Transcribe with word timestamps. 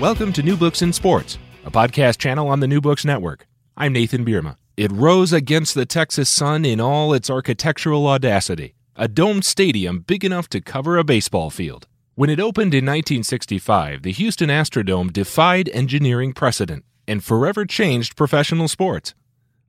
Welcome 0.00 0.32
to 0.34 0.44
New 0.44 0.56
Books 0.56 0.80
in 0.80 0.92
Sports, 0.92 1.38
a 1.64 1.72
podcast 1.72 2.18
channel 2.18 2.46
on 2.46 2.60
the 2.60 2.68
New 2.68 2.80
Books 2.80 3.04
Network. 3.04 3.48
I'm 3.76 3.92
Nathan 3.92 4.24
Bierma. 4.24 4.56
It 4.76 4.92
rose 4.92 5.32
against 5.32 5.74
the 5.74 5.86
Texas 5.86 6.28
sun 6.28 6.64
in 6.64 6.78
all 6.78 7.12
its 7.12 7.28
architectural 7.28 8.06
audacity, 8.06 8.76
a 8.94 9.08
domed 9.08 9.44
stadium 9.44 9.98
big 9.98 10.24
enough 10.24 10.48
to 10.50 10.60
cover 10.60 10.98
a 10.98 11.02
baseball 11.02 11.50
field. 11.50 11.88
When 12.14 12.30
it 12.30 12.38
opened 12.38 12.74
in 12.74 12.84
1965, 12.84 14.02
the 14.02 14.12
Houston 14.12 14.50
Astrodome 14.50 15.12
defied 15.12 15.68
engineering 15.70 16.32
precedent 16.32 16.84
and 17.08 17.24
forever 17.24 17.66
changed 17.66 18.14
professional 18.14 18.68
sports. 18.68 19.16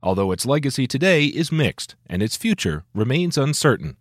Although 0.00 0.30
its 0.30 0.46
legacy 0.46 0.86
today 0.86 1.24
is 1.24 1.50
mixed 1.50 1.96
and 2.06 2.22
its 2.22 2.36
future 2.36 2.84
remains 2.94 3.36
uncertain. 3.36 3.96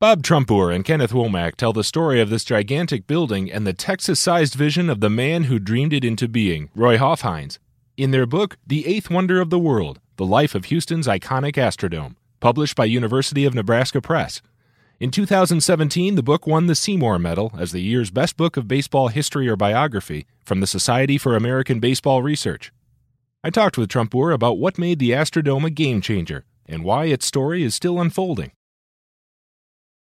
Bob 0.00 0.22
Trumpbour 0.22 0.72
and 0.72 0.84
Kenneth 0.84 1.10
Womack 1.10 1.56
tell 1.56 1.72
the 1.72 1.82
story 1.82 2.20
of 2.20 2.30
this 2.30 2.44
gigantic 2.44 3.08
building 3.08 3.50
and 3.50 3.66
the 3.66 3.72
Texas 3.72 4.20
sized 4.20 4.54
vision 4.54 4.88
of 4.88 5.00
the 5.00 5.10
man 5.10 5.44
who 5.44 5.58
dreamed 5.58 5.92
it 5.92 6.04
into 6.04 6.28
being, 6.28 6.70
Roy 6.72 6.96
Hofheinz, 6.96 7.58
in 7.96 8.12
their 8.12 8.24
book, 8.24 8.58
The 8.64 8.86
Eighth 8.86 9.10
Wonder 9.10 9.40
of 9.40 9.50
the 9.50 9.58
World 9.58 9.98
The 10.14 10.24
Life 10.24 10.54
of 10.54 10.66
Houston's 10.66 11.08
Iconic 11.08 11.54
Astrodome, 11.54 12.14
published 12.38 12.76
by 12.76 12.84
University 12.84 13.44
of 13.44 13.54
Nebraska 13.54 14.00
Press. 14.00 14.40
In 15.00 15.10
2017, 15.10 16.14
the 16.14 16.22
book 16.22 16.46
won 16.46 16.66
the 16.66 16.76
Seymour 16.76 17.18
Medal 17.18 17.52
as 17.58 17.72
the 17.72 17.82
year's 17.82 18.12
best 18.12 18.36
book 18.36 18.56
of 18.56 18.68
baseball 18.68 19.08
history 19.08 19.48
or 19.48 19.56
biography 19.56 20.26
from 20.44 20.60
the 20.60 20.68
Society 20.68 21.18
for 21.18 21.34
American 21.34 21.80
Baseball 21.80 22.22
Research. 22.22 22.72
I 23.42 23.50
talked 23.50 23.76
with 23.76 23.90
Trumpbour 23.90 24.32
about 24.32 24.58
what 24.58 24.78
made 24.78 25.00
the 25.00 25.10
Astrodome 25.10 25.66
a 25.66 25.70
game 25.70 26.00
changer 26.00 26.44
and 26.66 26.84
why 26.84 27.06
its 27.06 27.26
story 27.26 27.64
is 27.64 27.74
still 27.74 28.00
unfolding. 28.00 28.52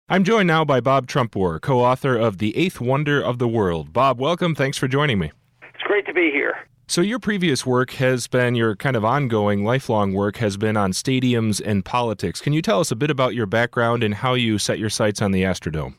I'm 0.09 0.22
joined 0.22 0.47
now 0.47 0.65
by 0.65 0.81
Bob 0.81 1.09
Trumpbour, 1.09 1.61
co 1.61 1.81
author 1.81 2.17
of 2.17 2.39
The 2.39 2.56
Eighth 2.56 2.81
Wonder 2.81 3.21
of 3.21 3.41
the 3.41 3.49
World. 3.49 3.93
Bob, 3.93 4.21
welcome. 4.21 4.55
Thanks 4.55 4.78
for 4.78 4.87
joining 4.87 5.19
me. 5.19 5.33
It's 5.75 5.83
great 5.83 6.06
to 6.06 6.15
be 6.15 6.31
here. 6.31 6.55
So, 6.87 7.00
your 7.00 7.19
previous 7.19 7.67
work 7.67 7.91
has 7.94 8.28
been, 8.28 8.55
your 8.55 8.77
kind 8.77 8.95
of 8.95 9.05
ongoing, 9.05 9.65
lifelong 9.65 10.12
work 10.12 10.37
has 10.37 10.56
been 10.56 10.77
on 10.77 10.93
stadiums 10.93 11.61
and 11.61 11.84
politics. 11.84 12.41
Can 12.41 12.53
you 12.53 12.62
tell 12.62 12.78
us 12.78 12.93
a 12.93 12.95
bit 12.95 13.11
about 13.11 13.34
your 13.34 13.47
background 13.47 14.05
and 14.05 14.15
how 14.15 14.34
you 14.34 14.59
set 14.59 14.78
your 14.78 14.91
sights 14.91 15.21
on 15.21 15.33
the 15.33 15.43
Astrodome? 15.43 15.97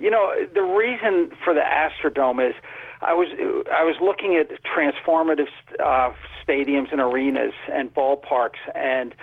You 0.00 0.10
know, 0.10 0.34
the 0.52 0.62
reason 0.62 1.30
for 1.44 1.54
the 1.54 1.60
Astrodome 1.60 2.50
is 2.50 2.56
I 3.00 3.14
was 3.14 3.28
I 3.72 3.84
was 3.84 3.94
looking 4.02 4.34
at 4.34 4.60
transformative 4.64 5.46
uh, 5.78 6.12
stadiums 6.44 6.90
and 6.90 7.00
arenas 7.00 7.54
and 7.72 7.94
ballparks, 7.94 8.58
and 8.74 9.14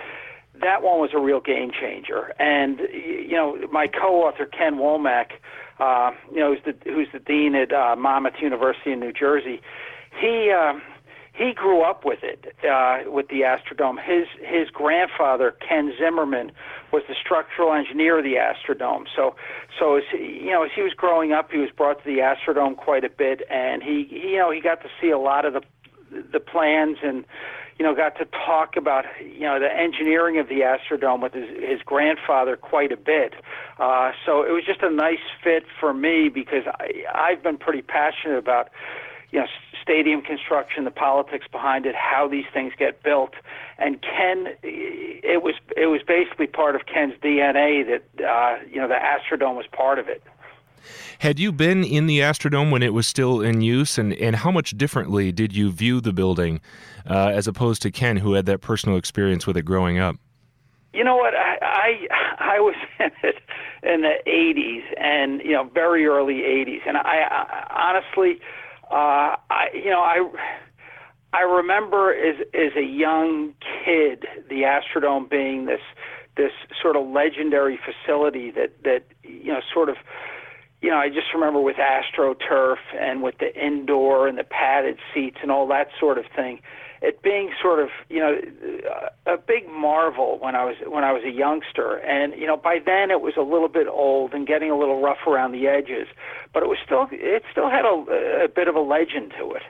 that 0.60 0.82
one 0.82 1.00
was 1.00 1.10
a 1.14 1.18
real 1.18 1.40
game 1.40 1.70
changer. 1.70 2.32
And 2.38 2.80
you 2.92 3.32
know, 3.32 3.56
my 3.72 3.86
co-author 3.86 4.46
Ken 4.46 4.76
Womack, 4.76 5.32
uh, 5.78 6.12
you 6.32 6.40
know, 6.40 6.54
who's 6.54 6.64
the 6.64 6.90
who's 6.90 7.08
the 7.12 7.18
dean 7.18 7.54
at 7.54 7.72
uh, 7.72 7.96
Monmouth 7.96 8.34
University 8.40 8.92
in 8.92 9.00
New 9.00 9.12
Jersey, 9.12 9.60
he. 10.20 10.50
Uh, 10.50 10.74
he 11.36 11.52
grew 11.52 11.82
up 11.82 12.04
with 12.04 12.20
it, 12.22 12.54
uh, 12.64 13.10
with 13.10 13.26
the 13.26 13.40
Astrodome. 13.40 13.98
His 14.00 14.28
his 14.40 14.70
grandfather 14.70 15.56
Ken 15.68 15.92
Zimmerman 15.98 16.52
was 16.92 17.02
the 17.08 17.14
structural 17.20 17.72
engineer 17.72 18.18
of 18.18 18.24
the 18.24 18.34
Astrodome. 18.34 19.06
So 19.16 19.34
so 19.76 19.96
as 19.96 20.04
he, 20.12 20.44
you 20.44 20.52
know 20.52 20.62
as 20.62 20.70
he 20.74 20.82
was 20.82 20.92
growing 20.94 21.32
up, 21.32 21.50
he 21.50 21.58
was 21.58 21.70
brought 21.76 22.04
to 22.04 22.04
the 22.04 22.18
Astrodome 22.18 22.76
quite 22.76 23.02
a 23.02 23.08
bit, 23.08 23.42
and 23.50 23.82
he, 23.82 24.06
he 24.08 24.28
you 24.28 24.38
know 24.38 24.52
he 24.52 24.60
got 24.60 24.80
to 24.82 24.88
see 25.00 25.10
a 25.10 25.18
lot 25.18 25.44
of 25.44 25.54
the 25.54 25.62
the 26.32 26.38
plans 26.38 26.98
and 27.02 27.24
you 27.78 27.84
know 27.84 27.94
got 27.94 28.16
to 28.18 28.24
talk 28.46 28.76
about 28.76 29.04
you 29.20 29.40
know 29.40 29.58
the 29.58 29.72
engineering 29.72 30.38
of 30.38 30.48
the 30.48 30.60
Astrodome 30.60 31.22
with 31.22 31.32
his 31.32 31.48
his 31.48 31.80
grandfather 31.84 32.56
quite 32.56 32.92
a 32.92 32.96
bit. 32.96 33.34
Uh, 33.78 34.12
so 34.24 34.42
it 34.42 34.52
was 34.52 34.64
just 34.64 34.82
a 34.82 34.90
nice 34.90 35.24
fit 35.42 35.64
for 35.80 35.92
me 35.92 36.28
because 36.28 36.64
I 36.66 37.04
I've 37.14 37.42
been 37.42 37.58
pretty 37.58 37.82
passionate 37.82 38.38
about 38.38 38.70
you 39.30 39.40
know 39.40 39.46
stadium 39.82 40.22
construction, 40.22 40.84
the 40.84 40.90
politics 40.90 41.46
behind 41.50 41.84
it, 41.84 41.94
how 41.94 42.26
these 42.26 42.46
things 42.52 42.72
get 42.78 43.02
built. 43.02 43.34
And 43.78 44.00
Ken, 44.00 44.54
it 44.62 45.42
was 45.42 45.54
it 45.76 45.86
was 45.86 46.00
basically 46.06 46.46
part 46.46 46.74
of 46.74 46.86
Ken's 46.86 47.14
DNA 47.22 47.84
that 47.86 48.24
uh, 48.24 48.64
you 48.70 48.80
know 48.80 48.88
the 48.88 48.94
Astrodome 48.94 49.56
was 49.56 49.66
part 49.72 49.98
of 49.98 50.08
it. 50.08 50.22
Had 51.20 51.38
you 51.38 51.52
been 51.52 51.84
in 51.84 52.06
the 52.06 52.20
Astrodome 52.20 52.70
when 52.70 52.82
it 52.82 52.92
was 52.92 53.06
still 53.06 53.40
in 53.40 53.60
use, 53.60 53.98
and, 53.98 54.12
and 54.14 54.36
how 54.36 54.50
much 54.50 54.76
differently 54.76 55.32
did 55.32 55.54
you 55.54 55.70
view 55.70 56.00
the 56.00 56.12
building 56.12 56.60
uh, 57.08 57.28
as 57.28 57.46
opposed 57.46 57.82
to 57.82 57.90
Ken, 57.90 58.18
who 58.18 58.34
had 58.34 58.46
that 58.46 58.60
personal 58.60 58.96
experience 58.96 59.46
with 59.46 59.56
it 59.56 59.62
growing 59.62 59.98
up? 59.98 60.16
You 60.92 61.02
know 61.02 61.16
what? 61.16 61.34
I 61.34 61.58
I, 61.60 62.56
I 62.56 62.60
was 62.60 62.76
in 63.00 63.10
it 63.22 63.36
in 63.82 64.02
the 64.02 64.14
'80s, 64.26 64.82
and 64.96 65.40
you 65.40 65.52
know, 65.52 65.64
very 65.64 66.06
early 66.06 66.42
'80s, 66.42 66.80
and 66.86 66.96
I, 66.96 67.26
I 67.30 67.90
honestly, 67.90 68.40
uh, 68.90 69.36
I 69.50 69.66
you 69.74 69.90
know, 69.90 70.00
I 70.00 70.24
I 71.32 71.42
remember 71.42 72.14
as 72.14 72.36
as 72.54 72.76
a 72.76 72.84
young 72.84 73.54
kid, 73.84 74.24
the 74.48 74.62
Astrodome 74.62 75.28
being 75.28 75.66
this 75.66 75.80
this 76.36 76.52
sort 76.80 76.96
of 76.96 77.06
legendary 77.08 77.78
facility 77.78 78.50
that 78.52 78.82
that 78.84 79.04
you 79.24 79.52
know 79.52 79.60
sort 79.72 79.88
of 79.88 79.96
you 80.84 80.90
know, 80.90 80.98
I 80.98 81.08
just 81.08 81.32
remember 81.32 81.62
with 81.62 81.76
AstroTurf 81.76 82.76
and 83.00 83.22
with 83.22 83.38
the 83.38 83.56
indoor 83.56 84.28
and 84.28 84.36
the 84.36 84.44
padded 84.44 84.98
seats 85.14 85.38
and 85.40 85.50
all 85.50 85.66
that 85.68 85.88
sort 85.98 86.18
of 86.18 86.26
thing, 86.36 86.60
it 87.00 87.22
being 87.22 87.52
sort 87.62 87.80
of 87.80 87.88
you 88.10 88.18
know 88.18 88.38
a 89.24 89.38
big 89.38 89.66
marvel 89.66 90.38
when 90.40 90.54
I 90.54 90.66
was 90.66 90.76
when 90.86 91.02
I 91.02 91.10
was 91.10 91.22
a 91.24 91.30
youngster, 91.30 91.96
and 91.96 92.34
you 92.38 92.46
know 92.46 92.58
by 92.58 92.80
then 92.84 93.10
it 93.10 93.22
was 93.22 93.32
a 93.38 93.42
little 93.42 93.68
bit 93.68 93.88
old 93.88 94.34
and 94.34 94.46
getting 94.46 94.70
a 94.70 94.78
little 94.78 95.00
rough 95.00 95.26
around 95.26 95.52
the 95.52 95.66
edges, 95.68 96.06
but 96.52 96.62
it 96.62 96.68
was 96.68 96.76
still 96.84 97.08
it 97.10 97.44
still 97.50 97.70
had 97.70 97.86
a, 97.86 98.44
a 98.44 98.48
bit 98.48 98.68
of 98.68 98.74
a 98.74 98.80
legend 98.80 99.32
to 99.38 99.52
it. 99.52 99.62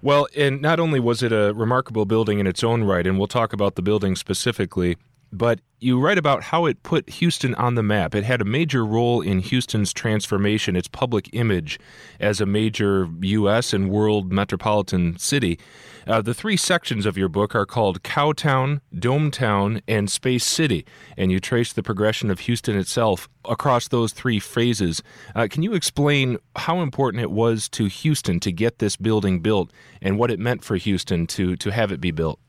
Well, 0.00 0.28
and 0.34 0.62
not 0.62 0.80
only 0.80 0.98
was 0.98 1.22
it 1.22 1.32
a 1.32 1.52
remarkable 1.52 2.06
building 2.06 2.38
in 2.38 2.46
its 2.46 2.64
own 2.64 2.84
right, 2.84 3.06
and 3.06 3.18
we'll 3.18 3.26
talk 3.26 3.52
about 3.52 3.74
the 3.74 3.82
building 3.82 4.16
specifically, 4.16 4.96
but 5.32 5.60
you 5.80 6.00
write 6.00 6.18
about 6.18 6.42
how 6.42 6.66
it 6.66 6.82
put 6.82 7.08
Houston 7.08 7.54
on 7.54 7.76
the 7.76 7.82
map. 7.82 8.14
It 8.14 8.24
had 8.24 8.40
a 8.40 8.44
major 8.44 8.84
role 8.84 9.20
in 9.20 9.38
Houston's 9.38 9.92
transformation, 9.92 10.74
its 10.74 10.88
public 10.88 11.30
image 11.32 11.78
as 12.18 12.40
a 12.40 12.46
major 12.46 13.08
U.S. 13.20 13.72
and 13.72 13.88
world 13.88 14.32
metropolitan 14.32 15.18
city. 15.18 15.58
Uh, 16.06 16.22
the 16.22 16.34
three 16.34 16.56
sections 16.56 17.06
of 17.06 17.18
your 17.18 17.28
book 17.28 17.54
are 17.54 17.66
called 17.66 18.02
Cowtown, 18.02 18.80
Dometown, 18.94 19.82
and 19.86 20.10
Space 20.10 20.44
City, 20.44 20.84
and 21.16 21.30
you 21.30 21.38
trace 21.38 21.72
the 21.72 21.82
progression 21.82 22.30
of 22.30 22.40
Houston 22.40 22.76
itself 22.76 23.28
across 23.44 23.88
those 23.88 24.12
three 24.12 24.40
phases. 24.40 25.02
Uh, 25.36 25.46
can 25.48 25.62
you 25.62 25.74
explain 25.74 26.38
how 26.56 26.80
important 26.80 27.22
it 27.22 27.30
was 27.30 27.68
to 27.70 27.86
Houston 27.86 28.40
to 28.40 28.50
get 28.50 28.78
this 28.78 28.96
building 28.96 29.40
built 29.40 29.70
and 30.00 30.18
what 30.18 30.30
it 30.30 30.40
meant 30.40 30.64
for 30.64 30.76
Houston 30.76 31.26
to, 31.28 31.56
to 31.56 31.70
have 31.70 31.92
it 31.92 32.00
be 32.00 32.10
built? 32.10 32.40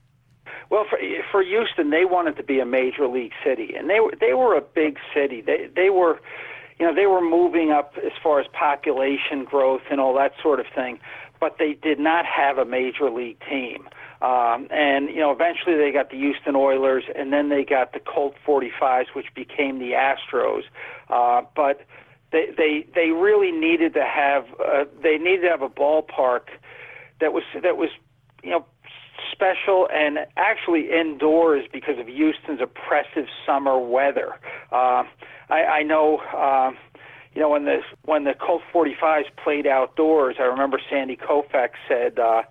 Well, 0.69 0.85
for 0.89 0.99
for 1.31 1.43
Houston, 1.43 1.89
they 1.89 2.05
wanted 2.05 2.37
to 2.37 2.43
be 2.43 2.59
a 2.59 2.65
major 2.65 3.07
league 3.07 3.33
city, 3.43 3.73
and 3.77 3.89
they 3.89 3.99
were 3.99 4.13
they 4.19 4.33
were 4.33 4.55
a 4.55 4.61
big 4.61 4.97
city. 5.13 5.41
They 5.41 5.69
they 5.75 5.89
were, 5.89 6.19
you 6.79 6.85
know, 6.85 6.93
they 6.93 7.05
were 7.05 7.21
moving 7.21 7.71
up 7.71 7.93
as 7.97 8.11
far 8.21 8.39
as 8.39 8.47
population 8.47 9.43
growth 9.43 9.81
and 9.91 9.99
all 9.99 10.13
that 10.15 10.33
sort 10.41 10.59
of 10.59 10.65
thing, 10.73 10.99
but 11.39 11.57
they 11.57 11.73
did 11.73 11.99
not 11.99 12.25
have 12.25 12.57
a 12.57 12.65
major 12.65 13.09
league 13.09 13.39
team. 13.49 13.87
Um, 14.21 14.67
and 14.69 15.09
you 15.09 15.17
know, 15.17 15.31
eventually 15.31 15.77
they 15.77 15.91
got 15.91 16.09
the 16.09 16.17
Houston 16.17 16.55
Oilers, 16.55 17.03
and 17.15 17.31
then 17.31 17.49
they 17.49 17.63
got 17.63 17.93
the 17.93 17.99
Colt 17.99 18.35
45s, 18.45 19.07
which 19.13 19.27
became 19.33 19.79
the 19.79 19.91
Astros. 19.91 20.63
Uh, 21.09 21.41
but 21.55 21.85
they 22.31 22.47
they 22.57 22.85
they 22.93 23.09
really 23.11 23.51
needed 23.51 23.93
to 23.93 24.03
have 24.03 24.45
uh, 24.59 24.85
they 25.01 25.17
needed 25.17 25.41
to 25.41 25.49
have 25.49 25.61
a 25.61 25.69
ballpark 25.69 26.49
that 27.21 27.33
was 27.33 27.43
that 27.61 27.77
was 27.77 27.89
you 28.43 28.51
know 28.51 28.65
special 29.31 29.87
and 29.93 30.19
actually 30.37 30.89
indoors 30.91 31.65
because 31.71 31.99
of 31.99 32.07
Houston's 32.07 32.61
oppressive 32.61 33.27
summer 33.45 33.79
weather. 33.79 34.35
Uh, 34.71 35.03
I, 35.49 35.79
I 35.79 35.83
know, 35.83 36.17
uh, 36.35 36.71
you 37.33 37.41
know, 37.41 37.49
when 37.49 37.65
the 37.65 37.79
when 38.05 38.23
the 38.23 38.33
Colt 38.33 38.61
45s 38.73 39.25
played 39.43 39.67
outdoors, 39.67 40.35
I 40.39 40.43
remember 40.43 40.79
Sandy 40.89 41.15
Koufax 41.15 41.69
said, 41.87 42.19
uh, 42.19 42.41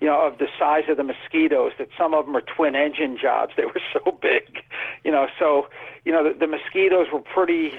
you 0.00 0.06
know, 0.06 0.26
of 0.26 0.38
the 0.38 0.46
size 0.58 0.84
of 0.88 0.96
the 0.96 1.02
mosquitoes, 1.02 1.72
that 1.78 1.88
some 1.98 2.14
of 2.14 2.26
them 2.26 2.36
are 2.36 2.42
twin 2.42 2.74
engine 2.74 3.18
jobs. 3.20 3.52
They 3.56 3.64
were 3.64 3.80
so 3.92 4.12
big, 4.22 4.62
you 5.04 5.10
know. 5.10 5.26
So, 5.38 5.66
you 6.04 6.12
know, 6.12 6.24
the, 6.24 6.38
the 6.38 6.46
mosquitoes 6.46 7.08
were 7.12 7.20
pretty 7.20 7.72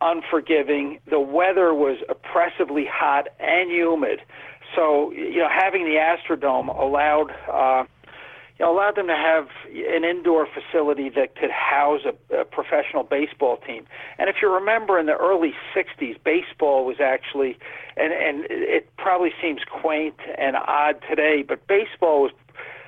unforgiving. 0.00 1.00
The 1.10 1.20
weather 1.20 1.74
was 1.74 1.98
oppressively 2.08 2.86
hot 2.90 3.28
and 3.40 3.70
humid. 3.70 4.20
So 4.74 5.12
you 5.12 5.38
know, 5.38 5.48
having 5.48 5.84
the 5.84 5.96
Astrodome 5.96 6.68
allowed 6.68 7.30
uh, 7.52 7.84
you 8.58 8.64
know, 8.64 8.74
allowed 8.74 8.96
them 8.96 9.06
to 9.06 9.14
have 9.14 9.48
an 9.68 10.04
indoor 10.04 10.46
facility 10.46 11.08
that 11.10 11.36
could 11.36 11.50
house 11.50 12.00
a, 12.04 12.40
a 12.40 12.44
professional 12.44 13.04
baseball 13.04 13.58
team. 13.58 13.86
And 14.18 14.28
if 14.28 14.36
you 14.42 14.52
remember, 14.52 14.98
in 14.98 15.06
the 15.06 15.16
early 15.16 15.52
'60s, 15.74 16.16
baseball 16.24 16.84
was 16.84 16.96
actually, 17.00 17.56
and 17.96 18.12
and 18.12 18.46
it 18.50 18.88
probably 18.96 19.30
seems 19.40 19.60
quaint 19.64 20.16
and 20.36 20.56
odd 20.56 20.96
today, 21.08 21.44
but 21.46 21.66
baseball 21.68 22.22
was 22.22 22.32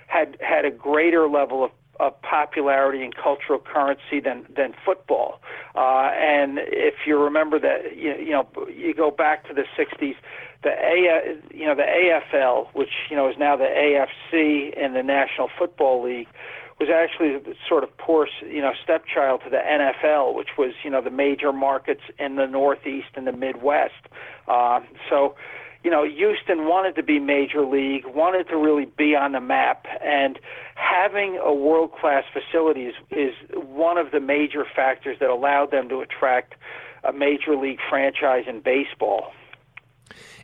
had 0.08 0.36
had 0.40 0.64
a 0.64 0.70
greater 0.70 1.28
level 1.28 1.62
of 1.64 1.70
of 2.00 2.20
popularity 2.22 3.04
and 3.04 3.14
cultural 3.14 3.58
currency 3.58 4.20
than 4.24 4.46
than 4.56 4.74
football. 4.84 5.40
Uh, 5.74 6.10
and 6.14 6.58
if 6.58 6.94
you 7.06 7.18
remember 7.18 7.60
that, 7.60 7.96
you, 7.96 8.14
you 8.14 8.30
know, 8.30 8.48
you 8.74 8.94
go 8.94 9.10
back 9.10 9.46
to 9.48 9.54
the 9.54 9.64
'60s, 9.78 10.16
the 10.62 10.70
A, 10.70 11.38
you 11.54 11.66
know, 11.66 11.74
the 11.74 11.82
AFL, 11.82 12.68
which 12.74 12.90
you 13.10 13.16
know 13.16 13.28
is 13.28 13.36
now 13.38 13.56
the 13.56 13.64
AFC 13.64 14.72
and 14.76 14.96
the 14.96 15.02
National 15.02 15.48
Football 15.58 16.02
League, 16.02 16.28
was 16.80 16.88
actually 16.88 17.38
sort 17.68 17.84
of 17.84 17.94
poor, 17.98 18.26
you 18.42 18.62
know, 18.62 18.72
stepchild 18.82 19.42
to 19.44 19.50
the 19.50 19.58
NFL, 19.58 20.34
which 20.34 20.56
was 20.56 20.72
you 20.82 20.90
know 20.90 21.02
the 21.02 21.10
major 21.10 21.52
markets 21.52 22.00
in 22.18 22.36
the 22.36 22.46
Northeast 22.46 23.08
and 23.14 23.26
the 23.26 23.32
Midwest. 23.32 24.08
Uh, 24.48 24.80
so, 25.08 25.34
you 25.82 25.90
know, 25.90 26.04
Houston 26.04 26.66
wanted 26.66 26.94
to 26.96 27.02
be 27.02 27.18
major 27.18 27.64
league, 27.64 28.04
wanted 28.06 28.48
to 28.48 28.56
really 28.56 28.84
be 28.84 29.16
on 29.16 29.32
the 29.32 29.40
map, 29.40 29.86
and 30.04 30.38
having 30.74 31.40
a 31.42 31.54
world 31.54 31.92
class 31.92 32.24
facility 32.32 32.82
is, 32.86 32.94
is 33.10 33.34
one 33.54 33.96
of 33.96 34.10
the 34.10 34.20
major 34.20 34.64
factors 34.76 35.16
that 35.20 35.30
allowed 35.30 35.70
them 35.70 35.88
to 35.88 36.00
attract 36.00 36.54
a 37.04 37.12
major 37.12 37.56
league 37.56 37.78
franchise 37.88 38.44
in 38.46 38.60
baseball. 38.60 39.32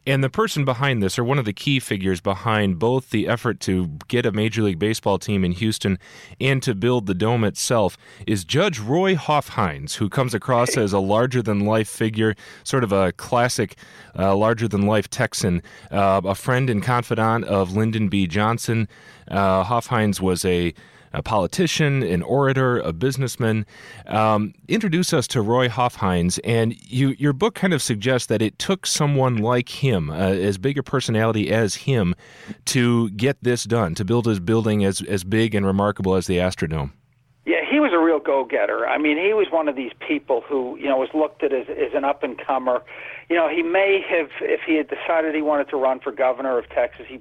And 0.06 0.22
the 0.22 0.30
person 0.30 0.64
behind 0.64 1.02
this, 1.02 1.18
or 1.18 1.24
one 1.24 1.38
of 1.38 1.44
the 1.44 1.52
key 1.52 1.80
figures 1.80 2.20
behind 2.20 2.78
both 2.78 3.10
the 3.10 3.26
effort 3.26 3.58
to 3.60 3.88
get 4.06 4.24
a 4.24 4.30
Major 4.30 4.62
League 4.62 4.78
Baseball 4.78 5.18
team 5.18 5.44
in 5.44 5.50
Houston 5.50 5.98
and 6.40 6.62
to 6.62 6.76
build 6.76 7.06
the 7.06 7.14
dome 7.14 7.42
itself, 7.42 7.98
is 8.24 8.44
Judge 8.44 8.78
Roy 8.78 9.16
Hofheinz, 9.16 9.94
who 9.94 10.08
comes 10.08 10.32
across 10.32 10.76
as 10.76 10.92
a 10.92 11.00
larger 11.00 11.42
than 11.42 11.66
life 11.66 11.88
figure, 11.88 12.36
sort 12.62 12.84
of 12.84 12.92
a 12.92 13.12
classic 13.12 13.76
uh, 14.16 14.36
larger 14.36 14.68
than 14.68 14.82
life 14.82 15.10
Texan, 15.10 15.60
uh, 15.90 16.20
a 16.24 16.36
friend 16.36 16.70
and 16.70 16.84
confidant 16.84 17.44
of 17.46 17.76
Lyndon 17.76 18.08
B. 18.08 18.28
Johnson. 18.28 18.86
Uh, 19.28 19.64
Hofheinz 19.64 20.20
was 20.20 20.44
a 20.44 20.72
a 21.16 21.22
politician, 21.22 22.02
an 22.02 22.22
orator, 22.22 22.78
a 22.78 22.92
businessman. 22.92 23.64
Um, 24.06 24.52
introduce 24.68 25.12
us 25.12 25.26
to 25.28 25.40
Roy 25.40 25.68
Hofheinz, 25.68 26.38
and 26.44 26.74
you, 26.80 27.16
your 27.18 27.32
book 27.32 27.54
kind 27.54 27.72
of 27.72 27.80
suggests 27.80 28.26
that 28.28 28.42
it 28.42 28.58
took 28.58 28.86
someone 28.86 29.38
like 29.38 29.82
him, 29.82 30.10
uh, 30.10 30.14
as 30.14 30.58
big 30.58 30.78
a 30.78 30.82
personality 30.82 31.50
as 31.50 31.74
him, 31.74 32.14
to 32.66 33.10
get 33.10 33.42
this 33.42 33.64
done, 33.64 33.94
to 33.94 34.04
build 34.04 34.26
his 34.26 34.40
building 34.40 34.84
as 34.84 35.02
as 35.02 35.24
big 35.24 35.54
and 35.54 35.64
remarkable 35.64 36.14
as 36.14 36.26
the 36.26 36.36
Astrodome. 36.36 36.92
Yeah, 37.46 37.60
he 37.68 37.78
was 37.78 37.92
a 37.92 37.98
real 37.98 38.18
go-getter. 38.18 38.86
I 38.86 38.98
mean, 38.98 39.16
he 39.16 39.32
was 39.32 39.46
one 39.50 39.68
of 39.68 39.76
these 39.76 39.92
people 40.06 40.42
who, 40.48 40.76
you 40.78 40.88
know, 40.88 40.98
was 40.98 41.08
looked 41.14 41.44
at 41.44 41.52
as, 41.52 41.68
as 41.68 41.94
an 41.94 42.04
up-and-comer. 42.04 42.82
You 43.30 43.36
know, 43.36 43.48
he 43.48 43.62
may 43.62 44.04
have, 44.10 44.30
if 44.40 44.62
he 44.66 44.74
had 44.74 44.88
decided 44.88 45.34
he 45.34 45.42
wanted 45.42 45.68
to 45.70 45.76
run 45.76 46.00
for 46.00 46.10
governor 46.10 46.58
of 46.58 46.68
Texas, 46.70 47.06
he, 47.08 47.20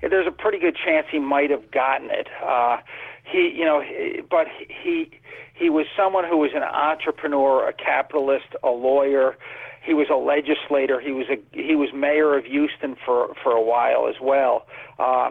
there's 0.00 0.28
a 0.28 0.30
pretty 0.30 0.58
good 0.58 0.76
chance 0.76 1.08
he 1.10 1.18
might 1.18 1.50
have 1.50 1.72
gotten 1.72 2.08
it. 2.10 2.28
Uh, 2.40 2.78
he 3.24 3.52
you 3.56 3.64
know 3.64 3.82
but 4.30 4.46
he 4.68 5.10
he 5.54 5.70
was 5.70 5.86
someone 5.96 6.24
who 6.24 6.36
was 6.36 6.50
an 6.54 6.62
entrepreneur 6.62 7.68
a 7.68 7.72
capitalist 7.72 8.46
a 8.62 8.70
lawyer. 8.70 9.36
He 9.84 9.92
was 9.92 10.06
a 10.10 10.16
legislator. 10.16 10.98
He 11.00 11.12
was 11.12 11.26
a 11.28 11.36
he 11.52 11.74
was 11.74 11.90
mayor 11.94 12.36
of 12.36 12.44
Houston 12.44 12.96
for 13.04 13.34
for 13.42 13.52
a 13.52 13.62
while 13.62 14.08
as 14.08 14.16
well. 14.20 14.66
Uh 14.98 15.30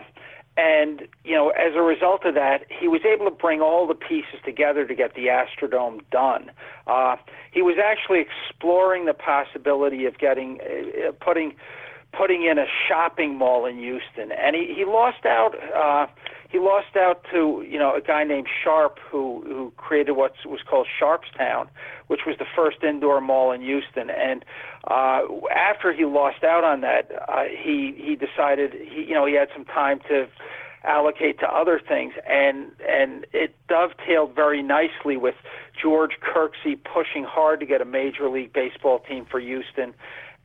and 0.55 1.07
you 1.23 1.33
know 1.33 1.49
as 1.49 1.73
a 1.75 1.81
result 1.81 2.25
of 2.25 2.35
that 2.35 2.65
he 2.69 2.87
was 2.87 3.01
able 3.05 3.25
to 3.25 3.35
bring 3.35 3.61
all 3.61 3.87
the 3.87 3.95
pieces 3.95 4.39
together 4.45 4.85
to 4.85 4.95
get 4.95 5.15
the 5.15 5.27
astrodome 5.27 6.01
done. 6.11 6.51
Uh 6.87 7.15
he 7.51 7.61
was 7.61 7.77
actually 7.83 8.19
exploring 8.19 9.05
the 9.05 9.13
possibility 9.13 10.05
of 10.05 10.17
getting 10.17 10.59
uh, 10.61 11.11
putting 11.13 11.55
putting 12.17 12.45
in 12.45 12.57
a 12.57 12.65
shopping 12.87 13.37
mall 13.37 13.65
in 13.65 13.77
Houston 13.77 14.31
and 14.31 14.55
he 14.55 14.73
he 14.75 14.85
lost 14.85 15.25
out 15.25 15.53
uh 15.75 16.07
he 16.53 16.59
lost 16.59 16.95
out 16.95 17.25
to 17.31 17.65
you 17.67 17.79
know 17.79 17.95
a 17.95 17.99
guy 17.99 18.23
named 18.23 18.47
Sharp 18.63 18.99
who 19.09 19.43
who 19.45 19.73
created 19.75 20.11
what 20.11 20.33
was 20.45 20.59
called 20.69 20.87
Sharpstown, 21.01 21.67
which 22.07 22.21
was 22.27 22.37
the 22.37 22.45
first 22.55 22.83
indoor 22.83 23.19
mall 23.19 23.51
in 23.51 23.61
Houston. 23.61 24.11
And 24.11 24.45
uh, 24.87 25.21
after 25.53 25.91
he 25.91 26.05
lost 26.05 26.43
out 26.43 26.63
on 26.63 26.81
that, 26.81 27.11
uh, 27.27 27.45
he 27.45 27.95
he 27.97 28.15
decided 28.15 28.73
he 28.73 29.01
you 29.01 29.15
know 29.15 29.25
he 29.25 29.33
had 29.33 29.49
some 29.51 29.65
time 29.65 29.99
to 30.07 30.27
allocate 30.83 31.39
to 31.39 31.47
other 31.47 31.81
things, 31.85 32.13
and 32.29 32.71
and 32.87 33.25
it 33.33 33.55
dovetailed 33.67 34.35
very 34.35 34.61
nicely 34.61 35.17
with 35.17 35.35
George 35.81 36.19
Kirksey 36.21 36.77
pushing 36.83 37.23
hard 37.23 37.61
to 37.61 37.65
get 37.65 37.81
a 37.81 37.85
major 37.85 38.29
league 38.29 38.53
baseball 38.53 38.99
team 38.99 39.25
for 39.25 39.39
Houston, 39.39 39.95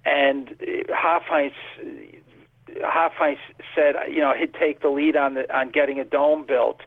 and 0.08 0.56
Hofheinz 0.88 1.52
Hofheinz 2.82 3.38
said, 3.74 3.94
you 4.10 4.20
know, 4.20 4.32
he'd 4.38 4.54
take 4.54 4.80
the 4.80 4.88
lead 4.88 5.16
on 5.16 5.34
the 5.34 5.54
on 5.54 5.70
getting 5.70 5.98
a 6.00 6.04
dome 6.04 6.44
built, 6.46 6.80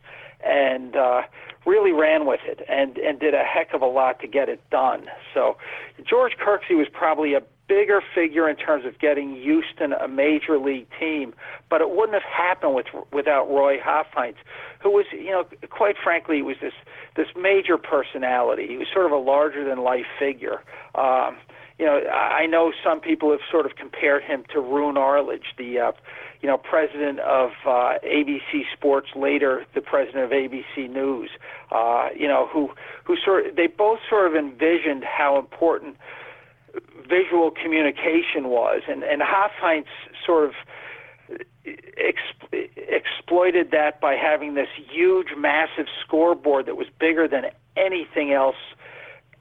and 0.46 0.96
uh, 0.96 1.22
really 1.66 1.92
ran 1.92 2.26
with 2.26 2.42
it 2.46 2.62
and 2.68 2.98
and 2.98 3.20
did 3.20 3.34
a 3.34 3.44
heck 3.44 3.74
of 3.74 3.82
a 3.82 3.86
lot 3.86 4.20
to 4.22 4.28
get 4.28 4.50
it 4.50 4.62
done. 4.70 5.06
So 5.34 5.58
George 6.04 6.34
Kirksey 6.44 6.76
was 6.78 6.88
probably 6.92 7.34
a 7.34 7.42
bigger 7.68 8.02
figure 8.14 8.50
in 8.50 8.56
terms 8.58 8.86
of 8.86 9.00
getting 9.00 9.34
Houston 9.36 9.94
a 9.94 10.08
major 10.08 10.58
league 10.58 10.88
team, 11.00 11.34
but 11.70 11.80
it 11.80 11.90
wouldn't 11.90 12.14
have 12.14 12.30
happened 12.30 12.76
with 12.76 12.88
without 13.14 13.50
Roy 13.50 13.78
Hofheinz, 13.80 14.36
who 14.84 14.92
was, 14.92 15.06
you 15.14 15.32
know, 15.32 15.46
quite 15.70 15.96
frankly, 16.04 16.42
was 16.42 16.58
this 16.62 16.74
this 17.16 17.28
major 17.36 17.78
personality. 17.78 18.68
He 18.68 18.78
was 18.78 18.88
sort 18.94 19.06
of 19.06 19.12
a 19.12 19.18
larger 19.18 19.64
than 19.64 19.84
life 19.84 20.06
figure. 20.20 20.62
Um, 20.96 21.38
you 21.82 21.88
know, 21.88 22.00
I 22.12 22.46
know 22.46 22.72
some 22.84 23.00
people 23.00 23.32
have 23.32 23.40
sort 23.50 23.66
of 23.66 23.76
compared 23.76 24.22
him 24.24 24.44
to 24.54 24.60
Roone 24.62 24.98
Arledge, 24.98 25.56
the 25.58 25.80
uh, 25.80 25.92
you 26.40 26.48
know 26.48 26.56
president 26.56 27.20
of 27.22 27.50
uh, 27.66 27.98
ABC 28.06 28.66
Sports, 28.72 29.08
later 29.16 29.66
the 29.74 29.82
president 29.82 30.26
of 30.26 30.30
ABC 30.30 30.88
News. 30.88 31.32
Uh, 31.72 32.10
you 32.16 32.28
know, 32.28 32.48
who 32.54 32.70
who 33.04 33.18
sort 33.26 33.48
of, 33.48 33.56
they 33.56 33.66
both 33.66 33.98
sort 34.08 34.28
of 34.28 34.36
envisioned 34.36 35.04
how 35.04 35.40
important 35.40 35.98
visual 37.10 37.50
communication 37.50 38.50
was, 38.50 38.84
and 38.88 39.02
and 39.02 39.24
Hofheinz 39.24 39.88
sort 40.24 40.46
of 40.50 40.54
exp- 41.66 42.70
exploited 42.78 43.72
that 43.72 44.00
by 44.00 44.14
having 44.14 44.54
this 44.54 44.70
huge, 44.88 45.30
massive 45.36 45.88
scoreboard 46.06 46.68
that 46.68 46.78
was 46.78 46.88
bigger 47.00 47.28
than 47.28 47.46
anything 47.76 48.34
else 48.34 48.56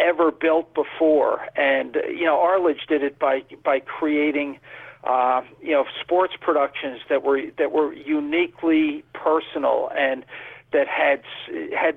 ever 0.00 0.30
built 0.30 0.74
before. 0.74 1.46
And 1.56 1.96
you 2.08 2.24
know, 2.24 2.40
Arledge 2.40 2.86
did 2.88 3.02
it 3.02 3.18
by 3.18 3.42
by 3.64 3.80
creating 3.80 4.58
uh, 5.04 5.42
you 5.62 5.72
know 5.72 5.84
sports 6.00 6.34
productions 6.40 7.00
that 7.08 7.22
were 7.22 7.42
that 7.58 7.72
were 7.72 7.92
uniquely 7.92 9.04
personal 9.12 9.90
and 9.96 10.24
that 10.72 10.86
had 10.88 11.22
had 11.76 11.96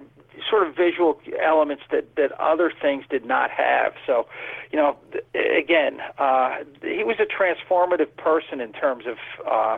sort 0.50 0.68
of 0.68 0.76
visual 0.76 1.20
elements 1.42 1.84
that 1.92 2.16
that 2.16 2.32
other 2.40 2.72
things 2.82 3.06
did 3.10 3.26
not 3.26 3.50
have. 3.52 3.94
So, 4.06 4.28
you 4.72 4.78
know, 4.78 4.98
again, 5.34 6.00
uh, 6.18 6.58
he 6.82 7.04
was 7.04 7.18
a 7.20 7.26
transformative 7.26 8.16
person 8.18 8.60
in 8.60 8.74
terms 8.74 9.06
of 9.06 9.18
uh, 9.50 9.78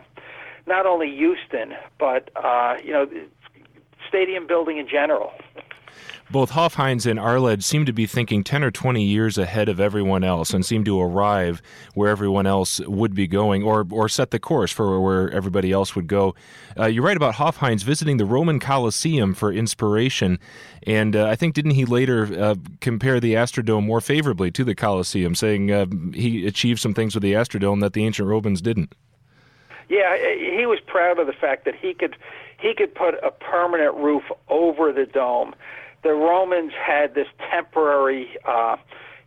not 0.66 0.86
only 0.86 1.14
Houston, 1.14 1.74
but 1.98 2.30
uh, 2.36 2.76
you 2.82 2.92
know, 2.92 3.08
stadium 4.08 4.46
building 4.46 4.78
in 4.78 4.88
general 4.88 5.32
both 6.30 6.50
Hofheinz 6.50 7.08
and 7.08 7.18
Arledge 7.18 7.62
seem 7.62 7.86
to 7.86 7.92
be 7.92 8.06
thinking 8.06 8.42
10 8.42 8.64
or 8.64 8.70
20 8.70 9.02
years 9.02 9.38
ahead 9.38 9.68
of 9.68 9.78
everyone 9.78 10.24
else 10.24 10.52
and 10.52 10.66
seem 10.66 10.84
to 10.84 11.00
arrive 11.00 11.62
where 11.94 12.10
everyone 12.10 12.46
else 12.46 12.80
would 12.80 13.14
be 13.14 13.26
going 13.26 13.62
or, 13.62 13.86
or 13.90 14.08
set 14.08 14.30
the 14.30 14.38
course 14.38 14.72
for 14.72 15.00
where 15.00 15.30
everybody 15.30 15.70
else 15.70 15.94
would 15.94 16.06
go. 16.06 16.34
Uh, 16.78 16.86
you 16.86 17.02
write 17.02 17.16
about 17.16 17.34
Hofheinz 17.34 17.84
visiting 17.84 18.16
the 18.16 18.24
Roman 18.24 18.58
Colosseum 18.58 19.34
for 19.34 19.52
inspiration, 19.52 20.38
and 20.86 21.14
uh, 21.14 21.26
I 21.26 21.36
think 21.36 21.54
didn't 21.54 21.72
he 21.72 21.84
later 21.84 22.24
uh, 22.38 22.54
compare 22.80 23.20
the 23.20 23.34
Astrodome 23.34 23.84
more 23.84 24.00
favorably 24.00 24.50
to 24.52 24.64
the 24.64 24.74
Colosseum, 24.74 25.34
saying 25.34 25.70
uh, 25.70 25.86
he 26.12 26.46
achieved 26.46 26.80
some 26.80 26.94
things 26.94 27.14
with 27.14 27.22
the 27.22 27.32
Astrodome 27.32 27.80
that 27.80 27.92
the 27.92 28.04
ancient 28.04 28.28
Romans 28.28 28.60
didn't? 28.60 28.94
Yeah, 29.88 30.16
he 30.16 30.66
was 30.66 30.80
proud 30.84 31.18
of 31.20 31.28
the 31.28 31.32
fact 31.32 31.64
that 31.64 31.76
he 31.76 31.94
could 31.94 32.16
he 32.58 32.74
could 32.74 32.94
put 32.94 33.14
a 33.22 33.30
permanent 33.30 33.94
roof 33.94 34.24
over 34.48 34.92
the 34.92 35.06
dome 35.06 35.54
the 36.02 36.12
Romans 36.12 36.72
had 36.74 37.14
this 37.14 37.28
temporary, 37.50 38.28
uh, 38.46 38.76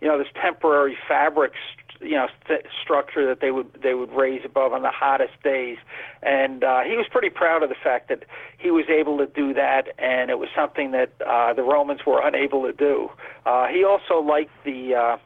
you 0.02 0.08
know, 0.08 0.18
this 0.18 0.28
temporary 0.42 0.98
fabric, 1.08 1.54
you 2.02 2.12
know, 2.12 2.28
st- 2.46 2.66
structure 2.82 3.28
that 3.28 3.42
they 3.42 3.52
would 3.52 3.68
they 3.84 3.94
would 3.94 4.12
raise 4.14 4.42
above 4.46 4.72
on 4.74 4.82
the 4.82 4.92
hottest 4.92 5.34
days, 5.44 5.78
and 6.24 6.64
uh, 6.64 6.82
he 6.82 6.96
was 6.96 7.06
pretty 7.12 7.30
proud 7.30 7.64
of 7.64 7.70
the 7.70 7.76
fact 7.84 8.08
that 8.10 8.24
he 8.58 8.72
was 8.72 8.86
able 8.90 9.18
to 9.18 9.26
do 9.28 9.54
that, 9.54 9.90
and 10.00 10.30
it 10.30 10.40
was 10.40 10.50
something 10.56 10.92
that 10.92 11.12
uh, 11.26 11.54
the 11.54 11.64
Romans 11.64 12.02
were 12.06 12.26
unable 12.26 12.64
to 12.64 12.74
do. 12.74 13.10
Uh, 13.46 13.68
he 13.68 13.84
also 13.84 14.20
liked 14.26 14.52
the. 14.64 14.96
Uh, 14.96 15.18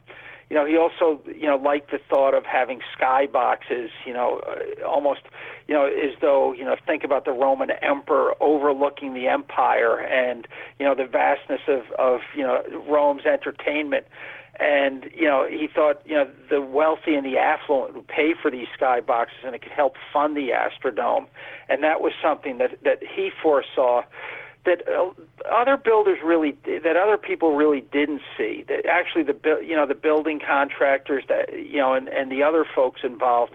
you 0.54 0.60
know, 0.60 0.66
he 0.66 0.76
also, 0.76 1.20
you 1.26 1.48
know, 1.48 1.56
liked 1.56 1.90
the 1.90 1.98
thought 2.08 2.32
of 2.32 2.44
having 2.44 2.78
sky 2.96 3.26
boxes, 3.26 3.90
you 4.06 4.12
know, 4.12 4.40
uh, 4.46 4.86
almost, 4.86 5.22
you 5.66 5.74
know, 5.74 5.84
as 5.86 6.14
though, 6.20 6.52
you 6.52 6.64
know, 6.64 6.76
think 6.86 7.02
about 7.02 7.24
the 7.24 7.32
Roman 7.32 7.70
emperor 7.82 8.36
overlooking 8.40 9.14
the 9.14 9.26
empire 9.26 9.98
and, 9.98 10.46
you 10.78 10.86
know, 10.86 10.94
the 10.94 11.06
vastness 11.06 11.62
of, 11.66 11.90
of 11.98 12.20
you 12.36 12.44
know, 12.44 12.62
Rome's 12.88 13.26
entertainment. 13.26 14.06
And, 14.60 15.10
you 15.12 15.26
know, 15.26 15.44
he 15.50 15.66
thought, 15.66 16.00
you 16.04 16.14
know, 16.14 16.30
the 16.48 16.60
wealthy 16.60 17.16
and 17.16 17.26
the 17.26 17.36
affluent 17.36 17.96
would 17.96 18.06
pay 18.06 18.34
for 18.40 18.48
these 18.48 18.68
sky 18.76 19.00
boxes 19.00 19.38
and 19.44 19.56
it 19.56 19.62
could 19.62 19.72
help 19.72 19.94
fund 20.12 20.36
the 20.36 20.50
Astrodome. 20.50 21.26
And 21.68 21.82
that 21.82 22.00
was 22.00 22.12
something 22.22 22.58
that, 22.58 22.78
that 22.84 23.00
he 23.02 23.30
foresaw 23.42 24.02
that 24.64 24.82
uh, 24.88 25.10
other 25.50 25.76
builders 25.76 26.18
really 26.24 26.56
that 26.64 26.96
other 26.96 27.18
people 27.18 27.54
really 27.54 27.82
didn't 27.92 28.22
see 28.36 28.64
that 28.68 28.86
actually 28.86 29.22
the 29.22 29.36
you 29.62 29.76
know 29.76 29.86
the 29.86 29.94
building 29.94 30.40
contractors 30.40 31.24
that 31.28 31.52
you 31.52 31.78
know 31.78 31.94
and 31.94 32.08
and 32.08 32.30
the 32.30 32.42
other 32.42 32.64
folks 32.74 33.00
involved 33.04 33.54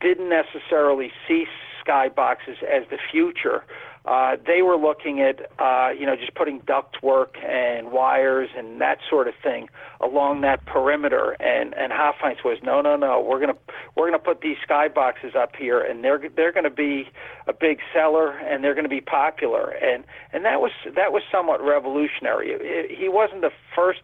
didn't 0.00 0.28
necessarily 0.28 1.12
see 1.26 1.46
skyboxes 1.86 2.62
as 2.62 2.88
the 2.90 2.98
future 3.10 3.64
uh, 4.04 4.36
they 4.46 4.62
were 4.62 4.76
looking 4.76 5.20
at 5.20 5.50
uh, 5.60 5.90
you 5.96 6.04
know 6.06 6.16
just 6.16 6.34
putting 6.34 6.58
duct 6.66 7.02
work 7.02 7.36
and 7.46 7.92
wires 7.92 8.48
and 8.56 8.80
that 8.80 8.98
sort 9.08 9.28
of 9.28 9.34
thing 9.42 9.68
along 10.00 10.40
that 10.40 10.64
perimeter. 10.66 11.36
And 11.38 11.72
and 11.74 11.92
Hofheinz 11.92 12.44
was 12.44 12.58
no 12.64 12.80
no 12.80 12.96
no 12.96 13.20
we're 13.20 13.38
gonna 13.38 13.56
we're 13.96 14.06
gonna 14.08 14.18
put 14.18 14.40
these 14.40 14.56
skyboxes 14.68 15.36
up 15.36 15.54
here 15.54 15.80
and 15.80 16.02
they're 16.02 16.20
they're 16.34 16.52
gonna 16.52 16.68
be 16.68 17.08
a 17.46 17.52
big 17.52 17.78
seller 17.94 18.30
and 18.38 18.64
they're 18.64 18.74
gonna 18.74 18.88
be 18.88 19.00
popular. 19.00 19.70
And 19.70 20.02
and 20.32 20.44
that 20.44 20.60
was 20.60 20.72
that 20.96 21.12
was 21.12 21.22
somewhat 21.30 21.62
revolutionary. 21.62 22.50
It, 22.50 22.98
he 22.98 23.08
wasn't 23.08 23.42
the 23.42 23.52
first 23.74 24.02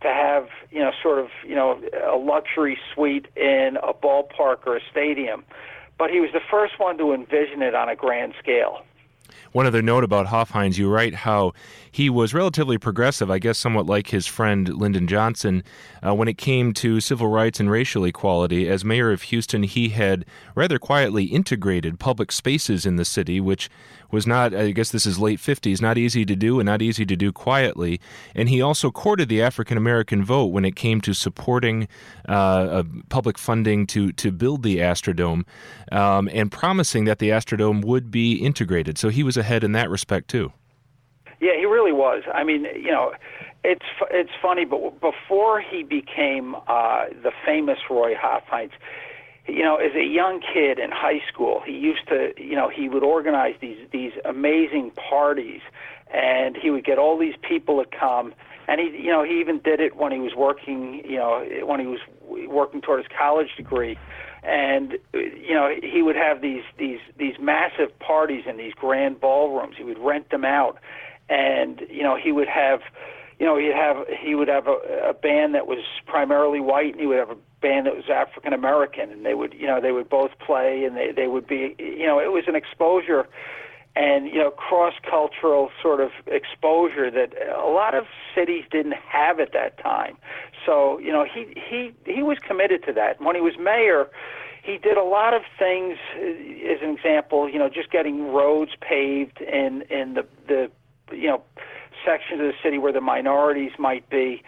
to 0.00 0.08
have 0.08 0.48
you 0.70 0.80
know 0.80 0.92
sort 1.02 1.18
of 1.18 1.28
you 1.46 1.54
know 1.54 1.78
a 2.10 2.16
luxury 2.16 2.78
suite 2.94 3.26
in 3.36 3.76
a 3.82 3.92
ballpark 3.92 4.66
or 4.66 4.78
a 4.78 4.80
stadium, 4.90 5.44
but 5.98 6.08
he 6.08 6.20
was 6.20 6.30
the 6.32 6.40
first 6.50 6.78
one 6.78 6.96
to 6.96 7.12
envision 7.12 7.60
it 7.60 7.74
on 7.74 7.90
a 7.90 7.96
grand 7.96 8.32
scale. 8.38 8.80
One 9.52 9.66
other 9.66 9.82
note 9.82 10.04
about 10.04 10.26
Hofheinz, 10.26 10.78
you 10.78 10.88
write 10.88 11.14
how 11.14 11.52
he 11.90 12.10
was 12.10 12.34
relatively 12.34 12.78
progressive, 12.78 13.30
I 13.30 13.38
guess 13.38 13.58
somewhat 13.58 13.86
like 13.86 14.08
his 14.08 14.26
friend 14.26 14.68
Lyndon 14.68 15.06
Johnson, 15.06 15.62
uh, 16.06 16.14
when 16.14 16.28
it 16.28 16.36
came 16.36 16.72
to 16.74 17.00
civil 17.00 17.28
rights 17.28 17.58
and 17.58 17.70
racial 17.70 18.04
equality. 18.04 18.68
As 18.68 18.84
mayor 18.84 19.12
of 19.12 19.22
Houston, 19.22 19.62
he 19.62 19.88
had 19.88 20.24
rather 20.54 20.78
quietly 20.78 21.24
integrated 21.24 21.98
public 21.98 22.32
spaces 22.32 22.84
in 22.84 22.96
the 22.96 23.04
city, 23.04 23.40
which 23.40 23.70
was 24.10 24.26
not, 24.26 24.54
I 24.54 24.70
guess 24.70 24.90
this 24.90 25.06
is 25.06 25.18
late 25.18 25.38
50s, 25.38 25.80
not 25.80 25.98
easy 25.98 26.24
to 26.24 26.36
do 26.36 26.60
and 26.60 26.66
not 26.66 26.82
easy 26.82 27.04
to 27.06 27.16
do 27.16 27.32
quietly. 27.32 28.00
And 28.34 28.48
he 28.48 28.60
also 28.60 28.90
courted 28.90 29.28
the 29.28 29.42
African 29.42 29.76
American 29.76 30.24
vote 30.24 30.46
when 30.46 30.64
it 30.64 30.76
came 30.76 31.00
to 31.02 31.14
supporting 31.14 31.88
uh, 32.28 32.84
public 33.08 33.38
funding 33.38 33.86
to, 33.88 34.12
to 34.12 34.30
build 34.30 34.62
the 34.62 34.78
Astrodome 34.78 35.44
um, 35.92 36.28
and 36.32 36.50
promising 36.52 37.04
that 37.04 37.18
the 37.18 37.30
Astrodome 37.30 37.84
would 37.84 38.10
be 38.10 38.34
integrated. 38.34 38.98
So 38.98 39.08
he 39.16 39.22
was 39.22 39.36
ahead 39.36 39.64
in 39.64 39.72
that 39.72 39.90
respect, 39.90 40.28
too. 40.28 40.52
Yeah, 41.40 41.56
he 41.56 41.66
really 41.66 41.92
was. 41.92 42.22
I 42.32 42.44
mean, 42.44 42.64
you 42.64 42.90
know, 42.90 43.12
it's 43.64 43.84
it's 44.10 44.30
funny, 44.40 44.64
but 44.64 45.00
before 45.00 45.60
he 45.60 45.82
became 45.82 46.54
uh, 46.66 47.06
the 47.22 47.32
famous 47.44 47.78
Roy 47.90 48.14
Hofheinz, 48.14 48.70
you 49.46 49.62
know, 49.62 49.76
as 49.76 49.94
a 49.94 50.04
young 50.04 50.40
kid 50.40 50.78
in 50.78 50.90
high 50.90 51.20
school, 51.28 51.62
he 51.66 51.72
used 51.72 52.06
to, 52.08 52.32
you 52.38 52.54
know, 52.54 52.68
he 52.68 52.88
would 52.88 53.02
organize 53.02 53.54
these 53.60 53.78
these 53.92 54.12
amazing 54.24 54.92
parties, 54.92 55.60
and 56.12 56.56
he 56.56 56.70
would 56.70 56.84
get 56.84 56.98
all 56.98 57.18
these 57.18 57.34
people 57.42 57.82
to 57.82 57.98
come. 57.98 58.34
And 58.68 58.80
he, 58.80 58.86
you 59.04 59.10
know, 59.10 59.22
he 59.22 59.40
even 59.40 59.60
did 59.60 59.80
it 59.80 59.96
when 59.96 60.12
he 60.12 60.18
was 60.18 60.34
working, 60.34 61.02
you 61.04 61.16
know, 61.16 61.44
when 61.64 61.80
he 61.80 61.86
was 61.86 62.00
working 62.48 62.80
toward 62.80 63.00
his 63.00 63.08
college 63.16 63.54
degree. 63.56 63.98
And 64.46 64.98
you 65.12 65.54
know, 65.54 65.74
he 65.82 66.02
would 66.02 66.16
have 66.16 66.40
these 66.40 66.62
these 66.78 67.00
these 67.18 67.34
massive 67.40 67.98
parties 67.98 68.44
in 68.46 68.56
these 68.56 68.74
grand 68.74 69.20
ballrooms. 69.20 69.76
He 69.76 69.84
would 69.84 69.98
rent 69.98 70.30
them 70.30 70.44
out, 70.44 70.78
and 71.28 71.82
you 71.90 72.02
know, 72.02 72.16
he 72.16 72.30
would 72.30 72.48
have 72.48 72.80
you 73.38 73.44
know, 73.44 73.58
he'd 73.58 73.74
have 73.74 74.06
he 74.08 74.34
would 74.34 74.48
have 74.48 74.66
a, 74.66 75.10
a 75.10 75.14
band 75.14 75.54
that 75.54 75.66
was 75.66 75.84
primarily 76.06 76.60
white, 76.60 76.92
and 76.92 77.00
he 77.00 77.06
would 77.06 77.18
have 77.18 77.30
a 77.30 77.36
band 77.60 77.86
that 77.86 77.94
was 77.94 78.08
African 78.08 78.52
American, 78.52 79.10
and 79.10 79.26
they 79.26 79.34
would, 79.34 79.52
you 79.54 79.66
know, 79.66 79.80
they 79.80 79.92
would 79.92 80.08
both 80.08 80.30
play, 80.38 80.84
and 80.84 80.96
they 80.96 81.12
they 81.12 81.26
would 81.26 81.46
be, 81.46 81.74
you 81.78 82.06
know, 82.06 82.18
it 82.18 82.32
was 82.32 82.44
an 82.46 82.56
exposure, 82.56 83.28
and 83.96 84.26
you 84.26 84.38
know, 84.38 84.50
cross 84.50 84.92
cultural 85.08 85.70
sort 85.82 86.00
of 86.00 86.10
exposure 86.26 87.10
that 87.10 87.32
a 87.56 87.68
lot 87.68 87.94
of 87.94 88.04
cities 88.34 88.64
didn't 88.70 88.94
have 89.08 89.40
at 89.40 89.52
that 89.54 89.82
time. 89.82 90.18
So, 90.66 90.98
you 90.98 91.10
know, 91.10 91.24
he 91.24 91.54
he 91.56 91.92
he 92.04 92.22
was 92.22 92.36
committed 92.46 92.84
to 92.84 92.92
that. 92.92 93.20
When 93.20 93.34
he 93.34 93.40
was 93.40 93.54
mayor, 93.58 94.08
he 94.62 94.76
did 94.76 94.98
a 94.98 95.02
lot 95.02 95.32
of 95.32 95.42
things. 95.58 95.96
Uh, 96.14 96.26
as 96.72 96.82
an 96.82 96.90
example, 96.90 97.48
you 97.48 97.58
know, 97.58 97.70
just 97.70 97.90
getting 97.90 98.32
roads 98.32 98.72
paved 98.80 99.40
in 99.40 99.82
in 99.88 100.14
the 100.14 100.26
the 100.46 100.70
you 101.10 101.28
know 101.28 101.42
sections 102.04 102.40
of 102.40 102.46
the 102.46 102.54
city 102.62 102.76
where 102.76 102.92
the 102.92 103.00
minorities 103.00 103.72
might 103.78 104.08
be. 104.10 104.42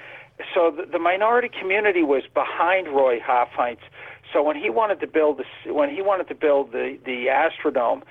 So 0.55 0.71
the, 0.71 0.85
the 0.85 0.99
minority 0.99 1.49
community 1.49 2.03
was 2.03 2.23
behind 2.33 2.89
Roy 2.89 3.19
Hofheinz. 3.19 3.81
So 4.33 4.43
when 4.43 4.57
he 4.57 4.69
wanted 4.69 5.01
to 5.01 5.07
build 5.07 5.39
the 5.39 5.73
when 5.73 5.89
he 5.89 6.03
wanted 6.03 6.29
to 6.29 6.35
build 6.35 6.73
the 6.73 6.99
the 7.07 7.27
Astrodome, 7.27 8.03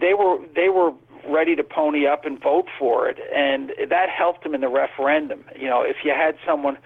they 0.00 0.14
were 0.14 0.38
they 0.54 0.68
were 0.68 0.92
ready 1.28 1.54
to 1.56 1.62
pony 1.62 2.06
up 2.06 2.24
and 2.24 2.40
vote 2.40 2.66
for 2.78 3.08
it, 3.08 3.18
and 3.34 3.72
that 3.88 4.08
helped 4.08 4.44
him 4.44 4.54
in 4.54 4.60
the 4.60 4.68
referendum. 4.68 5.44
You 5.56 5.68
know, 5.68 5.82
if 5.82 5.96
you 6.04 6.12
had 6.12 6.36
someone 6.46 6.78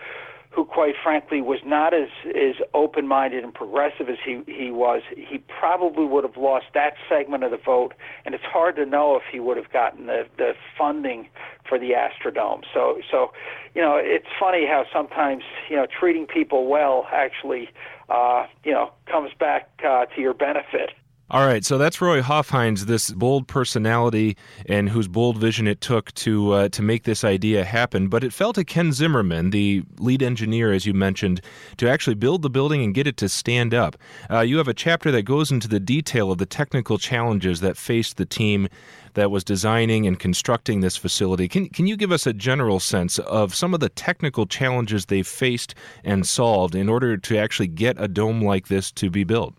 who 0.50 0.66
quite 0.66 0.94
frankly 1.02 1.40
was 1.40 1.60
not 1.64 1.94
as 1.94 2.08
as 2.26 2.56
open 2.74 3.08
minded 3.08 3.42
and 3.42 3.54
progressive 3.54 4.08
as 4.08 4.18
he 4.24 4.42
he 4.46 4.70
was, 4.70 5.02
he 5.16 5.38
probably 5.38 6.04
would 6.04 6.24
have 6.24 6.36
lost 6.36 6.66
that 6.74 6.94
segment 7.08 7.42
of 7.42 7.50
the 7.50 7.56
vote, 7.56 7.94
and 8.24 8.34
it's 8.34 8.44
hard 8.44 8.76
to 8.76 8.84
know 8.84 9.16
if 9.16 9.22
he 9.30 9.40
would 9.40 9.56
have 9.56 9.72
gotten 9.72 10.06
the 10.06 10.26
the 10.36 10.52
funding 10.76 11.28
for 11.66 11.78
the 11.78 11.92
Astrodome. 11.92 12.62
So 12.72 13.00
so, 13.10 13.32
you 13.74 13.80
know, 13.80 13.96
it's 13.96 14.26
funny 14.38 14.66
how 14.66 14.84
sometimes 14.92 15.42
you 15.70 15.76
know 15.76 15.86
treating 15.86 16.26
people 16.26 16.66
well 16.66 17.06
actually 17.10 17.70
uh, 18.10 18.46
you 18.62 18.72
know 18.72 18.92
comes 19.06 19.30
back 19.38 19.70
uh, 19.84 20.06
to 20.06 20.20
your 20.20 20.34
benefit. 20.34 20.90
All 21.32 21.46
right, 21.46 21.64
so 21.64 21.78
that's 21.78 21.98
Roy 22.02 22.20
Hofheinz, 22.20 22.82
this 22.82 23.10
bold 23.10 23.48
personality 23.48 24.36
and 24.66 24.90
whose 24.90 25.08
bold 25.08 25.38
vision 25.38 25.66
it 25.66 25.80
took 25.80 26.12
to 26.16 26.52
uh, 26.52 26.68
to 26.68 26.82
make 26.82 27.04
this 27.04 27.24
idea 27.24 27.64
happen. 27.64 28.08
But 28.08 28.22
it 28.22 28.34
fell 28.34 28.52
to 28.52 28.62
Ken 28.64 28.92
Zimmerman, 28.92 29.48
the 29.48 29.82
lead 29.98 30.22
engineer, 30.22 30.74
as 30.74 30.84
you 30.84 30.92
mentioned, 30.92 31.40
to 31.78 31.88
actually 31.88 32.16
build 32.16 32.42
the 32.42 32.50
building 32.50 32.84
and 32.84 32.92
get 32.92 33.06
it 33.06 33.16
to 33.16 33.30
stand 33.30 33.72
up. 33.72 33.96
Uh, 34.30 34.40
you 34.40 34.58
have 34.58 34.68
a 34.68 34.74
chapter 34.74 35.10
that 35.10 35.22
goes 35.22 35.50
into 35.50 35.68
the 35.68 35.80
detail 35.80 36.30
of 36.30 36.36
the 36.36 36.44
technical 36.44 36.98
challenges 36.98 37.60
that 37.60 37.78
faced 37.78 38.18
the 38.18 38.26
team 38.26 38.68
that 39.14 39.30
was 39.30 39.42
designing 39.42 40.06
and 40.06 40.20
constructing 40.20 40.80
this 40.80 40.98
facility. 40.98 41.48
Can 41.48 41.70
can 41.70 41.86
you 41.86 41.96
give 41.96 42.12
us 42.12 42.26
a 42.26 42.34
general 42.34 42.78
sense 42.78 43.18
of 43.20 43.54
some 43.54 43.72
of 43.72 43.80
the 43.80 43.88
technical 43.88 44.44
challenges 44.44 45.06
they 45.06 45.22
faced 45.22 45.74
and 46.04 46.26
solved 46.26 46.74
in 46.74 46.90
order 46.90 47.16
to 47.16 47.38
actually 47.38 47.68
get 47.68 47.96
a 47.98 48.06
dome 48.06 48.42
like 48.42 48.68
this 48.68 48.92
to 48.92 49.08
be 49.08 49.24
built? 49.24 49.54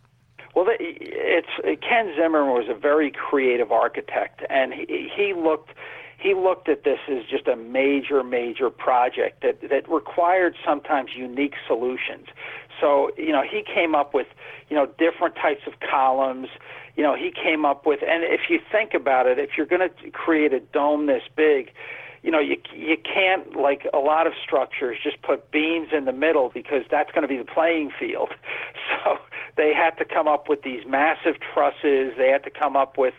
Ken 1.93 2.11
Zimmerman 2.15 2.53
was 2.53 2.65
a 2.69 2.73
very 2.73 3.11
creative 3.11 3.71
architect, 3.71 4.41
and 4.49 4.73
he, 4.73 5.09
he 5.15 5.33
looked 5.33 5.69
he 6.17 6.33
looked 6.33 6.69
at 6.69 6.85
this 6.85 6.99
as 7.09 7.25
just 7.29 7.47
a 7.47 7.55
major, 7.55 8.23
major 8.23 8.69
project 8.71 9.43
that 9.43 9.69
that 9.69 9.87
required 9.87 10.55
sometimes 10.65 11.11
unique 11.15 11.53
solutions. 11.67 12.27
So 12.81 13.11
you 13.15 13.31
know, 13.31 13.43
he 13.43 13.61
came 13.61 13.93
up 13.93 14.13
with 14.13 14.25
you 14.69 14.75
know 14.75 14.87
different 14.97 15.35
types 15.35 15.61
of 15.67 15.73
columns. 15.87 16.47
You 16.95 17.03
know, 17.03 17.15
he 17.15 17.31
came 17.31 17.63
up 17.63 17.85
with, 17.85 17.99
and 18.01 18.23
if 18.23 18.49
you 18.49 18.59
think 18.71 18.95
about 18.95 19.27
it, 19.27 19.37
if 19.37 19.51
you're 19.55 19.65
going 19.67 19.87
to 19.87 20.11
create 20.11 20.53
a 20.53 20.59
dome 20.59 21.05
this 21.05 21.23
big, 21.35 21.71
you 22.23 22.31
know, 22.31 22.39
you 22.39 22.57
you 22.73 22.97
can't 22.97 23.55
like 23.55 23.85
a 23.93 23.99
lot 23.99 24.25
of 24.25 24.33
structures 24.43 24.97
just 25.03 25.21
put 25.21 25.51
beams 25.51 25.89
in 25.91 26.05
the 26.05 26.13
middle 26.13 26.49
because 26.51 26.81
that's 26.89 27.11
going 27.11 27.21
to 27.21 27.27
be 27.27 27.37
the 27.37 27.45
playing 27.45 27.91
field. 27.99 28.33
So 29.05 29.17
they 29.55 29.73
had 29.73 29.91
to 29.97 30.05
come 30.05 30.27
up 30.27 30.49
with 30.49 30.63
these 30.63 30.85
massive 30.87 31.35
trusses. 31.53 32.13
They 32.17 32.29
had 32.31 32.43
to 32.43 32.49
come 32.49 32.75
up 32.75 32.97
with, 32.97 33.13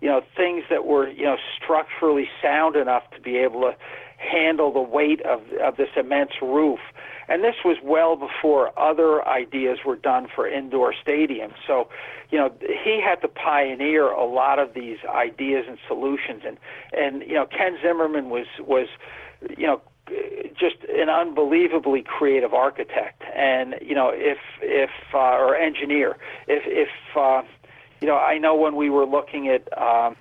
you 0.00 0.08
know, 0.08 0.22
things 0.36 0.64
that 0.70 0.84
were 0.84 1.08
you 1.08 1.24
know 1.24 1.36
structurally 1.56 2.28
sound 2.42 2.76
enough 2.76 3.04
to 3.14 3.20
be 3.20 3.36
able 3.36 3.62
to 3.62 3.76
handle 4.18 4.72
the 4.72 4.80
weight 4.80 5.20
of 5.22 5.40
of 5.62 5.76
this 5.76 5.90
immense 5.96 6.32
roof. 6.42 6.80
And 7.28 7.42
this 7.42 7.56
was 7.64 7.76
well 7.82 8.16
before 8.16 8.78
other 8.78 9.26
ideas 9.26 9.78
were 9.84 9.96
done 9.96 10.28
for 10.32 10.46
indoor 10.46 10.94
stadiums. 10.94 11.54
So, 11.66 11.88
you 12.30 12.38
know, 12.38 12.52
he 12.60 13.00
had 13.04 13.20
to 13.22 13.28
pioneer 13.28 14.08
a 14.10 14.24
lot 14.24 14.60
of 14.60 14.74
these 14.74 14.98
ideas 15.08 15.64
and 15.68 15.78
solutions. 15.88 16.42
And 16.46 16.56
and 16.92 17.22
you 17.22 17.34
know, 17.34 17.46
Ken 17.46 17.78
Zimmerman 17.82 18.30
was 18.30 18.46
was, 18.60 18.88
you 19.56 19.66
know, 19.66 19.80
just 20.58 20.76
an 20.88 21.08
unbelievably 21.08 22.02
creative 22.02 22.54
architect. 22.54 23.15
And 23.36 23.76
you 23.80 23.94
know, 23.94 24.10
if 24.12 24.38
if 24.60 24.90
uh, 25.14 25.18
or 25.18 25.54
engineer, 25.56 26.16
if 26.48 26.62
if 26.66 27.16
uh, 27.16 27.42
you 28.00 28.06
know, 28.06 28.16
I 28.16 28.38
know 28.38 28.54
when 28.54 28.76
we 28.76 28.90
were 28.90 29.06
looking 29.06 29.48
at. 29.48 29.66
Um, 29.78 30.16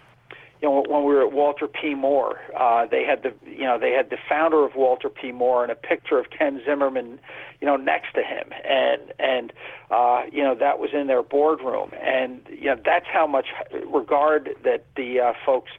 you 0.62 0.70
know, 0.70 0.86
when 0.88 1.04
we 1.04 1.14
were 1.14 1.28
at 1.28 1.34
Walter 1.34 1.68
P. 1.68 1.94
Moore, 1.94 2.40
uh, 2.58 2.86
they 2.86 3.04
had 3.04 3.24
the, 3.24 3.34
you 3.46 3.66
know, 3.66 3.78
they 3.78 3.92
had 3.92 4.10
the 4.10 4.18
founder 4.28 4.66
of 4.66 4.76
Walter 4.76 5.10
P. 5.10 5.32
Moore 5.34 5.64
and 5.64 5.72
a 5.72 5.76
picture 5.76 6.18
of 6.18 6.30
Ken 6.30 6.62
Zimmerman, 6.66 7.20
you 7.60 7.68
know, 7.68 7.76
next 7.76 8.14
to 8.16 8.24
him, 8.24 8.50
and 8.64 9.02
and 9.20 9.54
uh, 9.92 10.22
you 10.32 10.42
know 10.42 10.56
that 10.56 10.80
was 10.80 10.92
in 10.94 11.08
their 11.08 11.22
boardroom, 11.22 11.92
and 12.02 12.42
you 12.50 12.66
know 12.66 12.78
that's 12.84 13.06
how 13.12 13.28
much 13.28 13.48
regard 13.86 14.52
that 14.64 14.86
the 14.96 15.20
uh, 15.20 15.34
folks 15.46 15.72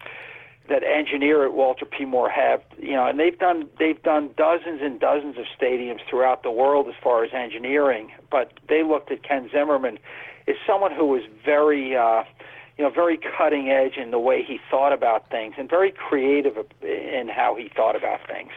that 0.69 0.83
engineer 0.83 1.45
at 1.45 1.53
Walter 1.53 1.85
P. 1.85 2.05
Moore 2.05 2.31
have, 2.31 2.63
you 2.79 2.93
know, 2.93 3.07
and 3.07 3.19
they've 3.19 3.39
done 3.39 3.69
they've 3.79 4.03
done 4.03 4.31
dozens 4.37 4.81
and 4.83 4.99
dozens 5.01 5.37
of 5.39 5.45
stadiums 5.61 6.01
throughout 6.09 6.43
the 6.43 6.51
world 6.51 6.89
as 6.89 6.95
far 7.03 7.25
as 7.25 7.31
engineering, 7.33 8.13
but 8.31 8.53
they 8.69 8.83
looked 8.83 9.11
at 9.11 9.23
Ken 9.23 9.49
Zimmerman 9.53 9.99
as 10.49 10.57
someone 10.67 10.93
who 10.93 11.07
was 11.07 11.23
very 11.45 11.97
uh, 11.97 12.25
you 12.79 12.85
know, 12.85 12.91
very 12.91 13.19
cutting 13.19 13.71
edge 13.71 13.97
in 13.97 14.11
the 14.11 14.19
way 14.19 14.43
he 14.43 14.61
thought 14.71 14.93
about 14.93 15.31
things 15.31 15.55
and 15.57 15.69
very 15.69 15.91
creative 15.91 16.57
in 16.83 17.29
how 17.29 17.57
he 17.57 17.71
thought 17.75 17.97
about 17.97 18.27
things. 18.27 18.51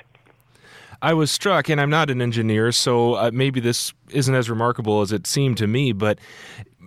I 1.02 1.14
was 1.14 1.32
struck, 1.32 1.70
and 1.70 1.80
I'm 1.80 1.90
not 1.90 2.10
an 2.10 2.22
engineer, 2.22 2.72
so 2.72 3.14
uh, 3.14 3.32
maybe 3.34 3.60
this 3.60 3.94
isn't 4.10 4.36
as 4.36 4.50
remarkable 4.50 5.02
as 5.02 5.12
it 5.12 5.28
seemed 5.28 5.58
to 5.58 5.68
me, 5.68 5.94
but 5.94 6.20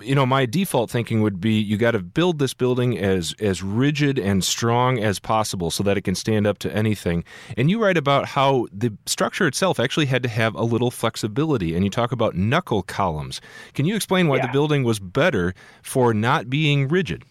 you 0.02 0.14
know, 0.14 0.26
my 0.26 0.46
default 0.46 0.90
thinking 0.90 1.22
would 1.22 1.40
be 1.40 1.52
you 1.52 1.76
got 1.76 1.92
to 1.92 2.00
build 2.00 2.38
this 2.38 2.54
building 2.54 2.98
as 2.98 3.34
as 3.40 3.62
rigid 3.62 4.18
and 4.18 4.42
strong 4.42 4.98
as 4.98 5.18
possible 5.18 5.70
so 5.70 5.82
that 5.84 5.96
it 5.96 6.02
can 6.02 6.14
stand 6.14 6.46
up 6.46 6.58
to 6.58 6.74
anything. 6.74 7.24
And 7.56 7.70
you 7.70 7.80
write 7.82 7.96
about 7.96 8.26
how 8.26 8.66
the 8.72 8.92
structure 9.06 9.46
itself 9.46 9.78
actually 9.78 10.06
had 10.06 10.22
to 10.24 10.28
have 10.28 10.54
a 10.54 10.62
little 10.62 10.90
flexibility, 10.90 11.74
and 11.74 11.84
you 11.84 11.90
talk 11.90 12.12
about 12.12 12.34
knuckle 12.34 12.82
columns. 12.82 13.40
Can 13.74 13.86
you 13.86 13.96
explain 13.96 14.28
why 14.28 14.36
yeah. 14.36 14.46
the 14.46 14.52
building 14.52 14.84
was 14.84 14.98
better 14.98 15.54
for 15.82 16.12
not 16.12 16.50
being 16.50 16.88
rigid? 16.88 17.24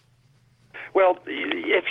Well, 0.94 1.18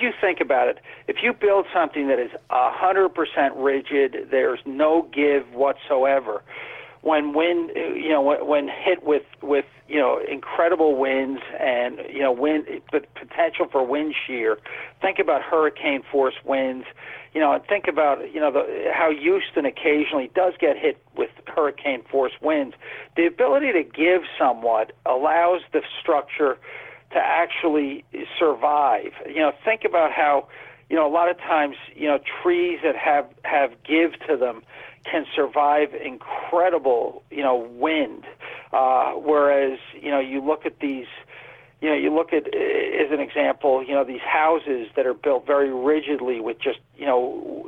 you 0.02 0.12
think 0.20 0.40
about 0.40 0.68
it, 0.68 0.80
if 1.08 1.18
you 1.22 1.34
build 1.34 1.66
something 1.74 2.08
that 2.08 2.20
is 2.20 2.32
100% 2.50 3.52
rigid, 3.56 4.28
there's 4.32 4.60
no 4.66 5.08
give 5.14 5.54
whatsoever 5.54 6.44
when 7.02 7.34
wind, 7.34 7.72
you 7.76 8.10
know, 8.10 8.22
when, 8.22 8.68
hit 8.68 9.04
with 9.04 9.24
with 9.42 9.66
you 9.88 9.98
know 9.98 10.20
incredible 10.30 10.96
winds 10.96 11.42
and 11.60 11.98
you 12.12 12.20
know 12.20 12.32
wind, 12.32 12.66
the 12.92 13.02
potential 13.16 13.68
for 13.72 13.86
wind 13.86 14.14
shear. 14.26 14.58
Think 15.02 15.18
about 15.20 15.42
hurricane 15.42 16.04
force 16.12 16.36
winds, 16.46 16.86
you 17.34 17.42
know, 17.42 17.54
and 17.54 17.64
think 17.66 17.88
about 17.88 18.32
you 18.32 18.40
know 18.40 18.52
the, 18.52 18.92
how 18.94 19.12
Houston 19.12 19.66
occasionally 19.66 20.30
does 20.36 20.54
get 20.60 20.78
hit 20.78 21.04
with 21.18 21.32
hurricane 21.48 22.04
force 22.04 22.34
winds. 22.42 22.76
The 23.16 23.26
ability 23.26 23.72
to 23.74 23.84
give 23.84 24.22
somewhat 24.38 24.92
allows 25.06 25.62
the 25.74 25.82
structure 26.00 26.58
to 27.14 27.20
actually 27.20 28.04
survive. 28.40 29.14
You 29.28 29.40
know, 29.40 29.52
think 29.64 29.84
about 29.86 30.12
how 30.12 30.48
you 30.90 30.96
know 30.96 31.08
a 31.08 31.14
lot 31.14 31.30
of 31.30 31.38
times 31.38 31.76
you 31.96 32.08
know 32.08 32.20
trees 32.42 32.80
that 32.84 32.96
have 32.96 33.28
have 33.44 33.72
give 33.84 34.14
to 34.28 34.38
them 34.38 34.62
can 35.04 35.26
survive 35.36 35.94
incredible, 35.94 37.24
you 37.32 37.44
know, 37.44 37.56
wind. 37.56 38.26
Uh, 38.72 39.14
whereas, 39.14 39.80
you 40.00 40.12
know, 40.12 40.20
you 40.20 40.42
look 40.42 40.66
at 40.66 40.80
these, 40.80 41.08
you 41.82 41.90
know, 41.90 41.96
you 41.96 42.14
look 42.14 42.34
at, 42.34 42.48
as 42.48 43.12
an 43.12 43.20
example, 43.20 43.84
you 43.84 43.94
know, 43.94 44.04
these 44.04 44.22
houses 44.22 44.88
that 44.96 45.06
are 45.06 45.14
built 45.14 45.46
very 45.48 45.74
rigidly 45.74 46.40
with 46.40 46.60
just, 46.60 46.80
you 46.96 47.06
know, 47.06 47.68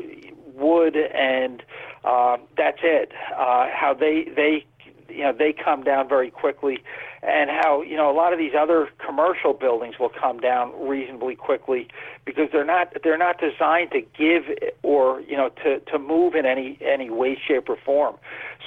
wood 0.54 0.96
and 0.96 1.64
uh, 2.04 2.38
that's 2.56 2.80
it. 2.84 3.12
Uh, 3.36 3.68
how 3.74 3.96
they 3.98 4.26
they 4.36 4.66
you 5.10 5.24
know 5.24 5.34
they 5.34 5.54
come 5.54 5.84
down 5.84 6.08
very 6.08 6.30
quickly, 6.30 6.80
and 7.22 7.50
how 7.50 7.82
you 7.82 7.96
know 7.96 8.12
a 8.12 8.16
lot 8.16 8.34
of 8.34 8.40
these 8.40 8.54
other 8.58 8.90
commercial 9.06 9.54
buildings 9.54 9.96
will 10.00 10.10
come 10.10 10.40
down 10.40 10.72
reasonably 10.88 11.36
quickly 11.36 11.88
because 12.26 12.50
they're 12.52 12.66
not 12.66 12.94
they're 13.04 13.18
not 13.18 13.40
designed 13.40 13.92
to 13.92 14.02
give 14.02 14.44
or 14.82 15.22
you 15.22 15.38
know 15.38 15.50
to 15.64 15.80
to 15.80 16.00
move 16.00 16.36
in 16.36 16.46
any 16.46 16.78
any 16.82 17.10
way, 17.10 17.38
shape, 17.48 17.70
or 17.70 17.78
form. 17.78 18.16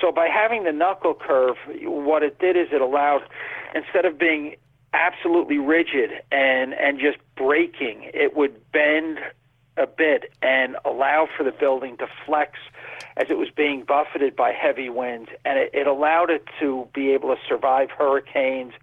So 0.01 0.13
by 0.13 0.29
having 0.29 0.65
the 0.65 0.73
knuckle 0.73 1.15
curve, 1.15 1.57
what 1.83 2.23
it 2.23 2.39
did 2.39 2.57
is 2.57 2.69
it 2.73 2.81
allowed 2.81 3.23
instead 3.75 4.05
of 4.05 4.19
being 4.19 4.57
absolutely 4.93 5.59
rigid 5.59 6.11
and 6.33 6.75
and 6.75 6.99
just 6.99 7.19
breaking, 7.37 8.11
it 8.15 8.37
would 8.37 8.61
bend 8.73 9.19
a 9.77 9.87
bit 9.87 10.33
and 10.43 10.77
allow 10.85 11.29
for 11.37 11.45
the 11.45 11.53
building 11.53 11.97
to 11.99 12.07
flex 12.25 12.59
as 13.17 13.27
it 13.31 13.39
was 13.39 13.49
being 13.55 13.83
buffeted 13.83 14.37
by 14.37 14.53
heavy 14.53 14.91
winds, 14.91 15.31
and 15.45 15.59
it, 15.59 15.71
it 15.73 15.87
allowed 15.87 16.31
it 16.31 16.45
to 16.61 16.87
be 16.95 17.11
able 17.13 17.35
to 17.35 17.41
survive 17.49 17.91
hurricanes, 17.91 18.75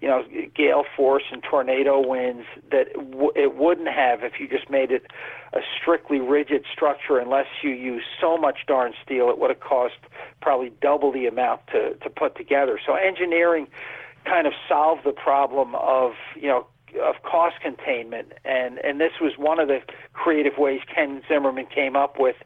you 0.00 0.08
know, 0.08 0.24
gale 0.54 0.84
force 0.96 1.24
and 1.32 1.42
tornado 1.42 2.00
winds 2.06 2.46
that 2.70 2.92
w- 2.94 3.32
it 3.34 3.56
wouldn't 3.56 3.88
have 3.88 4.22
if 4.22 4.38
you 4.38 4.48
just 4.48 4.70
made 4.70 4.92
it 4.92 5.06
a 5.52 5.60
strictly 5.80 6.20
rigid 6.20 6.64
structure. 6.72 7.18
Unless 7.18 7.46
you 7.62 7.70
use 7.70 8.04
so 8.20 8.36
much 8.36 8.60
darn 8.66 8.92
steel, 9.04 9.28
it 9.28 9.38
would 9.38 9.50
have 9.50 9.60
cost 9.60 9.94
probably 10.40 10.72
double 10.80 11.10
the 11.10 11.26
amount 11.26 11.66
to 11.72 11.94
to 11.94 12.08
put 12.08 12.36
together. 12.36 12.78
So 12.84 12.94
engineering 12.94 13.66
kind 14.24 14.46
of 14.46 14.52
solved 14.68 15.02
the 15.04 15.12
problem 15.12 15.74
of 15.74 16.12
you 16.36 16.48
know 16.48 16.66
of 17.02 17.22
cost 17.22 17.56
containment, 17.62 18.32
and 18.44 18.78
and 18.78 19.00
this 19.00 19.12
was 19.20 19.32
one 19.36 19.58
of 19.58 19.68
the 19.68 19.80
creative 20.12 20.58
ways 20.58 20.80
Ken 20.92 21.22
Zimmerman 21.28 21.66
came 21.66 21.96
up 21.96 22.18
with 22.18 22.36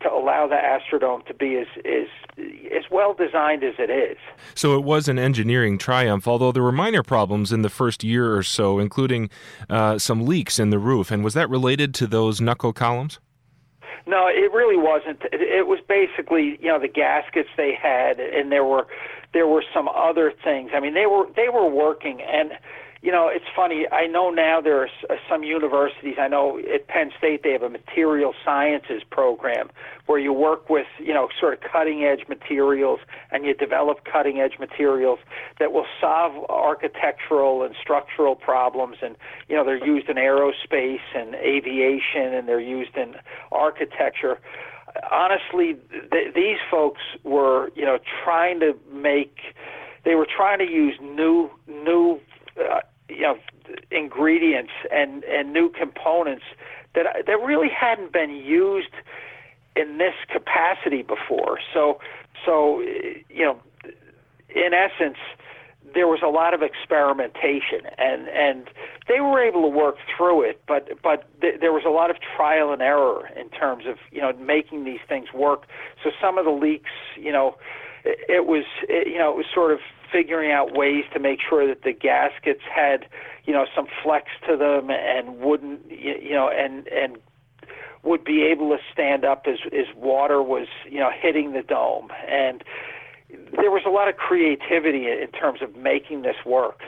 to 0.00 0.10
allow 0.10 0.46
the 0.46 0.54
Astrodome 0.54 1.26
to 1.26 1.34
be 1.34 1.56
as, 1.56 1.66
as, 1.84 2.06
as 2.38 2.84
well 2.90 3.14
designed 3.14 3.64
as 3.64 3.74
it 3.78 3.90
is. 3.90 4.16
So 4.54 4.76
it 4.76 4.84
was 4.84 5.08
an 5.08 5.18
engineering 5.18 5.76
triumph, 5.76 6.28
although 6.28 6.52
there 6.52 6.62
were 6.62 6.72
minor 6.72 7.02
problems 7.02 7.52
in 7.52 7.62
the 7.62 7.68
first 7.68 8.04
year 8.04 8.36
or 8.36 8.42
so, 8.42 8.78
including 8.78 9.28
uh, 9.68 9.98
some 9.98 10.24
leaks 10.24 10.58
in 10.58 10.70
the 10.70 10.78
roof. 10.78 11.10
And 11.10 11.24
was 11.24 11.34
that 11.34 11.50
related 11.50 11.94
to 11.94 12.06
those 12.06 12.40
knuckle 12.40 12.72
columns? 12.72 13.18
No, 14.06 14.26
it 14.26 14.52
really 14.52 14.76
wasn't. 14.76 15.20
It 15.32 15.66
was 15.66 15.80
basically, 15.86 16.58
you 16.62 16.68
know, 16.68 16.78
the 16.78 16.88
gaskets 16.88 17.50
they 17.56 17.74
had, 17.74 18.18
and 18.18 18.50
there 18.50 18.64
were 18.64 18.86
there 19.34 19.46
were 19.46 19.62
some 19.74 19.86
other 19.88 20.32
things. 20.42 20.70
I 20.74 20.80
mean, 20.80 20.94
they 20.94 21.04
were 21.04 21.26
they 21.36 21.50
were 21.50 21.68
working, 21.68 22.22
and 22.22 22.52
you 23.00 23.12
know, 23.12 23.28
it's 23.28 23.44
funny. 23.54 23.86
I 23.92 24.06
know 24.06 24.30
now 24.30 24.60
there 24.60 24.82
are 24.82 24.88
uh, 25.08 25.14
some 25.30 25.44
universities. 25.44 26.16
I 26.18 26.26
know 26.26 26.58
at 26.58 26.88
Penn 26.88 27.10
State 27.16 27.42
they 27.44 27.52
have 27.52 27.62
a 27.62 27.68
material 27.68 28.34
sciences 28.44 29.02
program 29.08 29.70
where 30.06 30.18
you 30.18 30.32
work 30.32 30.68
with, 30.68 30.86
you 30.98 31.14
know, 31.14 31.28
sort 31.38 31.54
of 31.54 31.60
cutting 31.60 32.02
edge 32.02 32.26
materials 32.28 32.98
and 33.30 33.44
you 33.44 33.54
develop 33.54 34.04
cutting 34.04 34.40
edge 34.40 34.58
materials 34.58 35.20
that 35.60 35.72
will 35.72 35.86
solve 36.00 36.44
architectural 36.50 37.62
and 37.62 37.76
structural 37.80 38.34
problems. 38.34 38.96
And, 39.00 39.16
you 39.48 39.54
know, 39.54 39.64
they're 39.64 39.84
used 39.84 40.08
in 40.08 40.16
aerospace 40.16 40.98
and 41.14 41.36
aviation 41.36 42.34
and 42.34 42.48
they're 42.48 42.58
used 42.58 42.96
in 42.96 43.14
architecture. 43.52 44.40
Honestly, 45.12 45.76
th- 46.10 46.34
these 46.34 46.58
folks 46.68 47.02
were, 47.22 47.70
you 47.76 47.84
know, 47.84 47.98
trying 48.24 48.58
to 48.58 48.76
make, 48.92 49.36
they 50.04 50.16
were 50.16 50.26
trying 50.26 50.58
to 50.58 50.68
use 50.68 50.94
new, 51.00 51.48
new 51.68 52.18
uh, 52.58 52.80
you 53.08 53.22
know 53.22 53.38
ingredients 53.90 54.72
and 54.90 55.24
and 55.24 55.52
new 55.52 55.70
components 55.70 56.44
that 56.94 57.06
that 57.26 57.40
really 57.44 57.68
hadn't 57.68 58.12
been 58.12 58.30
used 58.30 58.92
in 59.76 59.98
this 59.98 60.14
capacity 60.30 61.02
before. 61.02 61.58
So 61.72 62.00
so 62.44 62.80
you 62.80 63.44
know 63.44 63.58
in 64.54 64.72
essence 64.74 65.18
there 65.94 66.06
was 66.06 66.20
a 66.22 66.28
lot 66.28 66.54
of 66.54 66.62
experimentation 66.62 67.80
and 67.96 68.28
and 68.28 68.68
they 69.06 69.20
were 69.20 69.42
able 69.42 69.62
to 69.62 69.68
work 69.68 69.96
through 70.16 70.42
it 70.42 70.60
but 70.66 70.88
but 71.02 71.28
th- 71.40 71.60
there 71.60 71.72
was 71.72 71.84
a 71.86 71.90
lot 71.90 72.10
of 72.10 72.16
trial 72.36 72.72
and 72.72 72.82
error 72.82 73.28
in 73.36 73.48
terms 73.50 73.84
of 73.86 73.96
you 74.10 74.20
know 74.20 74.32
making 74.34 74.84
these 74.84 75.00
things 75.08 75.32
work 75.32 75.66
so 76.02 76.10
some 76.20 76.38
of 76.38 76.44
the 76.44 76.50
leaks 76.50 76.90
you 77.16 77.32
know 77.32 77.56
it, 78.04 78.18
it 78.28 78.46
was 78.46 78.64
it, 78.88 79.06
you 79.08 79.18
know 79.18 79.30
it 79.30 79.36
was 79.36 79.46
sort 79.54 79.72
of 79.72 79.78
figuring 80.10 80.52
out 80.52 80.76
ways 80.76 81.04
to 81.12 81.18
make 81.20 81.40
sure 81.46 81.66
that 81.66 81.82
the 81.82 81.92
gaskets 81.92 82.62
had, 82.74 83.06
you 83.44 83.52
know, 83.52 83.66
some 83.74 83.86
flex 84.02 84.26
to 84.48 84.56
them 84.56 84.90
and 84.90 85.38
wouldn't, 85.38 85.90
you 85.90 86.32
know, 86.32 86.48
and 86.48 86.86
and 86.88 87.18
would 88.02 88.24
be 88.24 88.42
able 88.42 88.70
to 88.70 88.78
stand 88.92 89.24
up 89.24 89.46
as 89.46 89.58
as 89.66 89.94
water 89.96 90.42
was, 90.42 90.68
you 90.88 90.98
know, 90.98 91.10
hitting 91.10 91.52
the 91.52 91.62
dome. 91.62 92.08
And 92.28 92.62
there 93.28 93.70
was 93.70 93.82
a 93.86 93.90
lot 93.90 94.08
of 94.08 94.16
creativity 94.16 95.06
in 95.06 95.28
terms 95.38 95.60
of 95.62 95.76
making 95.76 96.22
this 96.22 96.36
work. 96.46 96.80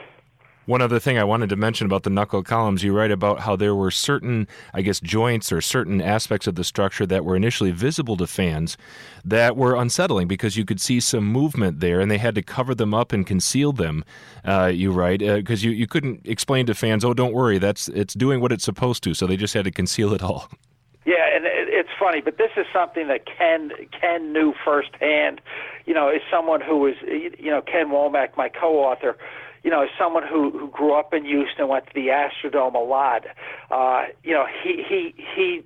One 0.71 0.83
other 0.83 1.01
thing 1.01 1.19
I 1.19 1.25
wanted 1.25 1.49
to 1.49 1.57
mention 1.57 1.85
about 1.85 2.05
the 2.05 2.11
knuckle 2.11 2.45
columns, 2.45 2.85
you 2.85 2.97
write 2.97 3.11
about 3.11 3.41
how 3.41 3.57
there 3.57 3.75
were 3.75 3.91
certain, 3.91 4.47
I 4.73 4.83
guess, 4.83 5.01
joints 5.01 5.51
or 5.51 5.61
certain 5.61 6.01
aspects 6.01 6.47
of 6.47 6.55
the 6.55 6.63
structure 6.63 7.05
that 7.07 7.25
were 7.25 7.35
initially 7.35 7.73
visible 7.73 8.17
to 8.19 8.29
fans 8.29 8.77
that 9.25 9.57
were 9.57 9.75
unsettling 9.75 10.29
because 10.29 10.57
you 10.57 10.65
could 10.65 10.81
see 10.81 11.01
some 11.01 11.25
movement 11.25 11.81
there 11.81 11.99
and 11.99 12.09
they 12.09 12.19
had 12.19 12.37
to 12.37 12.43
cover 12.43 12.73
them 12.73 12.95
up 12.95 13.13
and 13.13 13.27
conceal 13.27 13.73
them. 13.73 14.05
Uh, 14.45 14.67
you 14.67 14.93
write 14.93 15.19
because 15.19 15.65
uh, 15.65 15.67
you, 15.67 15.75
you 15.75 15.89
couldn't 15.89 16.21
explain 16.25 16.67
to 16.67 16.75
fans, 16.77 17.05
oh, 17.05 17.15
don't 17.15 17.35
worry, 17.35 17.59
that's 17.59 17.89
it's 17.89 18.15
doing 18.15 18.41
what 18.41 18.53
it's 18.53 18.63
supposed 18.63 19.03
to. 19.03 19.13
So 19.13 19.27
they 19.27 19.37
just 19.37 19.55
had 19.55 19.65
to 19.65 19.73
conceal 19.73 20.15
it 20.15 20.23
all. 20.23 20.49
Yeah, 21.07 21.35
and 21.35 21.45
it's 21.47 21.89
funny, 21.99 22.21
but 22.21 22.37
this 22.37 22.51
is 22.59 22.67
something 22.75 23.09
that 23.09 23.25
Ken 23.25 23.73
Ken 23.99 24.35
knew 24.35 24.53
firsthand. 24.63 25.41
You 25.87 25.95
know, 25.95 26.09
as 26.09 26.21
someone 26.31 26.61
who 26.61 26.77
was, 26.77 26.95
you 27.03 27.51
know, 27.51 27.63
Ken 27.63 27.89
Womack, 27.89 28.37
my 28.37 28.51
co-author 28.51 29.17
you 29.62 29.70
know, 29.70 29.83
as 29.83 29.88
someone 29.99 30.23
who 30.27 30.51
who 30.51 30.68
grew 30.68 30.99
up 30.99 31.12
in 31.12 31.25
Houston, 31.25 31.62
and 31.62 31.68
went 31.68 31.87
to 31.87 31.92
the 31.94 32.09
Astrodome 32.09 32.75
a 32.75 32.79
lot, 32.79 33.27
uh, 33.70 34.05
you 34.23 34.33
know, 34.33 34.46
he 34.62 34.85
he 34.88 35.14
he 35.35 35.62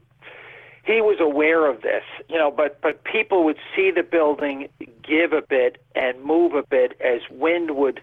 he 0.84 1.00
was 1.00 1.18
aware 1.20 1.66
of 1.66 1.82
this, 1.82 2.02
you 2.28 2.36
know, 2.36 2.50
but 2.50 2.80
but 2.80 3.04
people 3.04 3.44
would 3.44 3.58
see 3.74 3.90
the 3.90 4.02
building 4.02 4.68
give 5.02 5.32
a 5.32 5.42
bit 5.42 5.78
and 5.94 6.22
move 6.22 6.54
a 6.54 6.62
bit 6.62 6.98
as 7.00 7.20
wind 7.30 7.76
would, 7.76 8.00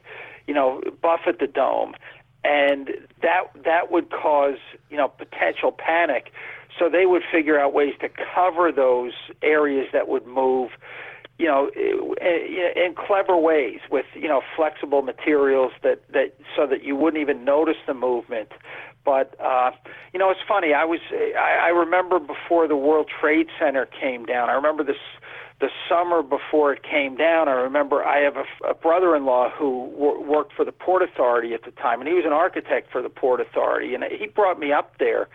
you 0.48 0.54
know, 0.54 0.82
buffet 1.02 1.40
the 1.40 1.48
dome, 1.48 1.94
and 2.44 2.90
that 3.22 3.44
that 3.64 3.92
would 3.92 4.10
cause 4.10 4.58
you 4.90 4.98
know 4.98 5.10
potential 5.10 5.72
panic. 5.72 6.32
So 6.80 6.90
they 6.90 7.06
would 7.06 7.24
figure 7.30 7.60
out 7.60 7.74
ways 7.74 7.94
to 8.00 8.10
cover 8.34 8.72
those 8.72 9.12
areas 9.44 9.88
that 9.92 10.08
would 10.08 10.26
move 10.26 10.72
you 11.42 11.48
know, 11.48 11.72
in 11.76 12.94
clever 12.96 13.36
ways 13.36 13.80
with 13.90 14.06
you 14.14 14.28
know 14.28 14.42
flexible 14.56 15.02
materials 15.02 15.72
that 15.82 16.04
that 16.14 16.36
so 16.56 16.68
that 16.68 16.84
you 16.84 16.96
wouldn't 16.96 17.20
even 17.20 17.44
notice 17.44 17.78
the 17.88 17.96
movement. 17.96 18.50
But 19.04 19.34
uh, 19.42 19.72
you 20.14 20.20
know, 20.20 20.30
it's 20.30 20.46
funny. 20.48 20.74
I 20.74 20.86
was 20.86 21.00
I, 21.12 21.58
I 21.64 21.70
remember 21.70 22.20
before 22.20 22.68
the 22.68 22.76
World 22.76 23.10
Trade 23.20 23.48
Center 23.60 23.88
came 23.88 24.24
down. 24.24 24.52
I 24.52 24.54
remember 24.54 24.84
this 24.84 25.02
the 25.60 25.70
summer 25.90 26.22
before 26.22 26.74
it 26.74 26.84
came 26.84 27.16
down. 27.16 27.48
I 27.48 27.54
remember 27.54 28.04
I 28.04 28.20
have 28.20 28.36
a, 28.36 28.70
a 28.70 28.74
brother-in-law 28.76 29.52
who 29.58 29.92
w- 29.94 30.22
worked 30.22 30.54
for 30.54 30.64
the 30.64 30.72
Port 30.72 31.02
Authority 31.02 31.54
at 31.56 31.64
the 31.66 31.72
time, 31.72 32.02
and 32.02 32.08
he 32.08 32.14
was 32.14 32.26
an 32.26 32.34
architect 32.34 32.92
for 32.92 33.02
the 33.02 33.10
Port 33.10 33.42
Authority, 33.42 33.96
and 33.96 34.04
he 34.04 34.28
brought 34.28 34.60
me 34.60 34.72
up 34.72 34.98
there, 35.00 35.28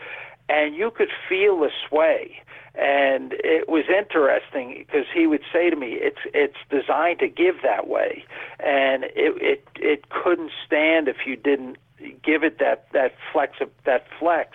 and 0.48 0.74
you 0.74 0.90
could 0.90 1.10
feel 1.28 1.58
the 1.58 1.70
sway 1.88 2.42
and 2.76 3.32
it 3.38 3.68
was 3.68 3.84
interesting 3.88 4.84
because 4.86 5.06
he 5.14 5.26
would 5.26 5.40
say 5.50 5.70
to 5.70 5.76
me, 5.76 5.94
"It's 5.94 6.18
it's 6.34 6.58
designed 6.68 7.20
to 7.20 7.28
give 7.28 7.62
that 7.62 7.86
way, 7.88 8.24
and 8.60 9.04
it 9.04 9.40
it 9.40 9.68
it 9.76 10.08
couldn't 10.10 10.50
stand 10.66 11.08
if 11.08 11.26
you 11.26 11.36
didn't 11.36 11.78
give 12.22 12.44
it 12.44 12.58
that 12.58 12.86
that 12.92 13.14
flex 13.32 13.54
of 13.62 13.70
that 13.84 14.06
flex." 14.18 14.50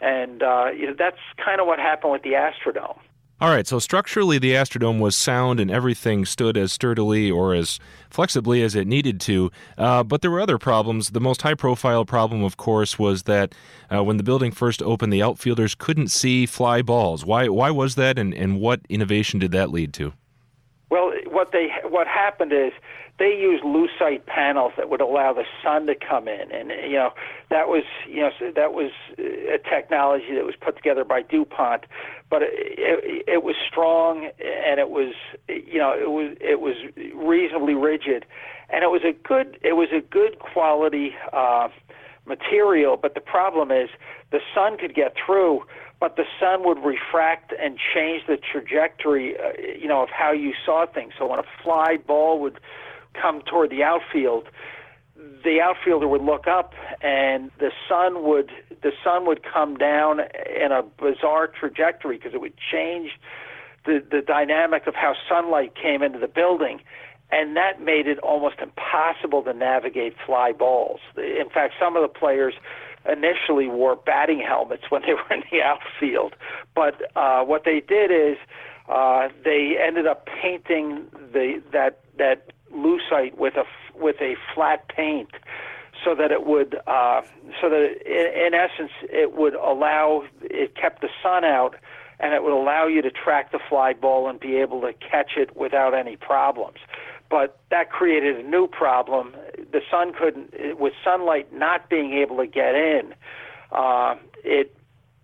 And 0.00 0.44
uh, 0.44 0.70
you 0.76 0.86
know, 0.86 0.94
that's 0.96 1.18
kind 1.44 1.60
of 1.60 1.66
what 1.66 1.80
happened 1.80 2.12
with 2.12 2.22
the 2.22 2.34
Astrodome. 2.34 3.00
All 3.38 3.50
right, 3.50 3.66
so 3.66 3.78
structurally, 3.78 4.38
the 4.38 4.52
Astrodome 4.52 4.98
was 4.98 5.14
sound 5.14 5.60
and 5.60 5.70
everything 5.70 6.24
stood 6.24 6.56
as 6.56 6.72
sturdily 6.72 7.30
or 7.30 7.52
as 7.52 7.78
flexibly 8.08 8.62
as 8.62 8.74
it 8.74 8.86
needed 8.86 9.20
to. 9.22 9.50
Uh, 9.76 10.02
but 10.02 10.22
there 10.22 10.30
were 10.30 10.40
other 10.40 10.56
problems. 10.56 11.10
The 11.10 11.20
most 11.20 11.42
high 11.42 11.52
profile 11.52 12.06
problem, 12.06 12.42
of 12.42 12.56
course, 12.56 12.98
was 12.98 13.24
that 13.24 13.54
uh, 13.94 14.02
when 14.02 14.16
the 14.16 14.22
building 14.22 14.52
first 14.52 14.80
opened, 14.80 15.12
the 15.12 15.22
outfielders 15.22 15.74
couldn't 15.74 16.08
see 16.08 16.46
fly 16.46 16.80
balls. 16.80 17.26
Why, 17.26 17.48
why 17.48 17.70
was 17.70 17.94
that, 17.96 18.18
and, 18.18 18.32
and 18.32 18.58
what 18.58 18.80
innovation 18.88 19.38
did 19.38 19.52
that 19.52 19.70
lead 19.70 19.92
to? 19.94 20.14
Well, 20.88 21.12
what 21.26 21.50
they 21.52 21.68
what 21.88 22.06
happened 22.06 22.52
is 22.52 22.72
they 23.18 23.36
used 23.36 23.64
lucite 23.64 24.24
panels 24.26 24.72
that 24.76 24.88
would 24.88 25.00
allow 25.00 25.32
the 25.32 25.44
sun 25.62 25.86
to 25.86 25.94
come 25.96 26.28
in, 26.28 26.52
and 26.52 26.70
you 26.88 26.96
know 26.96 27.10
that 27.50 27.66
was 27.68 27.82
you 28.08 28.20
know 28.20 28.30
that 28.54 28.72
was 28.72 28.92
a 29.18 29.58
technology 29.68 30.34
that 30.34 30.44
was 30.44 30.54
put 30.60 30.76
together 30.76 31.04
by 31.04 31.22
DuPont, 31.22 31.84
but 32.30 32.42
it, 32.42 32.50
it, 32.78 33.24
it 33.26 33.42
was 33.42 33.56
strong 33.68 34.30
and 34.38 34.78
it 34.78 34.90
was 34.90 35.14
you 35.48 35.78
know 35.78 35.92
it 35.92 36.10
was 36.10 36.36
it 36.40 36.60
was 36.60 36.76
reasonably 37.14 37.74
rigid, 37.74 38.24
and 38.70 38.84
it 38.84 38.88
was 38.88 39.02
a 39.02 39.12
good 39.26 39.58
it 39.62 39.72
was 39.72 39.88
a 39.92 40.00
good 40.00 40.38
quality 40.38 41.14
uh, 41.32 41.68
material. 42.26 42.96
But 42.96 43.14
the 43.14 43.20
problem 43.20 43.72
is 43.72 43.88
the 44.30 44.40
sun 44.54 44.78
could 44.78 44.94
get 44.94 45.14
through 45.24 45.62
but 46.00 46.16
the 46.16 46.24
sun 46.38 46.64
would 46.64 46.78
refract 46.84 47.52
and 47.58 47.78
change 47.94 48.22
the 48.26 48.36
trajectory, 48.36 49.36
uh, 49.38 49.52
you 49.80 49.88
know, 49.88 50.02
of 50.02 50.10
how 50.10 50.32
you 50.32 50.52
saw 50.64 50.86
things. 50.86 51.14
So 51.18 51.26
when 51.26 51.38
a 51.38 51.44
fly 51.62 51.96
ball 51.96 52.40
would 52.40 52.60
come 53.20 53.40
toward 53.42 53.70
the 53.70 53.82
outfield, 53.82 54.48
the 55.42 55.60
outfielder 55.60 56.06
would 56.06 56.22
look 56.22 56.46
up 56.46 56.74
and 57.00 57.50
the 57.58 57.70
sun 57.88 58.24
would 58.24 58.50
the 58.82 58.92
sun 59.02 59.26
would 59.26 59.42
come 59.42 59.76
down 59.76 60.20
in 60.20 60.72
a 60.72 60.82
bizarre 60.82 61.46
trajectory 61.46 62.18
because 62.18 62.34
it 62.34 62.40
would 62.40 62.56
change 62.56 63.12
the 63.86 64.04
the 64.10 64.20
dynamic 64.20 64.86
of 64.86 64.94
how 64.94 65.14
sunlight 65.28 65.74
came 65.74 66.02
into 66.02 66.18
the 66.18 66.28
building 66.28 66.80
and 67.30 67.56
that 67.56 67.80
made 67.80 68.06
it 68.06 68.18
almost 68.20 68.56
impossible 68.60 69.42
to 69.42 69.52
navigate 69.52 70.14
fly 70.24 70.52
balls. 70.52 71.00
In 71.16 71.48
fact, 71.52 71.74
some 71.80 71.96
of 71.96 72.02
the 72.02 72.08
players 72.08 72.54
initially 73.10 73.68
wore 73.68 73.96
batting 73.96 74.40
helmets 74.40 74.84
when 74.90 75.02
they 75.02 75.12
were 75.14 75.34
in 75.34 75.42
the 75.50 75.62
outfield, 75.62 76.34
but 76.74 77.10
uh, 77.16 77.42
what 77.42 77.64
they 77.64 77.80
did 77.80 78.10
is 78.10 78.36
uh, 78.88 79.28
they 79.44 79.76
ended 79.80 80.06
up 80.06 80.26
painting 80.26 81.06
the 81.32 81.62
that 81.72 82.00
that 82.18 82.50
lucite 82.72 83.36
with 83.36 83.54
a 83.56 83.64
with 83.98 84.16
a 84.20 84.36
flat 84.54 84.88
paint 84.88 85.30
so 86.04 86.14
that 86.14 86.30
it 86.30 86.46
would 86.46 86.78
uh, 86.86 87.22
so 87.60 87.68
that 87.68 87.96
in, 88.06 88.46
in 88.46 88.54
essence 88.54 88.92
it 89.02 89.34
would 89.34 89.54
allow 89.54 90.22
it 90.42 90.74
kept 90.76 91.00
the 91.00 91.08
sun 91.22 91.44
out 91.44 91.74
and 92.18 92.32
it 92.32 92.42
would 92.42 92.52
allow 92.52 92.86
you 92.86 93.02
to 93.02 93.10
track 93.10 93.52
the 93.52 93.58
fly 93.68 93.92
ball 93.92 94.28
and 94.28 94.40
be 94.40 94.56
able 94.56 94.80
to 94.80 94.92
catch 94.94 95.32
it 95.36 95.56
without 95.56 95.94
any 95.94 96.16
problems 96.16 96.78
but 97.28 97.60
that 97.70 97.90
created 97.90 98.36
a 98.36 98.48
new 98.48 98.66
problem 98.66 99.34
the 99.72 99.80
sun 99.90 100.12
couldn't 100.12 100.78
with 100.78 100.92
sunlight 101.04 101.52
not 101.52 101.88
being 101.88 102.12
able 102.12 102.36
to 102.36 102.46
get 102.46 102.74
in 102.74 103.14
uh, 103.72 104.14
it 104.44 104.74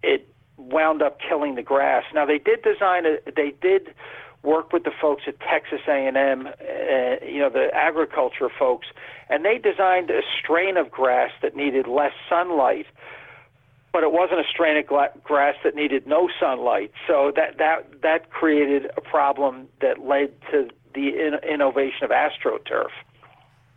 it 0.02 0.28
wound 0.56 1.02
up 1.02 1.18
killing 1.20 1.54
the 1.54 1.62
grass 1.62 2.04
now 2.14 2.26
they 2.26 2.38
did 2.38 2.62
design 2.62 3.04
a 3.06 3.18
they 3.34 3.52
did 3.60 3.94
work 4.42 4.72
with 4.72 4.84
the 4.84 4.90
folks 5.00 5.22
at 5.26 5.38
Texas 5.40 5.80
A&M, 5.88 6.46
uh, 6.46 7.24
you 7.24 7.38
know, 7.38 7.50
the 7.50 7.68
agriculture 7.72 8.48
folks, 8.58 8.88
and 9.28 9.44
they 9.44 9.58
designed 9.58 10.10
a 10.10 10.20
strain 10.38 10.76
of 10.76 10.90
grass 10.90 11.30
that 11.42 11.54
needed 11.54 11.86
less 11.86 12.12
sunlight, 12.28 12.86
but 13.92 14.02
it 14.02 14.12
wasn't 14.12 14.40
a 14.40 14.48
strain 14.48 14.76
of 14.76 15.22
grass 15.22 15.54
that 15.62 15.74
needed 15.74 16.06
no 16.06 16.28
sunlight. 16.40 16.92
So 17.06 17.32
that 17.36 17.58
that 17.58 18.02
that 18.02 18.30
created 18.30 18.90
a 18.96 19.00
problem 19.00 19.68
that 19.80 20.00
led 20.00 20.32
to 20.50 20.68
the 20.94 21.08
in- 21.08 21.40
innovation 21.48 22.04
of 22.04 22.10
AstroTurf. 22.10 22.90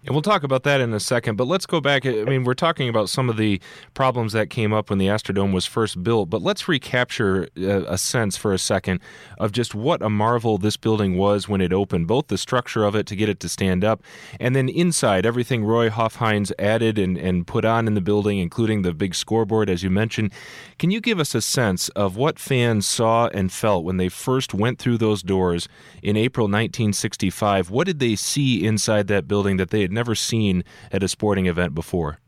And 0.06 0.14
we'll 0.14 0.22
talk 0.22 0.44
about 0.44 0.62
that 0.64 0.82
in 0.82 0.94
a 0.94 1.00
second, 1.00 1.36
but 1.36 1.48
let's 1.48 1.66
go 1.66 1.82
back. 1.82 2.06
I 2.06 2.26
mean, 2.26 2.44
we're 2.44 2.54
talking 2.54 2.88
about 2.90 3.10
some 3.10 3.28
of 3.28 3.38
the 3.38 3.60
problems 3.96 4.34
that 4.34 4.52
came 4.52 4.72
up 4.72 4.92
when 4.92 5.00
the 5.00 5.08
Astrodome 5.08 5.52
was 5.52 5.66
first 5.66 6.04
built, 6.04 6.30
but 6.30 6.44
let's 6.44 6.68
recapture 6.68 7.48
a, 7.58 7.94
a 7.94 7.98
sense 7.98 8.38
for 8.38 8.54
a 8.54 8.60
second 8.60 9.00
of 9.40 9.52
just 9.52 9.74
what 9.74 10.04
a 10.04 10.10
marvel 10.10 10.60
this 10.60 10.78
building 10.78 11.18
was 11.18 11.50
when 11.50 11.60
it 11.60 11.74
opened, 11.74 12.06
both 12.06 12.28
the 12.28 12.38
structure 12.38 12.84
of 12.84 12.94
it 12.94 13.08
to 13.08 13.16
get 13.16 13.30
it 13.30 13.40
to 13.40 13.50
stand 13.50 13.84
up, 13.84 14.04
and 14.40 14.56
then 14.56 14.70
inside, 14.70 15.26
everything 15.26 15.66
Roy 15.66 15.90
Hofheinz 15.90 16.52
added 16.60 17.00
and, 17.00 17.18
and 17.18 17.48
put 17.48 17.66
on 17.66 17.88
in 17.88 17.96
the 17.96 18.02
building, 18.02 18.38
including 18.38 18.84
the 18.84 18.94
big 18.94 19.16
scoreboard, 19.16 19.72
as 19.72 19.82
you 19.82 19.90
mentioned. 19.90 20.32
Can 20.78 20.92
you 20.92 21.02
give 21.02 21.20
us 21.20 21.34
a 21.34 21.42
sense 21.42 21.90
of 21.90 22.16
what 22.16 22.38
fans 22.38 22.86
saw 22.86 23.28
and 23.30 23.52
felt 23.52 23.84
when 23.84 23.98
they 23.98 24.10
first 24.10 24.54
went 24.54 24.78
through 24.78 25.00
those 25.00 25.24
doors 25.24 25.68
in 26.04 26.16
April 26.16 26.46
1965? 26.46 27.72
What 27.72 27.88
did 27.88 27.98
they 27.98 28.16
see 28.16 28.64
inside 28.64 29.08
that 29.08 29.28
building 29.28 29.58
that 29.58 29.72
they 29.72 29.82
had 29.82 29.95
never 29.96 30.14
seen 30.14 30.64
at 30.92 31.02
a 31.02 31.08
sporting 31.08 31.48
event 31.48 31.74
before? 31.74 32.20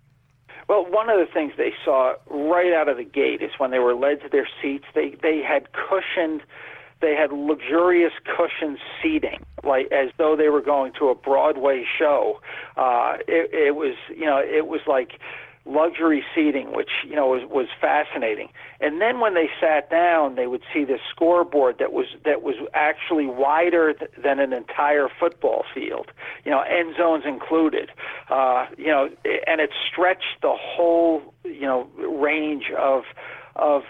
Well, 0.68 0.86
one 0.90 1.10
of 1.10 1.18
the 1.20 1.32
things 1.32 1.54
they 1.58 1.74
saw 1.86 2.16
right 2.30 2.74
out 2.74 2.90
of 2.90 2.98
the 2.98 3.04
gate 3.04 3.42
is 3.42 3.52
when 3.58 3.72
they 3.72 3.80
were 3.80 3.96
led 3.96 4.22
to 4.22 4.30
their 4.30 4.48
seats, 4.62 4.86
they 4.96 5.16
they 5.22 5.42
had 5.42 5.70
cushioned, 5.72 6.42
they 7.00 7.16
had 7.16 7.32
luxurious 7.32 8.12
cushioned 8.26 8.78
seating, 9.02 9.46
like 9.64 9.90
as 9.92 10.10
though 10.18 10.36
they 10.36 10.50
were 10.50 10.62
going 10.62 10.92
to 11.00 11.08
a 11.08 11.16
Broadway 11.16 11.86
show. 11.98 12.42
Uh, 12.76 13.18
it, 13.28 13.54
it 13.54 13.76
was, 13.76 13.96
you 14.10 14.26
know, 14.26 14.40
it 14.40 14.68
was 14.68 14.82
like 14.88 15.20
luxury 15.68 16.24
seating, 16.34 16.74
which 16.76 16.90
you 17.06 17.16
know 17.16 17.28
was 17.28 17.44
was 17.50 17.68
fascinating. 17.80 18.50
And 18.80 19.02
then 19.02 19.20
when 19.20 19.34
they 19.34 19.50
sat 19.60 19.90
down, 19.90 20.36
they 20.36 20.48
would 20.48 20.64
see 20.74 20.84
this 20.84 21.02
scoreboard 21.10 21.78
that 21.80 21.92
was 21.92 22.08
that 22.26 22.42
was 22.42 22.56
actually 22.74 23.26
wider 23.28 23.94
th- 23.94 24.12
than 24.22 24.40
an 24.40 24.54
entire 24.54 25.08
football 25.20 25.66
field, 25.74 26.12
you 26.46 26.52
know, 26.52 26.62
end 26.62 26.96
zones 26.98 27.24
included. 27.26 27.90
Uh, 28.30 28.68
you 28.78 28.88
know, 28.88 29.10
and 29.46 29.62
it 29.62 29.72
stretched 29.92 30.42
the 30.42 30.56
whole 30.58 31.34
you 31.44 31.62
know 31.62 31.88
range 31.98 32.72
of 32.78 33.04
of 33.56 33.84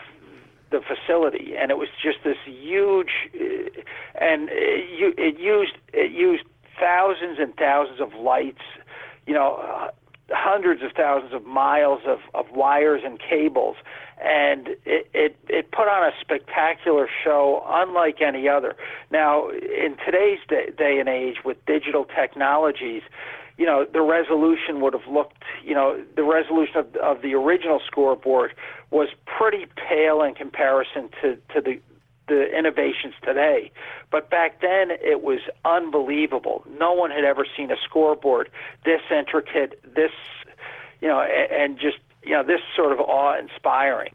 the 0.69 0.81
facility, 0.81 1.55
and 1.57 1.71
it 1.71 1.77
was 1.77 1.87
just 2.01 2.17
this 2.23 2.37
huge, 2.45 3.11
uh, 3.35 3.81
and 4.19 4.49
it, 4.51 5.15
it 5.17 5.39
used 5.39 5.73
it 5.93 6.11
used 6.11 6.43
thousands 6.79 7.39
and 7.39 7.55
thousands 7.55 8.01
of 8.01 8.13
lights, 8.13 8.63
you 9.25 9.33
know. 9.33 9.91
Hundreds 10.29 10.81
of 10.83 10.91
thousands 10.91 11.33
of 11.33 11.45
miles 11.45 12.01
of, 12.05 12.19
of 12.33 12.45
wires 12.51 13.01
and 13.05 13.19
cables, 13.19 13.77
and 14.21 14.69
it, 14.85 15.07
it, 15.13 15.37
it 15.47 15.71
put 15.71 15.87
on 15.87 16.03
a 16.03 16.11
spectacular 16.19 17.07
show 17.23 17.63
unlike 17.67 18.21
any 18.21 18.49
other. 18.49 18.75
Now, 19.09 19.49
in 19.49 19.95
today's 20.05 20.39
day, 20.49 20.71
day 20.77 20.99
and 20.99 21.07
age 21.07 21.37
with 21.45 21.63
digital 21.65 22.05
technologies, 22.05 23.03
you 23.57 23.65
know, 23.65 23.85
the 23.91 24.01
resolution 24.01 24.81
would 24.81 24.93
have 24.93 25.07
looked, 25.07 25.43
you 25.63 25.73
know, 25.73 26.03
the 26.15 26.23
resolution 26.23 26.77
of, 26.77 26.95
of 26.97 27.21
the 27.21 27.33
original 27.33 27.79
scoreboard 27.85 28.53
was 28.91 29.09
pretty 29.25 29.65
pale 29.75 30.21
in 30.21 30.35
comparison 30.35 31.09
to, 31.21 31.37
to 31.53 31.61
the 31.61 31.79
the 32.27 32.55
innovations 32.57 33.13
today. 33.23 33.71
But 34.11 34.29
back 34.29 34.61
then, 34.61 34.91
it 34.91 35.21
was 35.21 35.39
unbelievable. 35.65 36.63
No 36.79 36.93
one 36.93 37.11
had 37.11 37.23
ever 37.23 37.45
seen 37.55 37.71
a 37.71 37.77
scoreboard 37.83 38.49
this 38.85 39.01
intricate, 39.11 39.79
this, 39.95 40.11
you 41.01 41.07
know, 41.07 41.21
and 41.21 41.77
just, 41.77 41.97
you 42.23 42.31
know, 42.31 42.43
this 42.43 42.61
sort 42.75 42.91
of 42.91 42.99
awe 42.99 43.37
inspiring 43.37 44.11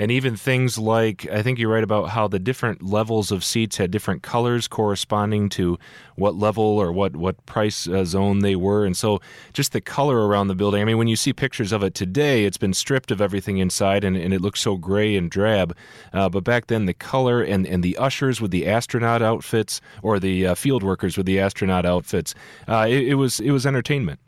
and 0.00 0.10
even 0.10 0.34
things 0.34 0.78
like 0.78 1.28
I 1.30 1.42
think 1.42 1.58
you're 1.58 1.70
right 1.70 1.84
about 1.84 2.08
how 2.08 2.26
the 2.26 2.38
different 2.38 2.82
levels 2.82 3.30
of 3.30 3.44
seats 3.44 3.76
had 3.76 3.90
different 3.90 4.22
colors 4.22 4.66
corresponding 4.66 5.50
to 5.50 5.78
what 6.16 6.34
level 6.36 6.64
or 6.64 6.90
what 6.90 7.16
what 7.16 7.44
price 7.44 7.86
uh, 7.86 8.06
zone 8.06 8.38
they 8.38 8.56
were, 8.56 8.86
and 8.86 8.96
so 8.96 9.20
just 9.52 9.72
the 9.72 9.80
color 9.82 10.26
around 10.26 10.48
the 10.48 10.54
building. 10.54 10.80
I 10.80 10.86
mean, 10.86 10.96
when 10.96 11.08
you 11.08 11.16
see 11.16 11.34
pictures 11.34 11.70
of 11.70 11.82
it 11.82 11.94
today, 11.94 12.46
it's 12.46 12.56
been 12.56 12.72
stripped 12.72 13.10
of 13.10 13.20
everything 13.20 13.58
inside, 13.58 14.02
and, 14.02 14.16
and 14.16 14.32
it 14.32 14.40
looks 14.40 14.62
so 14.62 14.78
gray 14.78 15.16
and 15.16 15.30
drab. 15.30 15.76
Uh, 16.14 16.30
but 16.30 16.44
back 16.44 16.68
then, 16.68 16.86
the 16.86 16.94
color 16.94 17.42
and 17.42 17.66
and 17.66 17.84
the 17.84 17.98
ushers 17.98 18.40
with 18.40 18.52
the 18.52 18.66
astronaut 18.66 19.20
outfits 19.20 19.82
or 20.02 20.18
the 20.18 20.46
uh, 20.46 20.54
field 20.54 20.82
workers 20.82 21.18
with 21.18 21.26
the 21.26 21.38
astronaut 21.38 21.84
outfits, 21.84 22.34
uh, 22.66 22.86
it, 22.88 23.08
it 23.08 23.14
was 23.16 23.38
it 23.38 23.50
was 23.50 23.66
entertainment. 23.66 24.18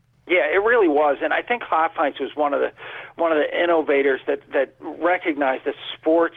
Really 0.82 0.94
was, 0.94 1.18
and 1.22 1.32
I 1.32 1.42
think 1.42 1.62
Hofheinz 1.62 2.18
was 2.18 2.30
one 2.34 2.52
of 2.52 2.60
the 2.60 2.72
one 3.14 3.30
of 3.30 3.38
the 3.38 3.62
innovators 3.62 4.20
that 4.26 4.40
that 4.52 4.74
recognized 4.80 5.64
that 5.64 5.74
sports 5.96 6.36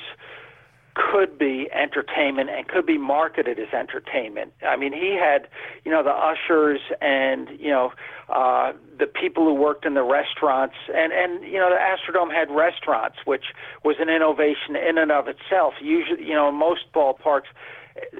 could 0.94 1.38
be 1.38 1.68
entertainment 1.74 2.50
and 2.50 2.68
could 2.68 2.86
be 2.86 2.98
marketed 2.98 3.60
as 3.60 3.74
entertainment. 3.74 4.54
I 4.66 4.78
mean, 4.78 4.94
he 4.94 5.18
had, 5.20 5.48
you 5.84 5.92
know, 5.92 6.04
the 6.04 6.12
ushers 6.12 6.80
and 7.02 7.50
you 7.60 7.72
know 7.72 7.92
uh, 8.30 8.74
the 9.00 9.08
people 9.08 9.46
who 9.46 9.54
worked 9.56 9.84
in 9.84 9.96
the 9.96 10.04
restaurants, 10.04 10.76
and 10.94 11.12
and 11.12 11.44
you 11.44 11.58
know 11.58 11.72
the 11.72 11.80
Astrodome 11.80 12.32
had 12.32 12.52
restaurants, 12.52 13.18
which 13.26 13.46
was 13.84 13.96
an 14.00 14.10
innovation 14.10 14.76
in 14.76 15.00
and 15.00 15.12
of 15.12 15.28
itself. 15.28 15.74
Usually, 15.82 16.24
you 16.24 16.36
know, 16.36 16.52
most 16.52 16.82
ballparks 16.94 17.50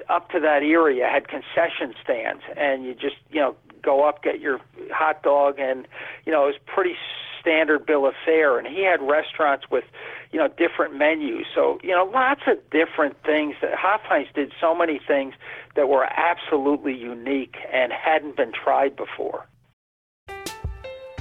up 0.08 0.30
to 0.30 0.40
that 0.40 0.62
you 0.62 1.04
had 1.08 1.28
concession 1.28 1.94
stands, 2.02 2.42
and 2.56 2.84
you 2.84 2.94
just 2.94 3.16
you 3.30 3.40
know 3.40 3.54
go 3.86 4.06
up, 4.06 4.22
get 4.22 4.40
your 4.40 4.60
hot 4.92 5.22
dog, 5.22 5.58
and 5.58 5.88
you 6.26 6.32
know 6.32 6.44
it 6.44 6.48
was 6.48 6.60
pretty 6.66 6.96
standard 7.40 7.86
bill 7.86 8.06
of 8.06 8.14
fare. 8.24 8.58
And 8.58 8.66
he 8.66 8.82
had 8.82 9.00
restaurants 9.00 9.70
with 9.70 9.84
you 10.32 10.38
know 10.38 10.48
different 10.48 10.94
menus, 10.94 11.46
so 11.54 11.78
you 11.82 11.92
know 11.92 12.04
lots 12.12 12.42
of 12.46 12.58
different 12.70 13.16
things. 13.24 13.54
That 13.62 13.72
Hofheinz 13.72 14.32
did 14.34 14.52
so 14.60 14.74
many 14.74 15.00
things 15.06 15.32
that 15.76 15.88
were 15.88 16.04
absolutely 16.04 16.94
unique 16.94 17.56
and 17.72 17.92
hadn't 17.92 18.36
been 18.36 18.52
tried 18.52 18.96
before. 18.96 19.46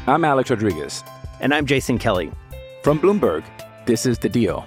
I'm 0.08 0.26
Alex 0.26 0.50
Rodriguez, 0.50 1.04
and 1.40 1.54
I'm 1.54 1.66
Jason 1.66 1.98
Kelly 1.98 2.32
from 2.84 3.00
Bloomberg. 3.00 3.44
This 3.86 4.06
is 4.06 4.20
the 4.20 4.30
Deal. 4.30 4.66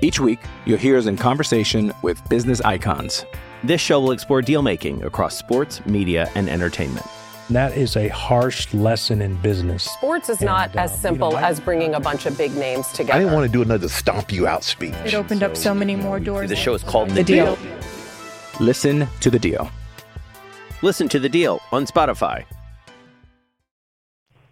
Each 0.00 0.20
week, 0.20 0.38
you'll 0.64 0.78
hear 0.78 0.96
us 0.96 1.06
in 1.06 1.16
conversation 1.16 1.92
with 2.02 2.20
business 2.28 2.60
icons. 2.60 3.24
This 3.64 3.80
show 3.80 3.98
will 3.98 4.12
explore 4.12 4.42
deal 4.42 4.60
making 4.60 5.02
across 5.02 5.36
sports, 5.36 5.84
media, 5.86 6.30
and 6.34 6.50
entertainment. 6.50 7.06
That 7.50 7.76
is 7.76 7.96
a 7.96 8.08
harsh 8.08 8.72
lesson 8.72 9.20
in 9.20 9.36
business. 9.36 9.84
Sports 9.84 10.30
is 10.30 10.40
not 10.40 10.70
and, 10.70 10.80
as 10.80 10.92
uh, 10.92 10.96
simple 10.96 11.28
you 11.28 11.34
know, 11.34 11.40
as 11.42 11.60
bringing 11.60 11.94
a 11.94 12.00
bunch 12.00 12.24
of 12.24 12.38
big 12.38 12.56
names 12.56 12.88
together. 12.88 13.12
I 13.12 13.18
didn't 13.18 13.34
want 13.34 13.44
to 13.46 13.52
do 13.52 13.60
another 13.60 13.88
stomp 13.88 14.32
you 14.32 14.46
out 14.46 14.64
speech. 14.64 14.94
It 15.04 15.14
opened 15.14 15.40
so, 15.40 15.46
up 15.46 15.56
so 15.56 15.74
many 15.74 15.94
more 15.94 16.18
doors. 16.18 16.48
The 16.48 16.56
show 16.56 16.72
is 16.72 16.82
called 16.82 17.10
The, 17.10 17.16
the 17.16 17.24
deal. 17.24 17.56
deal. 17.56 17.78
Listen 18.60 19.06
to 19.20 19.30
the 19.30 19.38
deal. 19.38 19.70
Listen 20.80 21.06
to 21.10 21.18
the 21.18 21.28
deal 21.28 21.60
on 21.70 21.84
Spotify. 21.84 22.44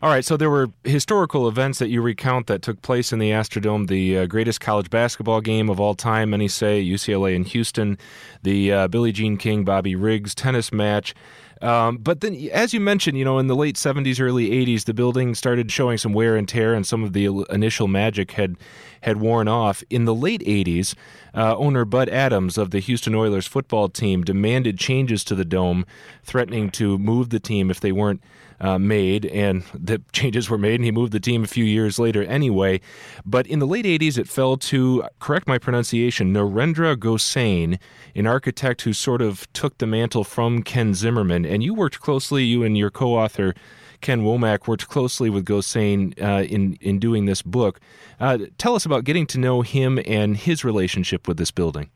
All 0.02 0.10
right, 0.10 0.24
so 0.24 0.36
there 0.36 0.50
were 0.50 0.68
historical 0.82 1.46
events 1.48 1.78
that 1.78 1.88
you 1.88 2.02
recount 2.02 2.48
that 2.48 2.60
took 2.60 2.82
place 2.82 3.12
in 3.12 3.20
the 3.20 3.30
Astrodome. 3.30 3.86
The 3.86 4.18
uh, 4.18 4.26
greatest 4.26 4.60
college 4.60 4.90
basketball 4.90 5.40
game 5.40 5.70
of 5.70 5.78
all 5.78 5.94
time, 5.94 6.30
many 6.30 6.48
say, 6.48 6.84
UCLA 6.84 7.36
and 7.36 7.46
Houston. 7.46 7.96
The 8.42 8.72
uh, 8.72 8.88
Billie 8.88 9.12
Jean 9.12 9.36
King, 9.36 9.64
Bobby 9.64 9.94
Riggs 9.94 10.34
tennis 10.34 10.72
match. 10.72 11.14
Um, 11.62 11.98
but 11.98 12.20
then, 12.20 12.34
as 12.52 12.74
you 12.74 12.80
mentioned, 12.80 13.16
you 13.16 13.24
know, 13.24 13.38
in 13.38 13.46
the 13.46 13.54
late 13.54 13.76
70s, 13.76 14.20
early 14.20 14.50
80s, 14.50 14.84
the 14.84 14.92
building 14.92 15.34
started 15.34 15.70
showing 15.70 15.96
some 15.96 16.12
wear 16.12 16.36
and 16.36 16.48
tear, 16.48 16.74
and 16.74 16.86
some 16.86 17.04
of 17.04 17.12
the 17.12 17.26
initial 17.50 17.86
magic 17.86 18.32
had 18.32 18.56
had 19.02 19.18
worn 19.18 19.48
off. 19.48 19.82
In 19.90 20.04
the 20.04 20.14
late 20.14 20.40
80s, 20.42 20.94
uh, 21.34 21.56
owner 21.56 21.84
Bud 21.84 22.08
Adams 22.08 22.58
of 22.58 22.70
the 22.70 22.80
Houston 22.80 23.14
Oilers 23.14 23.46
football 23.46 23.88
team 23.88 24.22
demanded 24.22 24.78
changes 24.78 25.22
to 25.24 25.34
the 25.34 25.44
dome, 25.44 25.84
threatening 26.24 26.70
to 26.70 26.98
move 26.98 27.30
the 27.30 27.40
team 27.40 27.70
if 27.70 27.80
they 27.80 27.92
weren't 27.92 28.22
uh, 28.60 28.78
made, 28.78 29.26
and 29.26 29.64
the 29.74 30.00
changes 30.12 30.48
were 30.48 30.58
made, 30.58 30.76
and 30.76 30.84
he 30.84 30.90
moved 30.90 31.12
the 31.12 31.20
team 31.20 31.44
a 31.44 31.48
few 31.48 31.64
years 31.64 31.98
later 31.98 32.22
anyway. 32.24 32.80
But 33.26 33.46
in 33.46 33.58
the 33.58 33.66
late 33.66 33.84
80s, 33.84 34.16
it 34.16 34.28
fell 34.28 34.56
to, 34.56 35.04
correct 35.18 35.46
my 35.46 35.58
pronunciation, 35.58 36.32
Narendra 36.32 36.96
Gosain, 36.96 37.78
an 38.14 38.26
architect 38.26 38.82
who 38.82 38.92
sort 38.92 39.20
of 39.20 39.52
took 39.52 39.78
the 39.78 39.86
mantle 39.86 40.24
from 40.24 40.62
Ken 40.62 40.94
Zimmerman. 40.94 41.44
And 41.44 41.62
you 41.62 41.74
worked 41.74 42.00
closely, 42.00 42.44
you 42.44 42.62
and 42.62 42.78
your 42.78 42.90
co 42.90 43.16
author, 43.16 43.54
Ken 44.02 44.22
Womack, 44.22 44.68
worked 44.68 44.88
closely 44.88 45.30
with 45.30 45.46
Gosain 45.46 46.20
uh, 46.22 46.42
in, 46.42 46.76
in 46.80 46.98
doing 46.98 47.24
this 47.24 47.40
book. 47.40 47.80
Uh, 48.20 48.38
tell 48.58 48.74
us 48.74 48.84
about 48.84 49.04
getting 49.04 49.26
to 49.28 49.38
know 49.38 49.62
him 49.62 49.98
and 50.06 50.36
his 50.36 50.64
relationship 50.64 51.26
with 51.26 51.38
this 51.38 51.50
building. 51.50 51.88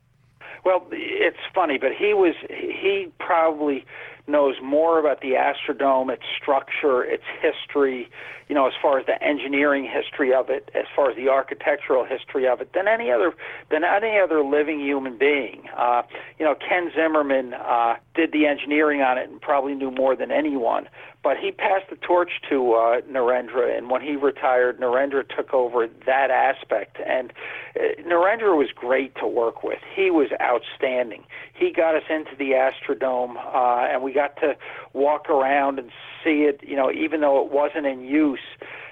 Well, 0.64 0.86
it's 0.90 1.36
funny, 1.54 1.78
but 1.78 1.92
he 1.92 2.14
was, 2.14 2.34
he 2.48 3.12
probably 3.18 3.84
knows 4.28 4.56
more 4.62 4.98
about 4.98 5.20
the 5.20 5.32
Astrodome, 5.32 6.12
its 6.12 6.24
structure, 6.40 7.04
its 7.04 7.22
history, 7.40 8.10
you 8.48 8.54
know, 8.54 8.66
as 8.66 8.72
far 8.80 8.98
as 8.98 9.06
the 9.06 9.22
engineering 9.22 9.88
history 9.88 10.32
of 10.34 10.50
it, 10.50 10.70
as 10.74 10.84
far 10.94 11.10
as 11.10 11.16
the 11.16 11.28
architectural 11.28 12.04
history 12.04 12.46
of 12.46 12.60
it, 12.60 12.72
than 12.72 12.88
any 12.88 13.10
other 13.10 13.34
than 13.70 13.84
any 13.84 14.18
other 14.18 14.42
living 14.42 14.80
human 14.80 15.16
being. 15.16 15.68
Uh, 15.76 16.02
you 16.38 16.44
know, 16.44 16.54
Ken 16.54 16.90
Zimmerman 16.94 17.54
uh, 17.54 17.96
did 18.14 18.32
the 18.32 18.46
engineering 18.46 19.02
on 19.02 19.18
it 19.18 19.28
and 19.28 19.40
probably 19.40 19.74
knew 19.74 19.90
more 19.90 20.16
than 20.16 20.30
anyone. 20.30 20.88
But 21.22 21.38
he 21.38 21.50
passed 21.50 21.90
the 21.90 21.96
torch 21.96 22.30
to 22.48 22.74
uh, 22.74 23.00
Narendra, 23.10 23.76
and 23.76 23.90
when 23.90 24.00
he 24.00 24.14
retired, 24.14 24.78
Narendra 24.78 25.24
took 25.28 25.52
over 25.52 25.88
that 26.06 26.30
aspect. 26.30 26.98
And 27.04 27.32
uh, 27.74 28.00
Narendra 28.02 28.56
was 28.56 28.68
great 28.72 29.16
to 29.16 29.26
work 29.26 29.64
with. 29.64 29.80
He 29.92 30.10
was 30.10 30.28
outstanding. 30.40 31.24
He 31.52 31.72
got 31.72 31.96
us 31.96 32.04
into 32.08 32.36
the 32.38 32.52
Astrodome, 32.52 33.36
uh, 33.38 33.88
and 33.92 34.02
we 34.04 34.12
got 34.12 34.36
to 34.36 34.56
walk 34.92 35.28
around 35.28 35.80
and 35.80 35.90
see 36.22 36.42
it, 36.42 36.60
you 36.62 36.76
know, 36.76 36.92
even 36.92 37.22
though 37.22 37.44
it 37.44 37.50
wasn't 37.50 37.86
in 37.86 38.02
use. 38.02 38.38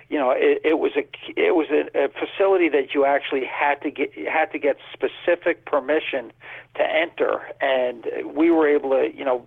You 0.08 0.18
know, 0.18 0.32
it, 0.32 0.60
it 0.64 0.78
was 0.78 0.92
a 0.96 1.04
it 1.36 1.54
was 1.54 1.68
a, 1.70 1.86
a 1.98 2.08
facility 2.08 2.68
that 2.68 2.94
you 2.94 3.04
actually 3.04 3.44
had 3.44 3.80
to 3.82 3.90
get 3.90 4.12
had 4.28 4.52
to 4.52 4.58
get 4.58 4.76
specific 4.92 5.64
permission 5.64 6.32
to 6.76 6.82
enter, 6.82 7.40
and 7.60 8.06
we 8.34 8.50
were 8.50 8.68
able 8.68 8.90
to, 8.90 9.08
you 9.16 9.24
know, 9.24 9.46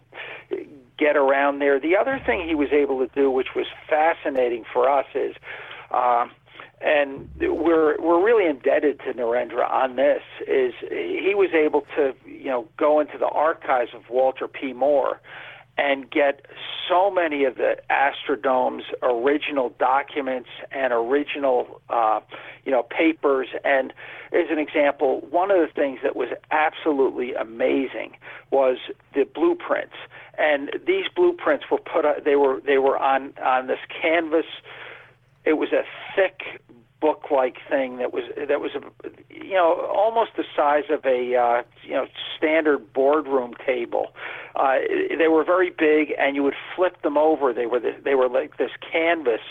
get 0.97 1.15
around 1.15 1.60
there. 1.60 1.79
The 1.79 1.95
other 1.95 2.21
thing 2.25 2.47
he 2.47 2.55
was 2.55 2.69
able 2.71 3.05
to 3.05 3.13
do, 3.13 3.29
which 3.31 3.55
was 3.55 3.67
fascinating 3.89 4.63
for 4.71 4.89
us, 4.89 5.05
is. 5.13 5.36
Um, 5.91 6.31
and 6.79 7.29
we're 7.39 7.99
we're 7.99 8.23
really 8.23 8.47
indebted 8.47 8.99
to 8.99 9.13
Narendra 9.13 9.67
on 9.69 9.95
this. 9.95 10.21
Is 10.47 10.73
he 10.89 11.33
was 11.36 11.49
able 11.53 11.81
to 11.95 12.13
you 12.25 12.45
know 12.45 12.67
go 12.77 12.99
into 12.99 13.17
the 13.17 13.27
archives 13.27 13.91
of 13.95 14.10
Walter 14.12 14.47
P. 14.47 14.73
Moore 14.73 15.19
and 15.77 16.10
get 16.10 16.45
so 16.89 17.12
many 17.12 17.43
of 17.43 17.55
the 17.55 17.77
Astrodome's 17.89 18.86
original 19.01 19.73
documents 19.79 20.49
and 20.71 20.91
original 20.91 21.81
uh, 21.89 22.19
you 22.65 22.71
know 22.71 22.83
papers. 22.83 23.47
And 23.63 23.93
as 24.31 24.45
an 24.49 24.60
example, 24.60 25.21
one 25.29 25.51
of 25.51 25.57
the 25.57 25.73
things 25.73 25.99
that 26.03 26.15
was 26.15 26.29
absolutely 26.51 27.33
amazing 27.33 28.17
was 28.51 28.77
the 29.13 29.23
blueprints. 29.23 29.95
And 30.38 30.69
these 30.86 31.06
blueprints 31.15 31.65
were 31.71 31.80
put 31.80 32.06
they 32.23 32.36
were 32.36 32.62
they 32.62 32.78
were 32.78 32.97
on 32.97 33.34
on 33.43 33.67
this 33.67 33.80
canvas 34.02 34.45
it 35.47 35.58
was 35.58 35.69
a 35.71 35.84
thick 36.15 36.62
book-like 37.00 37.58
thing 37.69 37.97
that 37.97 38.12
was 38.12 38.23
that 38.36 38.60
was 38.60 38.71
a, 38.76 38.82
you 39.30 39.54
know 39.54 39.88
almost 39.95 40.32
the 40.36 40.43
size 40.56 40.86
of 40.89 41.06
a 41.06 41.36
uh, 41.36 41.63
you 41.84 41.93
know 41.93 42.08
standard 42.38 42.91
boardroom 42.91 43.54
table. 43.65 44.13
Uh, 44.56 44.78
they 45.17 45.28
were 45.28 45.43
very 45.43 45.69
big, 45.69 46.13
and 46.17 46.36
you 46.36 46.43
would 46.43 46.56
flip 46.76 47.02
them 47.04 47.17
over. 47.17 47.54
They 47.54 47.65
were 47.65 47.80
the, 47.80 47.95
they 48.04 48.15
were 48.15 48.28
like 48.28 48.58
this 48.58 48.71
canvas 48.91 49.41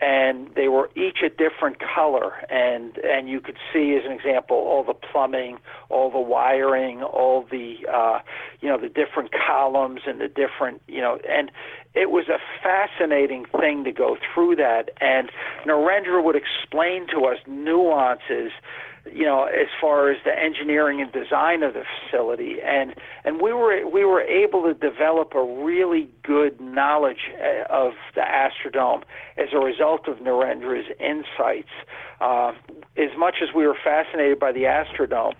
and 0.00 0.50
they 0.54 0.68
were 0.68 0.90
each 0.94 1.18
a 1.24 1.28
different 1.28 1.78
color. 1.80 2.32
And 2.50 2.98
and 2.98 3.28
you 3.28 3.40
could 3.40 3.56
see 3.72 3.96
as 3.96 4.04
an 4.04 4.12
example 4.12 4.56
all 4.56 4.84
the 4.84 4.94
plumbing 4.94 5.58
all 5.88 6.10
the 6.10 6.20
wiring 6.20 7.02
all 7.02 7.46
the 7.50 7.76
uh 7.92 8.18
you 8.60 8.68
know 8.68 8.78
the 8.78 8.88
different 8.88 9.30
columns 9.32 10.00
and 10.06 10.20
the 10.20 10.28
different 10.28 10.82
you 10.86 11.00
know 11.00 11.18
and 11.28 11.50
it 11.96 12.10
was 12.10 12.28
a 12.28 12.38
fascinating 12.62 13.46
thing 13.58 13.82
to 13.84 13.90
go 13.90 14.16
through 14.32 14.56
that. 14.56 14.90
And 15.00 15.30
Narendra 15.66 16.22
would 16.22 16.36
explain 16.36 17.06
to 17.08 17.24
us 17.24 17.38
nuances 17.46 18.52
you 19.12 19.24
know, 19.24 19.44
as 19.44 19.68
far 19.80 20.10
as 20.10 20.18
the 20.24 20.38
engineering 20.38 21.00
and 21.00 21.12
design 21.12 21.62
of 21.62 21.74
the 21.74 21.84
facility, 21.84 22.56
and 22.64 22.94
and 23.24 23.40
we 23.40 23.52
were 23.52 23.86
we 23.86 24.04
were 24.04 24.22
able 24.22 24.62
to 24.62 24.74
develop 24.74 25.34
a 25.34 25.42
really 25.42 26.08
good 26.22 26.60
knowledge 26.60 27.30
uh, 27.40 27.72
of 27.72 27.92
the 28.14 28.22
Astrodome 28.22 29.02
as 29.36 29.48
a 29.52 29.58
result 29.58 30.08
of 30.08 30.18
Narendra's 30.18 30.86
insights. 31.00 31.70
Uh, 32.20 32.52
as 32.96 33.10
much 33.16 33.36
as 33.42 33.54
we 33.54 33.66
were 33.66 33.76
fascinated 33.82 34.38
by 34.38 34.52
the 34.52 34.62
Astrodome, 34.62 35.34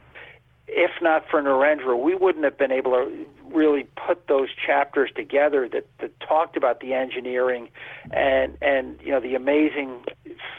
if 0.68 0.90
not 1.00 1.24
for 1.30 1.40
Narendra, 1.40 2.00
we 2.00 2.14
wouldn't 2.14 2.44
have 2.44 2.58
been 2.58 2.72
able 2.72 2.92
to 2.92 3.26
really 3.52 3.86
put 4.06 4.26
those 4.26 4.48
chapters 4.54 5.10
together 5.14 5.68
that, 5.68 5.86
that 6.00 6.18
talked 6.20 6.56
about 6.56 6.80
the 6.80 6.92
engineering 6.92 7.68
and 8.10 8.56
and 8.60 8.98
you 9.02 9.12
know 9.12 9.20
the 9.20 9.34
amazing 9.34 10.04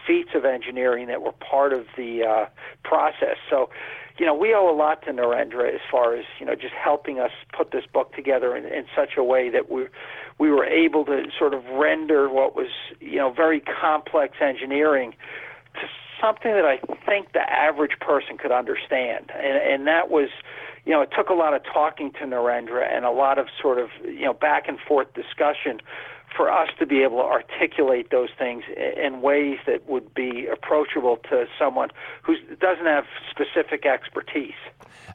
feats 0.06 0.30
of 0.34 0.46
engineering 0.46 1.08
that 1.08 1.22
were 1.22 1.34
part 1.34 1.74
of 1.74 1.86
the 1.98 2.24
uh, 2.24 2.46
process. 2.84 3.36
So, 3.50 3.70
you 4.17 4.26
know, 4.26 4.34
we 4.34 4.54
owe 4.54 4.74
a 4.74 4.76
lot 4.76 5.04
to 5.04 5.12
Narendra 5.12 5.74
as 5.74 5.82
far 5.91 6.15
as 6.15 6.26
you 6.39 6.46
know 6.46 6.56
just 6.56 6.74
helping 6.74 7.20
us 7.20 7.32
put 7.56 7.72
this 7.72 7.84
book 7.91 8.13
together 8.13 8.56
in, 8.56 8.65
in 8.65 8.86
such 8.96 9.17
a 9.17 9.24
way 9.24 9.50
that 9.50 9.70
we 9.70 9.88
we 10.39 10.50
were 10.50 10.65
able 10.65 11.04
to 11.06 11.26
sort 11.38 11.54
of 11.54 11.65
render 11.65 12.30
what 12.30 12.56
was 12.56 12.70
you 13.02 13.17
know 13.17 13.32
very 13.32 13.60
complex 13.60 14.38
engineering 14.41 15.13
to 15.74 15.88
something 16.22 16.52
that 16.52 16.66
I 16.66 16.78
think 17.06 17.34
the 17.34 17.42
average 17.42 18.00
person 18.00 18.38
could 18.38 18.52
understand, 18.52 19.32
and, 19.36 19.58
and 19.58 19.88
that 19.88 20.10
was 20.10 20.30
you 20.86 20.94
know, 20.94 21.02
it 21.02 21.10
took 21.14 21.28
a 21.28 21.34
lot 21.34 21.54
of 21.54 21.62
talking 21.66 22.14
to 22.14 22.20
Narendra 22.20 22.90
and 22.90 23.04
a 23.04 23.12
lot 23.12 23.38
of 23.38 23.48
sort 23.62 23.78
of, 23.78 23.90
you 24.06 24.24
know, 24.24 24.32
back 24.32 24.70
and 24.70 24.80
forth 24.80 25.14
discussion 25.14 25.82
for 26.36 26.52
us 26.52 26.70
to 26.80 26.86
be 26.86 27.04
able 27.04 27.18
to 27.18 27.24
articulate 27.24 28.12
those 28.12 28.30
things 28.38 28.63
in 28.76 29.22
ways 29.22 29.60
that 29.66 29.88
would 29.90 30.13
be 30.13 30.48
approachable 30.48 31.18
to 31.30 31.46
someone 31.58 31.90
who 32.22 32.36
doesn't 32.60 32.86
have 32.86 33.06
specific 33.30 33.86
expertise. 33.86 34.54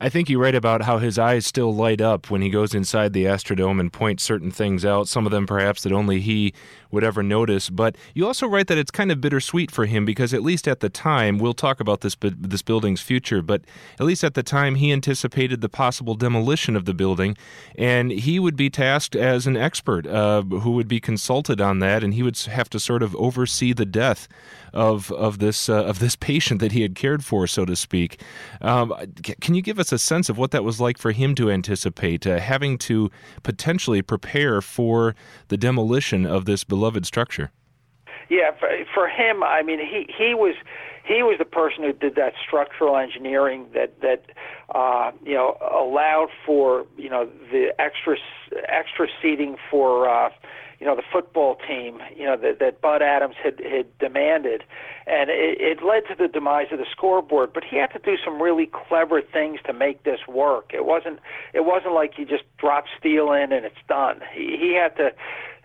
I 0.01 0.09
think 0.09 0.29
you 0.29 0.40
write 0.40 0.55
about 0.55 0.83
how 0.83 0.98
his 0.98 1.18
eyes 1.18 1.46
still 1.46 1.75
light 1.75 2.01
up 2.01 2.31
when 2.31 2.42
he 2.42 2.51
goes 2.51 2.75
inside 2.75 3.12
the 3.12 3.25
Astrodome 3.25 3.79
and 3.79 3.92
points 3.92 4.25
certain 4.25 4.51
things 4.51 4.85
out, 4.85 5.07
some 5.07 5.27
of 5.27 5.33
them 5.33 5.46
perhaps 5.46 5.83
that 5.83 5.92
only 5.92 6.20
he 6.20 6.55
would 6.90 7.05
ever 7.05 7.22
notice. 7.22 7.70
But 7.70 7.96
you 8.14 8.27
also 8.27 8.46
write 8.46 8.66
that 8.68 8.79
it's 8.79 8.90
kind 8.90 9.12
of 9.12 9.20
bittersweet 9.20 9.70
for 9.70 9.87
him 9.87 10.05
because 10.05 10.35
at 10.35 10.42
least 10.42 10.66
at 10.66 10.81
the 10.81 10.88
time, 10.88 11.38
we'll 11.38 11.55
talk 11.55 11.81
about 11.81 12.01
this 12.01 12.16
this 12.20 12.62
building's 12.62 13.01
future, 13.01 13.42
but 13.42 13.62
at 14.01 14.07
least 14.07 14.25
at 14.25 14.35
the 14.35 14.42
time 14.42 14.77
he 14.77 14.92
anticipated 14.92 15.61
the 15.61 15.68
possible 15.68 16.14
demolition 16.14 16.77
of 16.77 16.85
the 16.85 16.94
building, 16.94 17.37
and 17.77 18.11
he 18.11 18.38
would 18.38 18.57
be 18.57 18.70
tasked 18.70 19.16
as 19.16 19.46
an 19.46 19.57
expert 19.57 20.07
uh, 20.07 20.42
who 20.42 20.72
would 20.72 20.88
be 20.88 21.01
consulted 21.03 21.61
on 21.61 21.79
that, 21.81 22.03
and 22.03 22.15
he 22.15 22.23
would 22.23 22.38
have 22.38 22.71
to 22.71 22.81
sort 22.81 23.03
of 23.03 23.15
oversee 23.17 23.73
the 23.73 23.87
death 23.87 24.29
of 24.73 25.12
of 25.12 25.38
this 25.38 25.69
uh, 25.69 25.85
of 25.85 25.99
this 25.99 26.17
patient 26.31 26.61
that 26.61 26.73
he 26.73 26.83
had 26.83 26.95
cared 26.95 27.25
for, 27.25 27.47
so 27.47 27.65
to 27.65 27.77
speak. 27.77 28.21
Um, 28.61 28.95
can 29.41 29.55
you 29.55 29.62
give 29.62 29.79
us 29.79 29.93
a 29.93 29.99
sense 29.99 30.29
of 30.29 30.38
what 30.38 30.51
that 30.53 30.65
was 30.65 30.81
like 30.81 30.99
for 30.99 31.12
him 31.12 31.35
to 31.37 31.51
anticipate 31.51 32.27
uh, 32.27 32.38
having 32.38 32.79
to 32.79 33.11
potentially 33.43 34.03
prepare 34.03 34.61
for 34.61 35.15
the 35.49 35.57
demolition 35.57 36.25
of 36.25 36.45
this 36.45 36.65
beloved 36.65 37.07
structure? 37.07 37.51
Yeah, 38.29 38.53
for, 38.59 38.69
for 38.95 39.09
him, 39.09 39.43
I 39.43 39.62
mean, 39.62 39.79
he 39.79 40.11
he 40.17 40.35
was 40.35 40.55
he 41.05 41.23
was 41.23 41.37
the 41.38 41.45
person 41.45 41.83
who 41.83 41.93
did 41.93 42.15
that 42.15 42.35
structural 42.47 42.97
engineering 42.97 43.67
that 43.75 44.01
that 44.01 44.25
uh, 44.75 45.11
you 45.25 45.35
know 45.35 45.57
allowed 45.61 46.29
for 46.47 46.87
you 46.97 47.11
know 47.11 47.29
the 47.51 47.75
extra 47.79 48.17
extra 48.69 49.09
seating 49.21 49.57
for 49.71 50.09
uh, 50.09 50.31
you 50.83 50.88
know 50.88 50.97
the 50.97 51.05
football 51.12 51.57
team 51.68 52.03
you 52.16 52.25
know 52.25 52.37
that, 52.37 52.59
that 52.59 52.81
Bud 52.81 53.03
Adams 53.03 53.37
had 53.40 53.61
had 53.61 53.87
demanded, 54.01 54.64
and 55.07 55.31
it, 55.31 55.61
it 55.61 55.79
led 55.81 56.03
to 56.09 56.16
the 56.18 56.27
demise 56.27 56.66
of 56.73 56.79
the 56.79 56.87
scoreboard. 56.90 57.53
But 57.53 57.62
he 57.62 57.77
had 57.77 57.92
to 57.92 58.01
do 58.01 58.16
some 58.25 58.42
really 58.42 58.66
clever 58.66 59.23
things 59.23 59.61
to 59.66 59.73
make 59.73 60.03
this 60.03 60.18
work. 60.27 60.73
It 60.75 60.85
wasn't 60.85 61.21
it 61.55 61.64
wasn't 61.64 61.95
like 61.95 62.18
you 62.18 62.27
just 62.27 62.42
drop 62.59 62.87
steel 62.99 63.33
in 63.33 63.53
and 63.53 63.64
it's 63.64 63.77
done. 63.87 64.23
He, 64.35 64.57
he 64.59 64.75
had 64.75 64.97
to 64.97 65.12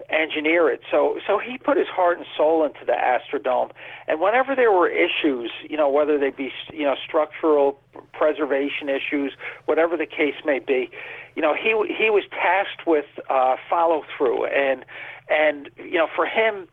engineer 0.09 0.69
it. 0.69 0.81
So 0.89 1.19
so 1.25 1.39
he 1.39 1.57
put 1.57 1.77
his 1.77 1.87
heart 1.87 2.17
and 2.17 2.25
soul 2.35 2.65
into 2.65 2.85
the 2.85 2.93
Astrodome. 2.93 3.71
And 4.07 4.21
whenever 4.21 4.55
there 4.55 4.71
were 4.71 4.89
issues, 4.89 5.51
you 5.69 5.77
know, 5.77 5.89
whether 5.89 6.17
they 6.17 6.29
be 6.29 6.51
you 6.73 6.83
know 6.83 6.95
structural 7.07 7.79
preservation 8.13 8.89
issues, 8.89 9.33
whatever 9.65 9.97
the 9.97 10.05
case 10.05 10.35
may 10.45 10.59
be, 10.59 10.89
you 11.35 11.41
know, 11.41 11.53
he 11.53 11.69
he 11.93 12.09
was 12.09 12.23
tasked 12.31 12.87
with 12.87 13.05
uh, 13.29 13.55
follow 13.69 14.03
through 14.17 14.45
and 14.45 14.85
and 15.29 15.69
you 15.77 15.97
know 15.97 16.07
for 16.15 16.25
him 16.25 16.67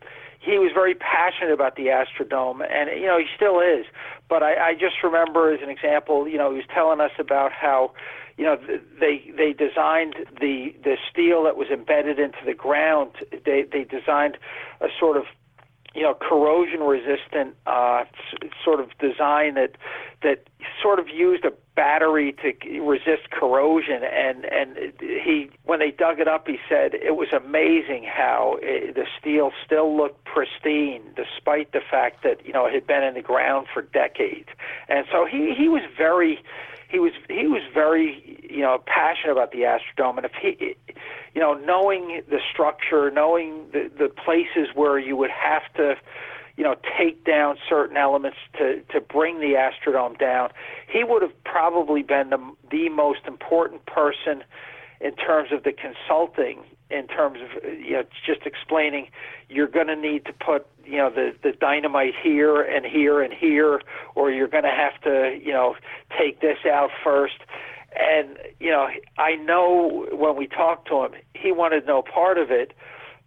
he 0.45 0.59
was 0.59 0.71
very 0.73 0.93
passionate 0.93 1.51
about 1.51 1.75
the 1.75 1.87
Astrodome, 1.87 2.61
and 2.69 2.89
you 3.01 3.07
know 3.07 3.17
he 3.17 3.25
still 3.35 3.59
is. 3.59 3.85
But 4.29 4.43
I, 4.43 4.69
I 4.69 4.73
just 4.73 5.01
remember, 5.03 5.51
as 5.51 5.59
an 5.61 5.69
example, 5.69 6.27
you 6.27 6.37
know, 6.37 6.51
he 6.51 6.57
was 6.57 6.65
telling 6.71 7.01
us 7.01 7.11
about 7.17 7.51
how 7.51 7.93
you 8.37 8.43
know 8.43 8.57
they 8.99 9.31
they 9.37 9.53
designed 9.53 10.15
the 10.39 10.73
the 10.83 10.97
steel 11.11 11.43
that 11.43 11.55
was 11.55 11.69
embedded 11.69 12.19
into 12.19 12.39
the 12.45 12.53
ground. 12.53 13.11
They 13.31 13.63
they 13.71 13.83
designed 13.83 14.37
a 14.81 14.87
sort 14.99 15.17
of 15.17 15.25
you 15.95 16.01
know 16.01 16.13
corrosion 16.13 16.81
resistant 16.81 17.55
uh, 17.65 18.03
sort 18.63 18.79
of 18.79 18.89
design 18.99 19.55
that 19.55 19.77
that 20.21 20.43
sort 20.81 20.99
of 20.99 21.07
used 21.07 21.45
a 21.45 21.53
battery 21.75 22.33
to 22.41 22.79
resist 22.81 23.29
corrosion 23.31 24.01
and 24.03 24.45
and 24.45 24.77
he 24.99 25.49
when 25.63 25.79
they 25.79 25.91
dug 25.91 26.19
it 26.19 26.27
up 26.27 26.47
he 26.47 26.57
said 26.69 26.93
it 26.93 27.15
was 27.15 27.27
amazing 27.33 28.03
how 28.03 28.57
it, 28.61 28.95
the 28.95 29.05
steel 29.19 29.51
still 29.65 29.95
looked 29.95 30.23
pristine 30.23 31.01
despite 31.15 31.71
the 31.73 31.81
fact 31.81 32.23
that 32.23 32.45
you 32.45 32.53
know 32.53 32.65
it 32.65 32.73
had 32.73 32.87
been 32.87 33.03
in 33.03 33.13
the 33.13 33.21
ground 33.21 33.67
for 33.73 33.81
decades 33.81 34.47
and 34.87 35.05
so 35.11 35.25
he 35.25 35.53
he 35.53 35.67
was 35.67 35.81
very 35.97 36.39
he 36.89 36.99
was 36.99 37.11
he 37.29 37.47
was 37.47 37.61
very 37.73 38.39
you 38.49 38.61
know 38.61 38.81
passionate 38.85 39.31
about 39.31 39.51
the 39.51 39.59
Astrodome, 39.59 40.17
and 40.17 40.25
if 40.25 40.31
he, 40.39 40.75
you 41.33 41.41
know, 41.41 41.53
knowing 41.53 42.21
the 42.29 42.39
structure, 42.51 43.11
knowing 43.11 43.65
the 43.71 43.89
the 43.97 44.09
places 44.09 44.73
where 44.75 44.99
you 44.99 45.15
would 45.17 45.31
have 45.31 45.63
to, 45.75 45.95
you 46.57 46.63
know, 46.63 46.75
take 46.97 47.23
down 47.25 47.57
certain 47.67 47.97
elements 47.97 48.37
to 48.57 48.81
to 48.91 49.01
bring 49.01 49.39
the 49.39 49.53
Astrodome 49.55 50.17
down, 50.17 50.49
he 50.87 51.03
would 51.03 51.21
have 51.21 51.43
probably 51.43 52.03
been 52.03 52.29
the 52.29 52.55
the 52.69 52.89
most 52.89 53.21
important 53.27 53.85
person 53.85 54.43
in 55.01 55.15
terms 55.15 55.51
of 55.51 55.63
the 55.63 55.73
consulting 55.73 56.63
in 56.89 57.07
terms 57.07 57.39
of 57.41 57.63
you 57.63 57.93
know 57.93 58.03
just 58.25 58.41
explaining 58.45 59.07
you're 59.49 59.67
going 59.67 59.87
to 59.87 59.95
need 59.95 60.25
to 60.25 60.33
put 60.33 60.67
you 60.85 60.97
know 60.97 61.09
the 61.09 61.33
the 61.41 61.51
dynamite 61.51 62.13
here 62.21 62.61
and 62.61 62.85
here 62.85 63.21
and 63.21 63.33
here 63.33 63.81
or 64.13 64.31
you're 64.31 64.47
going 64.47 64.63
to 64.63 64.69
have 64.69 64.99
to 65.01 65.39
you 65.43 65.51
know 65.51 65.75
take 66.17 66.41
this 66.41 66.59
out 66.65 66.89
first 67.03 67.41
and 67.95 68.37
you 68.59 68.71
know, 68.71 68.87
I 69.17 69.35
know 69.35 70.07
when 70.11 70.35
we 70.35 70.47
talked 70.47 70.87
to 70.89 71.05
him, 71.05 71.11
he 71.33 71.51
wanted 71.51 71.85
no 71.85 72.01
part 72.01 72.37
of 72.37 72.51
it. 72.51 72.73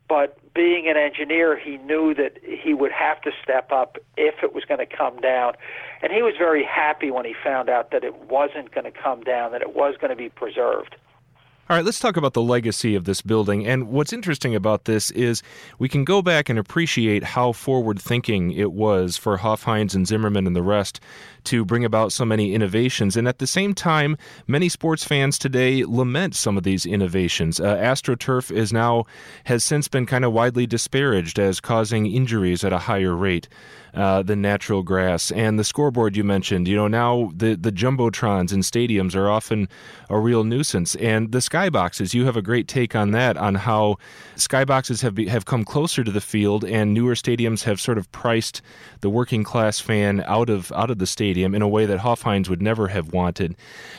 But 0.09 0.39
being 0.55 0.89
an 0.89 0.97
engineer, 0.97 1.59
he 1.59 1.77
knew 1.77 2.15
that 2.15 2.39
he 2.43 2.73
would 2.73 2.93
have 2.93 3.21
to 3.23 3.31
step 3.43 3.71
up 3.71 3.99
if 4.17 4.43
it 4.43 4.55
was 4.55 4.65
going 4.65 4.81
to 4.81 4.87
come 4.87 5.21
down. 5.21 5.53
And 6.03 6.13
he 6.13 6.23
was 6.23 6.35
very 6.39 6.65
happy 6.65 7.11
when 7.11 7.27
he 7.27 7.35
found 7.45 7.69
out 7.69 7.91
that 7.91 8.05
it 8.05 8.15
wasn't 8.23 8.75
going 8.75 8.91
to 8.91 8.91
come 8.91 9.23
down, 9.23 9.53
that 9.53 9.61
it 9.61 9.77
was 9.77 9.97
going 10.01 10.11
to 10.11 10.17
be 10.17 10.31
preserved. 10.31 10.97
All 11.71 11.77
right, 11.77 11.85
let's 11.85 12.01
talk 12.01 12.17
about 12.17 12.33
the 12.33 12.41
legacy 12.41 12.95
of 12.95 13.05
this 13.05 13.21
building. 13.21 13.67
And 13.67 13.89
what's 13.89 14.15
interesting 14.15 14.55
about 14.55 14.87
this 14.87 15.11
is 15.11 15.43
we 15.79 15.87
can 15.87 16.03
go 16.03 16.23
back 16.23 16.49
and 16.49 16.59
appreciate 16.59 17.23
how 17.23 17.53
forward 17.53 18.01
thinking 18.01 18.53
it 18.53 18.73
was 18.73 19.19
for 19.19 19.37
Hofheinz 19.37 19.95
and 19.95 20.09
Zimmerman 20.09 20.47
and 20.47 20.57
the 20.57 20.63
rest 20.63 20.99
to 21.45 21.67
bring 21.67 21.85
about 21.85 22.11
so 22.11 22.25
many 22.25 22.55
innovations. 22.55 23.19
And 23.19 23.29
at 23.29 23.39
the 23.39 23.47
same 23.47 23.75
time, 23.75 24.17
many 24.47 24.71
sports 24.71 25.05
fans 25.05 25.39
today 25.39 25.85
lament 25.85 26.35
some 26.35 26.57
of 26.57 26.63
these 26.63 26.87
innovations. 26.87 27.61
Uh, 27.61 27.77
AstroTurf 27.77 28.51
is 28.51 28.73
now 28.73 29.05
has 29.45 29.63
since 29.63 29.89
been 29.89 30.07
kind 30.07 30.25
of 30.25 30.33
widely 30.33 30.67
disparaged 30.67 31.39
as 31.39 31.61
causing 31.61 32.07
injuries 32.07 32.65
at 32.65 32.73
a 32.73 32.79
higher 32.79 33.15
rate 33.15 33.47
uh, 33.95 34.23
than 34.23 34.41
natural 34.43 34.83
grass. 34.83 35.31
And 35.33 35.59
the 35.59 35.65
scoreboard 35.65 36.17
you 36.17 36.25
mentioned, 36.25 36.69
you 36.69 36.77
know, 36.77 36.89
now 36.89 37.33
the 37.35 37.57
the 37.57 37.73
jumbotrons 37.73 38.53
in 38.53 38.61
stadiums 38.61 39.15
are 39.15 39.29
often 39.31 39.69
a 40.11 40.19
real 40.19 40.45
nuisance. 40.45 40.95
And 40.97 41.33
the 41.33 41.39
skyboxes, 41.39 42.15
you 42.15 42.25
have 42.27 42.37
a 42.37 42.43
great 42.43 42.69
take 42.69 42.95
on 42.95 43.11
that, 43.13 43.37
on 43.37 43.55
how 43.55 43.97
skyboxes 44.37 45.03
have 45.03 45.15
be, 45.15 45.29
have 45.29 45.45
come 45.45 45.65
closer 45.65 46.05
to 46.05 46.11
the 46.11 46.21
field, 46.21 46.65
and 46.65 46.95
newer 46.95 47.15
stadiums 47.15 47.65
have 47.65 47.81
sort 47.81 47.99
of 47.99 48.11
priced 48.13 48.63
the 49.01 49.11
working 49.11 49.45
class 49.45 49.81
fan 49.81 50.23
out 50.27 50.51
of 50.51 50.73
out 50.73 50.91
of 50.91 50.99
the 50.99 51.07
stadium 51.07 51.55
in 51.55 51.63
a 51.63 51.69
way 51.69 51.87
that 51.87 52.01
Hofheinz 52.01 52.49
would 52.49 52.63
never 52.63 52.89
have 52.89 53.13
wanted. 53.13 53.57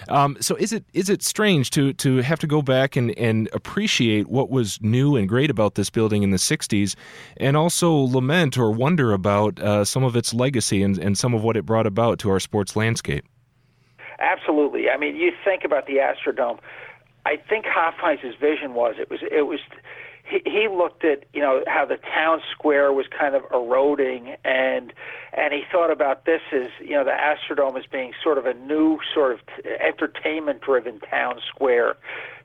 Um, 0.08 0.38
so 0.40 0.56
is 0.56 0.74
it 0.74 0.86
is 0.94 1.10
it 1.10 1.24
strange 1.24 1.70
to 1.72 1.94
to 1.94 2.18
have 2.18 2.40
to 2.40 2.48
go 2.48 2.62
back 2.62 2.96
and, 2.96 3.18
and 3.18 3.50
appreciate 3.54 4.28
what 4.28 4.50
was 4.50 4.80
new 4.82 5.16
and 5.16 5.28
great 5.28 5.50
about 5.50 5.76
this 5.76 5.90
building 5.90 6.24
in 6.24 6.32
the 6.32 6.38
'60s, 6.38 6.96
and 7.38 7.56
also 7.58 7.94
lament 7.94 8.58
or 8.58 8.72
wonder 8.72 9.14
about 9.14 9.60
uh, 9.60 9.79
Uh, 9.80 9.86
some 9.86 10.04
of 10.04 10.16
its 10.16 10.34
legacy 10.34 10.84
and, 10.84 10.98
and 10.98 11.18
some 11.18 11.34
of 11.34 11.42
what 11.42 11.56
it 11.56 11.66
brought 11.66 11.88
about 11.88 12.20
to 12.20 12.30
our 12.30 12.40
sports 12.40 12.76
landscape? 12.76 13.24
Absolutely. 14.20 14.90
I 14.90 14.98
mean, 14.98 15.16
you 15.16 15.32
think 15.46 15.64
about 15.64 15.88
the 15.88 15.98
Astrodome. 15.98 16.60
I 17.26 17.38
think 17.38 17.66
Hofheinz' 17.66 18.38
vision 18.38 18.74
was 18.74 18.96
it 19.00 19.10
was 19.10 19.22
it 19.22 19.48
was 19.48 19.60
he, 20.30 20.42
he 20.44 20.68
looked 20.68 21.06
at 21.06 21.24
you 21.34 21.42
know 21.42 21.64
how 21.68 21.86
the 21.86 21.98
town 22.14 22.42
square 22.52 22.92
was 22.92 23.06
kind 23.08 23.36
of 23.36 23.44
eroding 23.54 24.36
and 24.44 24.92
and 25.32 25.54
he 25.54 25.64
thought 25.72 25.92
about 25.92 26.26
this 26.26 26.42
as 26.52 26.70
you 26.82 26.92
know 26.92 27.06
the 27.06 27.12
Astrodome 27.12 27.78
as 27.78 27.86
being 27.86 28.12
sort 28.22 28.38
of 28.38 28.46
a 28.46 28.54
new 28.54 29.00
sort 29.14 29.32
of 29.32 29.40
entertainment 29.80 30.62
driven 30.62 31.00
town 31.00 31.40
square 31.48 31.96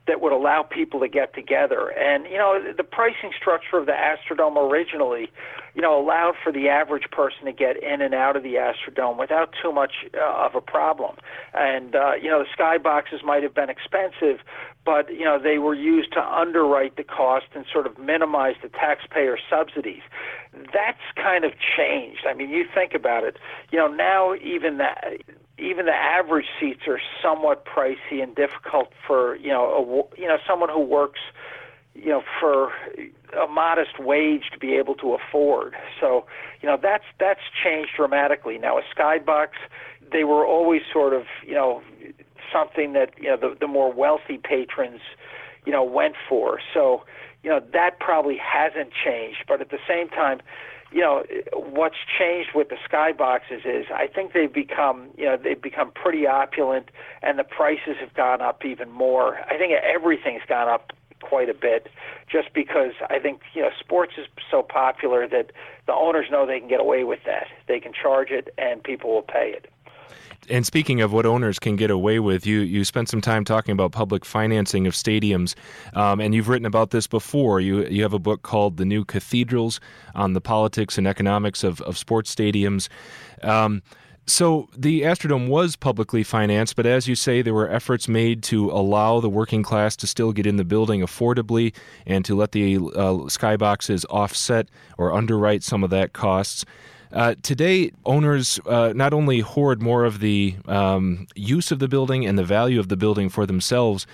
that 0.06 0.20
would 0.20 0.32
allow 0.32 0.62
people 0.62 1.00
to 1.00 1.08
get 1.08 1.34
together. 1.34 1.88
And 1.88 2.26
you 2.26 2.36
know, 2.36 2.60
the 2.76 2.84
pricing 2.84 3.32
structure 3.36 3.78
of 3.78 3.86
the 3.86 3.92
Astrodome 3.92 4.56
originally, 4.56 5.30
you 5.74 5.82
know, 5.82 5.98
allowed 5.98 6.34
for 6.42 6.52
the 6.52 6.68
average 6.68 7.10
person 7.10 7.46
to 7.46 7.52
get 7.52 7.82
in 7.82 8.02
and 8.02 8.14
out 8.14 8.36
of 8.36 8.42
the 8.42 8.54
Astrodome 8.54 9.18
without 9.18 9.54
too 9.62 9.72
much 9.72 9.92
uh, 10.14 10.46
of 10.46 10.54
a 10.54 10.60
problem. 10.60 11.16
And 11.54 11.94
uh, 11.94 12.12
you 12.20 12.28
know, 12.28 12.44
the 12.44 12.62
skyboxes 12.62 13.24
might 13.24 13.42
have 13.42 13.54
been 13.54 13.70
expensive, 13.70 14.40
but 14.84 15.10
you 15.12 15.24
know, 15.24 15.38
they 15.42 15.58
were 15.58 15.74
used 15.74 16.12
to 16.12 16.22
underwrite 16.22 16.96
the 16.96 17.04
cost 17.04 17.46
and 17.54 17.64
sort 17.72 17.86
of 17.86 17.98
minimize 17.98 18.56
the 18.62 18.68
taxpayer 18.68 19.38
subsidies. 19.48 20.02
That's 20.72 21.00
kind 21.16 21.44
of 21.44 21.52
changed. 21.76 22.26
I 22.28 22.34
mean, 22.34 22.50
you 22.50 22.66
think 22.72 22.94
about 22.94 23.24
it. 23.24 23.38
You 23.72 23.78
know, 23.78 23.88
now 23.88 24.34
even 24.34 24.76
that 24.78 25.22
even 25.58 25.86
the 25.86 25.92
average 25.92 26.46
seats 26.60 26.82
are 26.88 27.00
somewhat 27.22 27.64
pricey 27.64 28.22
and 28.22 28.34
difficult 28.34 28.88
for 29.06 29.36
you 29.36 29.48
know 29.48 30.08
a, 30.16 30.20
you 30.20 30.26
know 30.26 30.38
someone 30.46 30.68
who 30.68 30.80
works 30.80 31.20
you 31.94 32.08
know 32.08 32.22
for 32.40 32.72
a 33.40 33.46
modest 33.48 33.98
wage 33.98 34.44
to 34.52 34.58
be 34.58 34.74
able 34.74 34.94
to 34.96 35.14
afford. 35.14 35.74
So 36.00 36.26
you 36.60 36.68
know 36.68 36.78
that's 36.80 37.04
that's 37.18 37.40
changed 37.62 37.90
dramatically. 37.96 38.58
Now 38.58 38.78
a 38.78 38.82
skybox, 38.96 39.50
they 40.12 40.24
were 40.24 40.44
always 40.44 40.82
sort 40.92 41.12
of 41.12 41.24
you 41.46 41.54
know 41.54 41.82
something 42.52 42.92
that 42.94 43.14
you 43.20 43.28
know 43.28 43.36
the 43.36 43.56
the 43.58 43.68
more 43.68 43.92
wealthy 43.92 44.38
patrons 44.38 45.00
you 45.64 45.72
know 45.72 45.84
went 45.84 46.14
for. 46.28 46.60
So 46.72 47.04
you 47.42 47.50
know 47.50 47.60
that 47.72 48.00
probably 48.00 48.38
hasn't 48.38 48.90
changed, 49.04 49.44
but 49.46 49.60
at 49.60 49.70
the 49.70 49.78
same 49.86 50.08
time 50.08 50.40
you 50.94 51.00
know, 51.00 51.24
what's 51.52 51.96
changed 52.18 52.50
with 52.54 52.68
the 52.68 52.76
skyboxes 52.88 53.66
is 53.66 53.86
I 53.92 54.06
think 54.06 54.32
they've 54.32 54.52
become, 54.52 55.08
you 55.18 55.24
know, 55.24 55.36
they've 55.36 55.60
become 55.60 55.90
pretty 55.90 56.24
opulent, 56.24 56.90
and 57.20 57.36
the 57.36 57.42
prices 57.42 57.96
have 58.00 58.14
gone 58.14 58.40
up 58.40 58.64
even 58.64 58.92
more. 58.92 59.38
I 59.50 59.58
think 59.58 59.72
everything's 59.72 60.44
gone 60.48 60.68
up 60.68 60.92
quite 61.20 61.48
a 61.48 61.54
bit, 61.54 61.88
just 62.30 62.54
because 62.54 62.92
I 63.10 63.18
think 63.18 63.40
you 63.54 63.62
know 63.62 63.70
sports 63.80 64.12
is 64.16 64.26
so 64.48 64.62
popular 64.62 65.26
that 65.26 65.50
the 65.86 65.94
owners 65.94 66.26
know 66.30 66.46
they 66.46 66.60
can 66.60 66.68
get 66.68 66.80
away 66.80 67.02
with 67.02 67.20
that. 67.26 67.48
They 67.66 67.80
can 67.80 67.92
charge 67.92 68.30
it, 68.30 68.54
and 68.56 68.82
people 68.82 69.12
will 69.12 69.22
pay 69.22 69.52
it 69.56 69.68
and 70.48 70.66
speaking 70.66 71.00
of 71.00 71.12
what 71.12 71.26
owners 71.26 71.58
can 71.58 71.76
get 71.76 71.90
away 71.90 72.18
with, 72.18 72.46
you 72.46 72.60
you 72.60 72.84
spent 72.84 73.08
some 73.08 73.20
time 73.20 73.44
talking 73.44 73.72
about 73.72 73.92
public 73.92 74.24
financing 74.24 74.86
of 74.86 74.94
stadiums, 74.94 75.54
um, 75.94 76.20
and 76.20 76.34
you've 76.34 76.48
written 76.48 76.66
about 76.66 76.90
this 76.90 77.06
before. 77.06 77.60
You 77.60 77.86
you 77.86 78.02
have 78.02 78.12
a 78.12 78.18
book 78.18 78.42
called 78.42 78.76
"The 78.76 78.84
New 78.84 79.04
Cathedrals" 79.04 79.80
on 80.14 80.32
the 80.32 80.40
politics 80.40 80.98
and 80.98 81.06
economics 81.06 81.64
of 81.64 81.80
of 81.82 81.96
sports 81.98 82.34
stadiums. 82.34 82.88
Um, 83.42 83.82
so 84.26 84.70
the 84.76 85.02
Astrodome 85.02 85.48
was 85.48 85.76
publicly 85.76 86.22
financed, 86.22 86.76
but 86.76 86.86
as 86.86 87.06
you 87.06 87.14
say, 87.14 87.42
there 87.42 87.52
were 87.52 87.68
efforts 87.68 88.08
made 88.08 88.42
to 88.44 88.70
allow 88.70 89.20
the 89.20 89.28
working 89.28 89.62
class 89.62 89.96
to 89.96 90.06
still 90.06 90.32
get 90.32 90.46
in 90.46 90.56
the 90.56 90.64
building 90.64 91.02
affordably 91.02 91.74
and 92.06 92.24
to 92.24 92.34
let 92.34 92.52
the 92.52 92.76
uh, 92.76 93.28
skyboxes 93.28 94.06
offset 94.08 94.68
or 94.96 95.12
underwrite 95.12 95.62
some 95.62 95.84
of 95.84 95.90
that 95.90 96.14
costs. 96.14 96.64
Uh, 97.14 97.36
today, 97.42 97.92
owners 98.04 98.58
uh, 98.66 98.92
not 98.94 99.14
only 99.14 99.38
hoard 99.38 99.80
more 99.80 100.04
of 100.04 100.18
the 100.18 100.56
um, 100.66 101.28
use 101.36 101.70
of 101.70 101.78
the 101.78 101.86
building 101.86 102.26
and 102.26 102.36
the 102.36 102.44
value 102.44 102.80
of 102.80 102.88
the 102.88 102.96
building 102.96 103.28
for 103.28 103.46
themselves, 103.46 104.04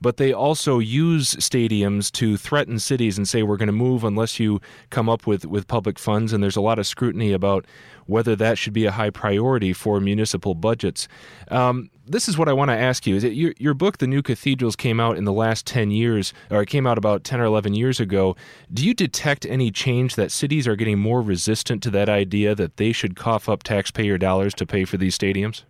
but 0.00 0.16
they 0.16 0.32
also 0.32 0.78
use 0.78 1.34
stadiums 1.36 2.10
to 2.12 2.36
threaten 2.36 2.78
cities 2.78 3.18
and 3.18 3.28
say 3.28 3.42
we're 3.42 3.56
going 3.56 3.66
to 3.66 3.72
move 3.72 4.04
unless 4.04 4.38
you 4.38 4.60
come 4.90 5.08
up 5.08 5.26
with, 5.26 5.44
with 5.44 5.66
public 5.66 5.98
funds. 5.98 6.32
And 6.32 6.42
there's 6.42 6.56
a 6.56 6.60
lot 6.60 6.78
of 6.78 6.86
scrutiny 6.86 7.32
about 7.32 7.66
whether 8.06 8.34
that 8.36 8.56
should 8.58 8.72
be 8.72 8.86
a 8.86 8.90
high 8.90 9.10
priority 9.10 9.72
for 9.72 10.00
municipal 10.00 10.54
budgets. 10.54 11.08
Um, 11.48 11.90
this 12.06 12.26
is 12.26 12.38
what 12.38 12.48
I 12.48 12.54
want 12.54 12.70
to 12.70 12.76
ask 12.76 13.06
you: 13.06 13.16
Is 13.16 13.24
it 13.24 13.34
your, 13.34 13.52
your 13.58 13.74
book, 13.74 13.98
"The 13.98 14.06
New 14.06 14.22
Cathedrals," 14.22 14.76
came 14.76 14.98
out 14.98 15.18
in 15.18 15.24
the 15.24 15.32
last 15.32 15.66
ten 15.66 15.90
years, 15.90 16.32
or 16.50 16.62
it 16.62 16.66
came 16.66 16.86
out 16.86 16.96
about 16.96 17.22
ten 17.22 17.38
or 17.38 17.44
eleven 17.44 17.74
years 17.74 18.00
ago? 18.00 18.34
Do 18.72 18.86
you 18.86 18.94
detect 18.94 19.44
any 19.44 19.70
change 19.70 20.14
that 20.14 20.32
cities 20.32 20.66
are 20.66 20.76
getting 20.76 20.98
more 20.98 21.20
resistant 21.20 21.82
to 21.82 21.90
that 21.90 22.08
idea 22.08 22.54
that 22.54 22.78
they 22.78 22.92
should 22.92 23.14
cough 23.14 23.46
up 23.46 23.62
taxpayer 23.62 24.16
dollars 24.16 24.54
to 24.54 24.64
pay 24.64 24.86
for 24.86 24.96
these 24.96 25.18
stadiums? 25.18 25.64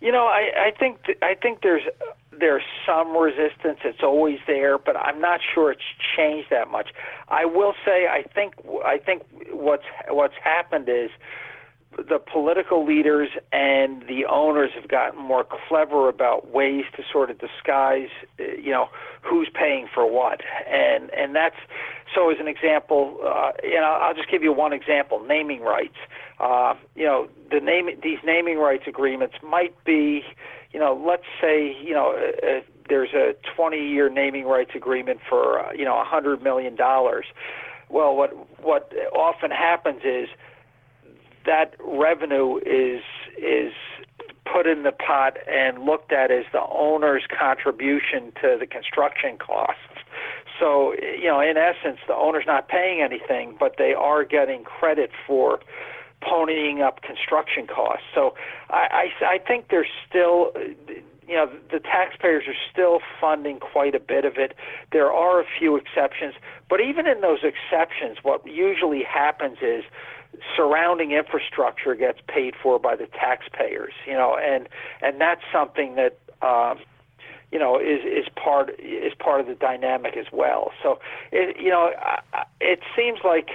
You 0.00 0.12
know, 0.12 0.26
I, 0.26 0.50
I 0.68 0.70
think 0.78 1.04
th- 1.04 1.18
I 1.22 1.34
think 1.34 1.60
there's 1.62 1.82
there's 2.38 2.62
some 2.86 3.16
resistance. 3.16 3.80
It's 3.84 4.02
always 4.02 4.38
there, 4.46 4.78
but 4.78 4.96
I'm 4.96 5.20
not 5.20 5.40
sure 5.54 5.70
it's 5.70 5.82
changed 6.16 6.48
that 6.50 6.70
much. 6.70 6.88
I 7.28 7.44
will 7.44 7.74
say 7.84 8.06
I 8.06 8.22
think 8.34 8.54
I 8.84 8.98
think 8.98 9.22
what's 9.52 9.84
what's 10.08 10.34
happened 10.42 10.88
is 10.88 11.10
the 11.96 12.18
political 12.18 12.86
leaders 12.86 13.28
and 13.52 14.02
the 14.06 14.24
owners 14.24 14.70
have 14.74 14.88
gotten 14.88 15.20
more 15.20 15.44
clever 15.68 16.08
about 16.08 16.50
ways 16.50 16.84
to 16.96 17.02
sort 17.12 17.30
of 17.30 17.38
disguise, 17.38 18.08
uh, 18.38 18.44
you 18.44 18.70
know, 18.70 18.88
who's 19.22 19.48
paying 19.52 19.88
for 19.92 20.10
what, 20.10 20.40
and 20.68 21.10
and 21.10 21.34
that's 21.34 21.56
so. 22.14 22.30
As 22.30 22.38
an 22.38 22.46
example, 22.46 23.18
uh, 23.24 23.52
you 23.62 23.74
know, 23.74 23.98
I'll 24.00 24.14
just 24.14 24.30
give 24.30 24.42
you 24.42 24.52
one 24.52 24.72
example: 24.72 25.20
naming 25.26 25.62
rights. 25.62 25.96
Uh, 26.38 26.74
you 26.94 27.04
know, 27.04 27.28
the 27.50 27.60
name 27.60 27.88
these 28.02 28.18
naming 28.24 28.58
rights 28.58 28.84
agreements 28.86 29.34
might 29.42 29.74
be, 29.84 30.22
you 30.72 30.78
know, 30.78 31.00
let's 31.06 31.26
say, 31.40 31.76
you 31.82 31.94
know. 31.94 32.16
Uh, 32.16 32.46
uh 32.46 32.60
there's 32.88 33.14
a 33.14 33.36
20-year 33.56 34.10
naming 34.10 34.46
rights 34.46 34.72
agreement 34.74 35.20
for 35.28 35.60
uh, 35.60 35.72
you 35.72 35.84
know 35.84 35.94
100 35.94 36.42
million 36.42 36.74
dollars. 36.74 37.24
Well, 37.88 38.16
what 38.16 38.32
what 38.60 38.92
often 39.14 39.52
happens 39.52 40.00
is 40.04 40.28
that 41.46 41.74
revenue 41.84 42.58
is 42.58 43.02
is 43.38 43.72
put 44.52 44.66
in 44.66 44.82
the 44.82 44.92
pot 44.92 45.36
and 45.48 45.84
looked 45.84 46.12
at 46.12 46.30
as 46.30 46.44
the 46.52 46.62
owner's 46.70 47.22
contribution 47.26 48.32
to 48.40 48.56
the 48.58 48.66
construction 48.66 49.38
costs. 49.38 49.80
So, 50.58 50.94
you 50.94 51.26
know, 51.26 51.40
in 51.40 51.56
essence, 51.56 51.98
the 52.06 52.14
owner's 52.14 52.44
not 52.46 52.68
paying 52.68 53.00
anything, 53.00 53.56
but 53.58 53.76
they 53.78 53.94
are 53.94 54.24
getting 54.24 54.64
credit 54.64 55.10
for 55.26 55.60
ponying 56.22 56.82
up 56.82 57.00
construction 57.00 57.66
costs. 57.66 58.04
So, 58.14 58.34
I, 58.68 59.08
I, 59.22 59.34
I 59.34 59.38
think 59.38 59.68
there's 59.70 59.88
still, 60.06 60.52
you 61.26 61.36
know, 61.36 61.50
the 61.70 61.78
taxpayers 61.78 62.44
are 62.46 62.60
still 62.70 63.00
funding 63.20 63.58
quite 63.58 63.94
a 63.94 64.00
bit 64.00 64.24
of 64.24 64.36
it. 64.36 64.54
There 64.92 65.10
are 65.12 65.40
a 65.40 65.44
few 65.58 65.76
exceptions, 65.76 66.34
but 66.68 66.80
even 66.80 67.06
in 67.06 67.20
those 67.22 67.40
exceptions, 67.42 68.18
what 68.22 68.46
usually 68.46 69.02
happens 69.02 69.58
is 69.62 69.84
surrounding 70.56 71.12
infrastructure 71.12 71.94
gets 71.94 72.18
paid 72.28 72.54
for 72.62 72.78
by 72.78 72.96
the 72.96 73.06
taxpayers, 73.06 73.92
you 74.06 74.14
know, 74.14 74.36
and 74.36 74.68
and 75.02 75.20
that's 75.20 75.42
something 75.52 75.96
that 75.96 76.18
um, 76.42 76.78
you 77.52 77.58
know, 77.58 77.78
is 77.78 78.00
is 78.04 78.26
part 78.36 78.70
is 78.78 79.12
part 79.18 79.40
of 79.40 79.46
the 79.46 79.54
dynamic 79.54 80.16
as 80.16 80.26
well. 80.32 80.70
So, 80.82 81.00
it, 81.32 81.56
you 81.60 81.70
know, 81.70 81.90
it 82.60 82.80
seems 82.96 83.20
like 83.24 83.48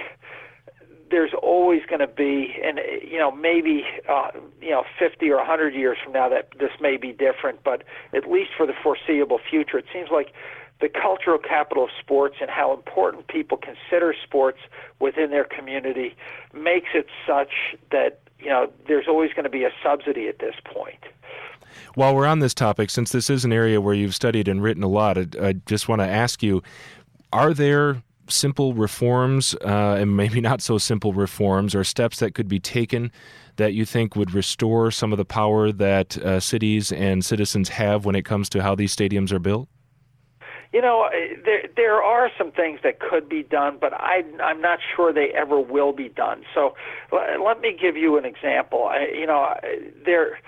there's 1.10 1.32
always 1.40 1.82
going 1.88 2.00
to 2.00 2.06
be, 2.06 2.56
and 2.62 2.80
you 3.02 3.18
know, 3.18 3.30
maybe 3.30 3.84
uh, 4.08 4.32
you 4.60 4.70
know, 4.70 4.84
50 4.98 5.30
or 5.30 5.36
100 5.36 5.74
years 5.74 5.96
from 6.02 6.12
now 6.12 6.28
that 6.28 6.48
this 6.58 6.72
may 6.80 6.96
be 6.96 7.12
different, 7.12 7.62
but 7.64 7.84
at 8.12 8.28
least 8.28 8.50
for 8.56 8.66
the 8.66 8.74
foreseeable 8.82 9.38
future, 9.48 9.78
it 9.78 9.86
seems 9.92 10.10
like 10.10 10.32
the 10.80 10.88
cultural 10.88 11.38
capital 11.38 11.84
of 11.84 11.90
sports 11.98 12.36
and 12.40 12.50
how 12.50 12.72
important 12.72 13.28
people 13.28 13.56
consider 13.58 14.14
sports 14.22 14.58
within 15.00 15.30
their 15.30 15.44
community 15.44 16.14
makes 16.52 16.88
it 16.94 17.06
such 17.26 17.50
that 17.90 18.20
you 18.38 18.48
know 18.48 18.70
there's 18.86 19.08
always 19.08 19.32
going 19.32 19.44
to 19.44 19.50
be 19.50 19.64
a 19.64 19.70
subsidy 19.82 20.28
at 20.28 20.38
this 20.38 20.54
point. 20.64 21.02
While 21.94 22.14
we're 22.14 22.26
on 22.26 22.40
this 22.40 22.54
topic, 22.54 22.90
since 22.90 23.12
this 23.12 23.30
is 23.30 23.44
an 23.44 23.52
area 23.52 23.80
where 23.80 23.94
you've 23.94 24.14
studied 24.14 24.48
and 24.48 24.62
written 24.62 24.82
a 24.82 24.88
lot, 24.88 25.16
I, 25.16 25.26
I 25.40 25.52
just 25.66 25.88
want 25.88 26.00
to 26.00 26.06
ask 26.06 26.42
you: 26.42 26.62
Are 27.32 27.54
there 27.54 28.02
simple 28.28 28.74
reforms 28.74 29.54
uh, 29.64 29.96
and 29.98 30.16
maybe 30.16 30.40
not 30.40 30.60
so 30.60 30.78
simple 30.78 31.12
reforms 31.12 31.74
or 31.74 31.84
steps 31.84 32.18
that 32.18 32.34
could 32.34 32.48
be 32.48 32.58
taken 32.58 33.10
that 33.56 33.72
you 33.72 33.84
think 33.84 34.16
would 34.16 34.34
restore 34.34 34.90
some 34.90 35.12
of 35.12 35.16
the 35.16 35.24
power 35.24 35.72
that 35.72 36.18
uh, 36.18 36.40
cities 36.40 36.92
and 36.92 37.24
citizens 37.24 37.68
have 37.70 38.04
when 38.04 38.14
it 38.14 38.24
comes 38.24 38.48
to 38.50 38.62
how 38.62 38.74
these 38.74 38.94
stadiums 38.94 39.32
are 39.32 39.38
built? 39.38 39.68
You 40.76 40.82
know, 40.82 41.04
uh, 41.04 41.10
there 41.42 41.62
there 41.74 42.02
are 42.02 42.30
some 42.36 42.52
things 42.52 42.80
that 42.82 43.00
could 43.00 43.30
be 43.30 43.42
done, 43.42 43.78
but 43.80 43.94
I 43.94 44.22
I'm 44.42 44.60
not 44.60 44.78
sure 44.94 45.10
they 45.10 45.30
ever 45.34 45.58
will 45.58 45.94
be 45.94 46.10
done. 46.10 46.42
So 46.54 46.74
let 47.10 47.62
me 47.62 47.74
give 47.80 47.96
you 47.96 48.18
an 48.18 48.26
example. 48.26 48.84
I, 48.84 49.06
you 49.18 49.26
know, 49.26 49.54
there 50.04 50.38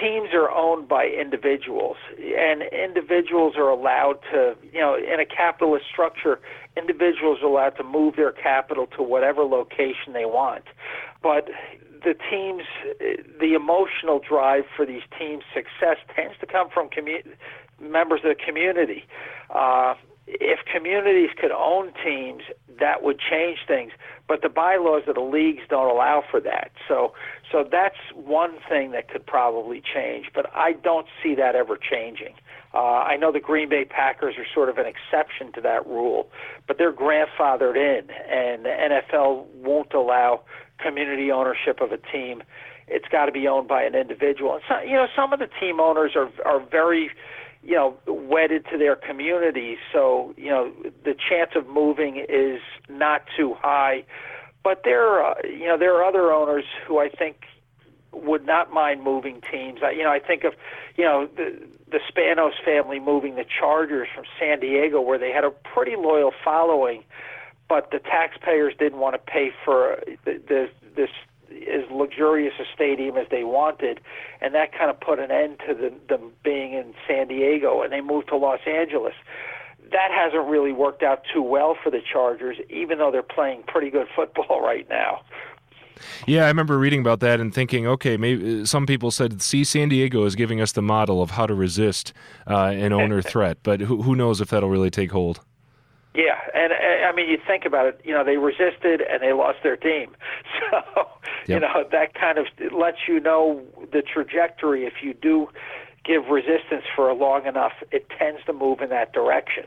teams 0.00 0.28
are 0.32 0.48
owned 0.48 0.86
by 0.86 1.06
individuals, 1.06 1.96
and 2.16 2.62
individuals 2.70 3.54
are 3.56 3.68
allowed 3.68 4.20
to, 4.30 4.54
you 4.72 4.78
know, 4.78 4.94
in 4.96 5.18
a 5.18 5.26
capitalist 5.26 5.86
structure, 5.90 6.38
individuals 6.76 7.38
are 7.42 7.48
allowed 7.48 7.76
to 7.78 7.82
move 7.82 8.14
their 8.14 8.30
capital 8.30 8.86
to 8.96 9.02
whatever 9.02 9.42
location 9.42 10.12
they 10.12 10.24
want. 10.24 10.66
But 11.20 11.48
the 12.04 12.14
teams, 12.30 12.62
the 13.40 13.54
emotional 13.54 14.20
drive 14.20 14.64
for 14.76 14.86
these 14.86 15.02
teams' 15.18 15.42
success 15.52 15.96
tends 16.14 16.38
to 16.38 16.46
come 16.46 16.68
from 16.72 16.88
commu- 16.88 17.26
members 17.80 18.20
of 18.24 18.36
the 18.36 18.42
community. 18.44 19.04
Uh, 19.50 19.94
if 20.26 20.58
communities 20.64 21.30
could 21.40 21.52
own 21.52 21.92
teams, 22.04 22.42
that 22.80 23.02
would 23.02 23.18
change 23.20 23.58
things. 23.66 23.92
But 24.28 24.42
the 24.42 24.48
bylaws 24.48 25.02
of 25.06 25.14
the 25.14 25.20
leagues 25.20 25.62
don't 25.68 25.88
allow 25.88 26.24
for 26.28 26.40
that. 26.40 26.72
So, 26.88 27.12
so 27.50 27.64
that's 27.70 27.96
one 28.14 28.58
thing 28.68 28.90
that 28.90 29.08
could 29.08 29.24
probably 29.24 29.80
change. 29.94 30.26
But 30.34 30.50
I 30.54 30.72
don't 30.72 31.06
see 31.22 31.34
that 31.36 31.54
ever 31.54 31.78
changing. 31.78 32.34
Uh, 32.74 32.78
I 32.78 33.16
know 33.16 33.30
the 33.30 33.40
Green 33.40 33.68
Bay 33.68 33.84
Packers 33.84 34.34
are 34.36 34.46
sort 34.52 34.68
of 34.68 34.78
an 34.78 34.86
exception 34.86 35.52
to 35.52 35.60
that 35.62 35.86
rule, 35.86 36.28
but 36.66 36.76
they're 36.76 36.92
grandfathered 36.92 37.76
in, 37.76 38.10
and 38.10 38.64
the 38.64 38.68
NFL 38.68 39.46
won't 39.54 39.94
allow 39.94 40.42
community 40.78 41.30
ownership 41.30 41.80
of 41.80 41.92
a 41.92 41.96
team. 41.96 42.42
It's 42.88 43.06
got 43.08 43.26
to 43.26 43.32
be 43.32 43.48
owned 43.48 43.68
by 43.68 43.82
an 43.82 43.94
individual. 43.94 44.54
And 44.54 44.62
so, 44.68 44.80
you 44.82 44.92
know, 44.92 45.06
some 45.16 45.32
of 45.32 45.38
the 45.38 45.48
team 45.58 45.80
owners 45.80 46.12
are 46.16 46.28
are 46.44 46.60
very 46.60 47.10
you 47.66 47.74
know, 47.74 47.96
wedded 48.06 48.64
to 48.70 48.78
their 48.78 48.94
communities. 48.94 49.78
So, 49.92 50.32
you 50.36 50.50
know, 50.50 50.72
the 51.04 51.14
chance 51.14 51.50
of 51.56 51.66
moving 51.66 52.24
is 52.28 52.60
not 52.88 53.24
too 53.36 53.54
high. 53.54 54.04
But 54.62 54.82
there, 54.84 55.24
uh, 55.24 55.34
you 55.44 55.66
know, 55.66 55.76
there 55.76 55.94
are 55.96 56.04
other 56.04 56.32
owners 56.32 56.64
who 56.86 56.98
I 56.98 57.08
think 57.08 57.44
would 58.12 58.46
not 58.46 58.72
mind 58.72 59.02
moving 59.02 59.42
teams. 59.50 59.80
I, 59.82 59.90
you 59.90 60.04
know, 60.04 60.10
I 60.10 60.20
think 60.20 60.44
of, 60.44 60.54
you 60.96 61.04
know, 61.04 61.28
the 61.36 61.60
the 61.90 62.00
Spanos 62.10 62.52
family 62.64 62.98
moving 63.00 63.34
the 63.34 63.44
Chargers 63.44 64.08
from 64.14 64.24
San 64.38 64.60
Diego, 64.60 65.00
where 65.00 65.18
they 65.18 65.30
had 65.30 65.44
a 65.44 65.50
pretty 65.50 65.94
loyal 65.96 66.32
following, 66.44 67.04
but 67.68 67.90
the 67.90 67.98
taxpayers 67.98 68.74
didn't 68.78 68.98
want 68.98 69.14
to 69.14 69.18
pay 69.18 69.50
for 69.64 70.02
the, 70.24 70.40
the 70.48 70.68
this 70.96 71.10
as 71.50 71.90
luxurious 71.90 72.54
a 72.58 72.64
stadium 72.74 73.16
as 73.16 73.26
they 73.30 73.44
wanted, 73.44 74.00
and 74.40 74.54
that 74.54 74.72
kind 74.72 74.90
of 74.90 75.00
put 75.00 75.18
an 75.18 75.30
end 75.30 75.58
to 75.66 75.74
the, 75.74 75.92
them 76.08 76.32
being 76.44 76.72
in 76.72 76.94
San 77.06 77.28
Diego, 77.28 77.82
and 77.82 77.92
they 77.92 78.00
moved 78.00 78.28
to 78.28 78.36
Los 78.36 78.60
Angeles. 78.66 79.14
That 79.92 80.10
hasn't 80.10 80.46
really 80.48 80.72
worked 80.72 81.02
out 81.02 81.22
too 81.32 81.42
well 81.42 81.76
for 81.80 81.90
the 81.90 82.00
Chargers, 82.00 82.56
even 82.68 82.98
though 82.98 83.10
they're 83.10 83.22
playing 83.22 83.62
pretty 83.66 83.90
good 83.90 84.08
football 84.14 84.60
right 84.64 84.88
now. 84.88 85.20
Yeah, 86.26 86.44
I 86.44 86.48
remember 86.48 86.78
reading 86.78 87.00
about 87.00 87.20
that 87.20 87.40
and 87.40 87.54
thinking, 87.54 87.86
okay, 87.86 88.16
maybe 88.16 88.62
uh, 88.62 88.64
some 88.66 88.86
people 88.86 89.10
said, 89.10 89.40
see, 89.40 89.64
San 89.64 89.88
Diego 89.88 90.24
is 90.24 90.34
giving 90.34 90.60
us 90.60 90.72
the 90.72 90.82
model 90.82 91.22
of 91.22 91.30
how 91.30 91.46
to 91.46 91.54
resist 91.54 92.12
uh, 92.46 92.66
an 92.66 92.92
owner 92.92 93.22
threat, 93.22 93.58
but 93.62 93.80
who, 93.80 94.02
who 94.02 94.14
knows 94.14 94.40
if 94.40 94.50
that'll 94.50 94.68
really 94.68 94.90
take 94.90 95.12
hold. 95.12 95.40
Yeah, 96.16 96.38
and 96.54 96.72
I 96.72 97.12
mean, 97.14 97.28
you 97.28 97.38
think 97.46 97.66
about 97.66 97.86
it. 97.86 98.00
You 98.02 98.14
know, 98.14 98.24
they 98.24 98.38
resisted 98.38 99.02
and 99.02 99.22
they 99.22 99.32
lost 99.32 99.58
their 99.62 99.76
team. 99.76 100.16
So, 100.70 101.06
yep. 101.46 101.48
you 101.48 101.60
know, 101.60 101.84
that 101.92 102.14
kind 102.14 102.38
of 102.38 102.46
lets 102.72 102.96
you 103.06 103.20
know 103.20 103.62
the 103.92 104.02
trajectory. 104.02 104.84
If 104.84 104.94
you 105.02 105.12
do 105.12 105.48
give 106.04 106.26
resistance 106.28 106.84
for 106.94 107.12
long 107.12 107.46
enough, 107.46 107.72
it 107.92 108.08
tends 108.18 108.42
to 108.46 108.52
move 108.52 108.80
in 108.80 108.88
that 108.88 109.12
direction. 109.12 109.64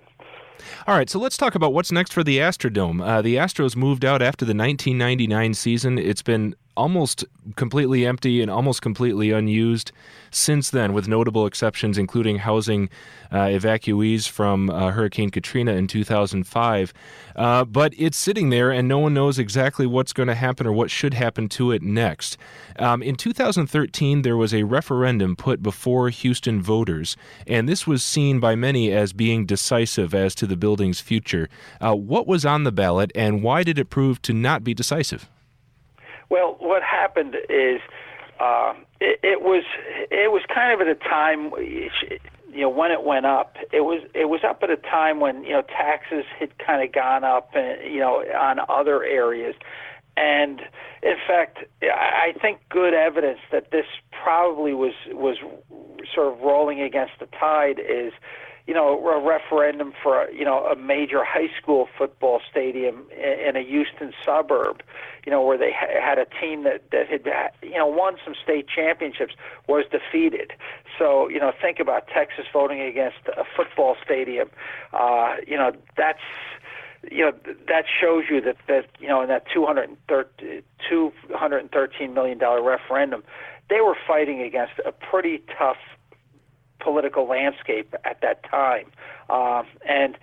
All 0.87 0.95
right, 0.95 1.09
so 1.09 1.19
let's 1.19 1.37
talk 1.37 1.55
about 1.55 1.73
what's 1.73 1.91
next 1.91 2.11
for 2.11 2.23
the 2.23 2.39
Astrodome. 2.39 3.01
Uh, 3.01 3.21
the 3.21 3.35
Astros 3.35 3.75
moved 3.75 4.03
out 4.03 4.21
after 4.21 4.43
the 4.45 4.55
1999 4.55 5.53
season. 5.53 5.97
It's 5.97 6.21
been 6.23 6.55
almost 6.79 7.25
completely 7.57 8.05
empty 8.05 8.41
and 8.41 8.49
almost 8.49 8.81
completely 8.81 9.31
unused 9.31 9.91
since 10.31 10.69
then, 10.69 10.93
with 10.93 11.07
notable 11.07 11.45
exceptions, 11.45 11.97
including 11.97 12.37
housing 12.37 12.89
uh, 13.31 13.45
evacuees 13.45 14.29
from 14.29 14.69
uh, 14.69 14.91
Hurricane 14.91 15.29
Katrina 15.29 15.73
in 15.73 15.87
2005. 15.87 16.93
Uh, 17.35 17.65
but 17.65 17.93
it's 17.97 18.17
sitting 18.17 18.49
there, 18.49 18.71
and 18.71 18.87
no 18.87 18.99
one 18.99 19.13
knows 19.13 19.37
exactly 19.37 19.85
what's 19.85 20.13
going 20.13 20.27
to 20.27 20.35
happen 20.35 20.65
or 20.65 20.71
what 20.71 20.89
should 20.89 21.13
happen 21.13 21.49
to 21.49 21.71
it 21.71 21.81
next. 21.81 22.37
Um, 22.77 23.03
in 23.03 23.15
2013, 23.15 24.21
there 24.21 24.37
was 24.37 24.53
a 24.53 24.63
referendum 24.63 25.35
put 25.35 25.61
before 25.61 26.09
Houston 26.09 26.61
voters, 26.61 27.17
and 27.45 27.67
this 27.67 27.85
was 27.85 28.03
seen 28.03 28.39
by 28.39 28.55
many 28.55 28.91
as 28.91 29.11
being 29.13 29.45
decisive 29.45 30.13
as 30.13 30.33
to 30.35 30.47
the 30.47 30.57
building's 30.57 31.01
future. 31.01 31.49
Uh, 31.81 31.95
what 31.95 32.27
was 32.27 32.45
on 32.45 32.63
the 32.63 32.71
ballot, 32.71 33.11
and 33.15 33.43
why 33.43 33.63
did 33.63 33.77
it 33.77 33.89
prove 33.89 34.21
to 34.21 34.33
not 34.33 34.63
be 34.63 34.73
decisive? 34.73 35.29
Well, 36.29 36.55
what 36.59 36.83
happened 36.83 37.35
is 37.49 37.81
uh, 38.39 38.73
it, 38.99 39.19
it 39.23 39.41
was 39.41 39.63
it 40.11 40.31
was 40.31 40.41
kind 40.53 40.73
of 40.73 40.81
at 40.81 40.87
a 40.87 40.95
time 40.95 41.51
you 41.57 42.61
know 42.61 42.69
when 42.69 42.91
it 42.91 43.03
went 43.03 43.25
up 43.25 43.57
it 43.73 43.81
was 43.81 44.01
it 44.13 44.29
was 44.29 44.41
up 44.43 44.63
at 44.63 44.69
a 44.69 44.77
time 44.77 45.19
when 45.19 45.43
you 45.43 45.51
know 45.51 45.61
taxes 45.61 46.25
had 46.39 46.57
kind 46.59 46.83
of 46.83 46.93
gone 46.93 47.23
up 47.23 47.49
and 47.53 47.91
you 47.91 47.99
know 47.99 48.23
on 48.39 48.59
other 48.69 49.03
areas. 49.03 49.55
And 50.17 50.61
in 51.01 51.15
fact 51.27 51.59
i 51.81 52.33
think 52.41 52.59
good 52.69 52.93
evidence 52.93 53.39
that 53.51 53.71
this 53.71 53.85
probably 54.11 54.73
was 54.73 54.93
was 55.11 55.37
sort 56.13 56.27
of 56.33 56.39
rolling 56.41 56.81
against 56.81 57.13
the 57.19 57.27
tide 57.27 57.79
is 57.79 58.11
you 58.69 58.75
know, 58.75 59.03
a 59.03 59.19
referendum 59.19 59.93
for, 60.03 60.29
you 60.29 60.45
know, 60.45 60.63
a 60.65 60.75
major 60.75 61.23
high 61.23 61.49
school 61.59 61.89
football 61.97 62.39
stadium 62.51 63.03
in 63.17 63.55
a 63.55 63.63
Houston 63.63 64.13
suburb, 64.23 64.83
you 65.25 65.31
know, 65.31 65.41
where 65.41 65.57
they 65.57 65.71
had 65.71 66.19
a 66.19 66.25
team 66.39 66.65
that, 66.65 66.83
that 66.91 67.07
had, 67.09 67.25
you 67.63 67.79
know, 67.79 67.87
won 67.87 68.17
some 68.23 68.35
state 68.43 68.67
championships, 68.67 69.33
was 69.67 69.85
defeated. 69.89 70.53
So, 70.99 71.27
you 71.29 71.39
know, 71.39 71.51
think 71.59 71.79
about 71.79 72.09
Texas 72.13 72.45
voting 72.53 72.79
against 72.79 73.17
a 73.35 73.43
football 73.57 73.95
stadium. 74.05 74.51
Uh, 74.93 75.37
you 75.47 75.57
know, 75.57 75.71
that's, 75.97 76.19
you 77.09 77.25
know 77.25 77.31
that 77.69 77.85
shows 77.99 78.25
you 78.29 78.41
that 78.41 78.57
that 78.67 78.85
you 78.99 79.07
know 79.07 79.21
in 79.21 79.29
that 79.29 79.45
213 79.53 80.61
213 80.89 82.13
million 82.13 82.37
dollar 82.37 82.61
referendum 82.61 83.23
they 83.69 83.79
were 83.79 83.95
fighting 84.05 84.41
against 84.41 84.73
a 84.85 84.91
pretty 84.91 85.41
tough 85.57 85.77
political 86.79 87.27
landscape 87.27 87.93
at 88.05 88.21
that 88.21 88.43
time. 88.43 88.85
Um, 89.29 89.65
and 89.87 90.17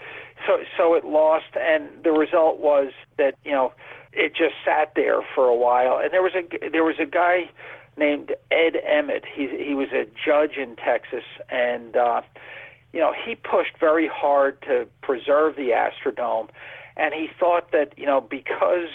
so, 0.46 0.58
so 0.76 0.94
it 0.94 1.04
lost, 1.04 1.56
and 1.58 1.88
the 2.02 2.12
result 2.12 2.58
was 2.58 2.92
that 3.18 3.34
you 3.44 3.52
know 3.52 3.72
it 4.12 4.34
just 4.34 4.54
sat 4.64 4.92
there 4.96 5.20
for 5.34 5.46
a 5.46 5.54
while. 5.54 5.98
And 6.02 6.12
there 6.12 6.22
was 6.22 6.32
a 6.34 6.68
there 6.70 6.84
was 6.84 6.96
a 6.98 7.06
guy 7.06 7.50
named 7.96 8.34
Ed 8.50 8.76
Emmett. 8.84 9.24
He 9.32 9.48
he 9.48 9.74
was 9.74 9.88
a 9.92 10.06
judge 10.24 10.56
in 10.56 10.76
Texas, 10.76 11.24
and 11.48 11.96
uh, 11.96 12.22
you 12.92 13.00
know 13.00 13.12
he 13.12 13.34
pushed 13.34 13.78
very 13.78 14.08
hard 14.08 14.60
to 14.62 14.86
preserve 15.02 15.56
the 15.56 15.70
Astrodome, 15.70 16.48
and 16.96 17.14
he 17.14 17.28
thought 17.38 17.72
that 17.72 17.92
you 17.96 18.06
know 18.06 18.20
because 18.20 18.90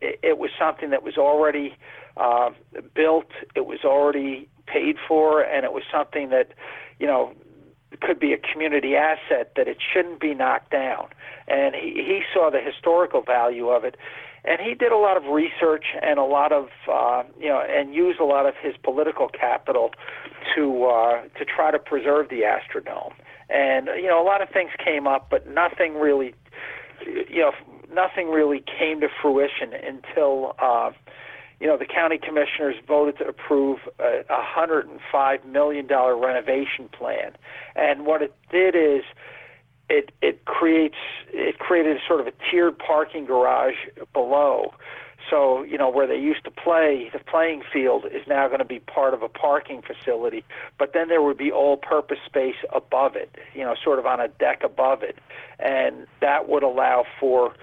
it, 0.00 0.18
it 0.22 0.38
was 0.38 0.50
something 0.58 0.90
that 0.90 1.02
was 1.02 1.16
already 1.16 1.74
uh, 2.16 2.50
built, 2.94 3.30
it 3.54 3.66
was 3.66 3.80
already 3.84 4.48
paid 4.66 4.96
for, 5.06 5.42
and 5.42 5.64
it 5.64 5.72
was 5.72 5.84
something 5.92 6.30
that 6.30 6.52
you 6.98 7.06
know, 7.06 7.32
could 8.00 8.18
be 8.18 8.32
a 8.32 8.38
community 8.38 8.94
asset 8.96 9.52
that 9.56 9.68
it 9.68 9.78
shouldn't 9.92 10.20
be 10.20 10.34
knocked 10.34 10.70
down. 10.70 11.08
And 11.48 11.74
he, 11.74 12.02
he 12.06 12.22
saw 12.32 12.50
the 12.50 12.60
historical 12.60 13.22
value 13.22 13.68
of 13.68 13.84
it. 13.84 13.96
and 14.44 14.60
he 14.60 14.74
did 14.74 14.92
a 14.92 14.96
lot 14.96 15.16
of 15.16 15.24
research 15.24 15.86
and 16.02 16.18
a 16.18 16.24
lot 16.24 16.52
of 16.52 16.68
uh, 16.90 17.22
you 17.38 17.48
know 17.48 17.60
and 17.60 17.94
used 17.94 18.20
a 18.20 18.24
lot 18.24 18.46
of 18.46 18.54
his 18.60 18.74
political 18.82 19.28
capital 19.28 19.90
to 20.54 20.84
uh, 20.84 21.22
to 21.38 21.44
try 21.44 21.70
to 21.70 21.78
preserve 21.78 22.28
the 22.28 22.42
Astrodome. 22.42 23.14
And 23.48 23.88
you 23.96 24.08
know 24.08 24.22
a 24.22 24.26
lot 24.26 24.42
of 24.42 24.48
things 24.50 24.70
came 24.84 25.06
up, 25.06 25.28
but 25.30 25.48
nothing 25.48 25.94
really 25.94 26.34
you 27.06 27.40
know 27.40 27.52
nothing 27.92 28.28
really 28.30 28.62
came 28.78 29.00
to 29.00 29.08
fruition 29.20 29.72
until. 29.72 30.54
Uh, 30.58 30.90
you 31.60 31.66
know, 31.66 31.76
the 31.76 31.86
county 31.86 32.18
commissioners 32.18 32.76
voted 32.86 33.18
to 33.18 33.26
approve 33.26 33.80
a 33.98 34.22
$105 34.30 35.44
million 35.46 35.86
renovation 35.86 36.88
plan. 36.92 37.32
And 37.74 38.04
what 38.04 38.22
it 38.22 38.34
did 38.50 38.74
is 38.74 39.04
it, 39.88 40.12
it 40.20 40.44
creates, 40.44 40.96
it 41.32 41.58
created 41.58 41.98
sort 42.06 42.20
of 42.20 42.26
a 42.26 42.32
tiered 42.50 42.78
parking 42.78 43.24
garage 43.24 43.76
below. 44.12 44.74
So, 45.30 45.64
you 45.64 45.76
know, 45.76 45.90
where 45.90 46.06
they 46.06 46.18
used 46.18 46.44
to 46.44 46.50
play, 46.50 47.10
the 47.12 47.18
playing 47.18 47.62
field 47.72 48.04
is 48.04 48.22
now 48.28 48.46
going 48.46 48.60
to 48.60 48.64
be 48.64 48.78
part 48.78 49.12
of 49.12 49.22
a 49.22 49.28
parking 49.28 49.82
facility, 49.82 50.44
but 50.78 50.92
then 50.92 51.08
there 51.08 51.20
would 51.20 51.38
be 51.38 51.50
all 51.50 51.76
purpose 51.76 52.18
space 52.24 52.54
above 52.72 53.16
it, 53.16 53.34
you 53.52 53.64
know, 53.64 53.74
sort 53.82 53.98
of 53.98 54.06
on 54.06 54.20
a 54.20 54.28
deck 54.28 54.62
above 54.62 55.02
it. 55.02 55.18
And 55.58 56.06
that 56.20 56.48
would 56.48 56.62
allow 56.62 57.06
for 57.18 57.54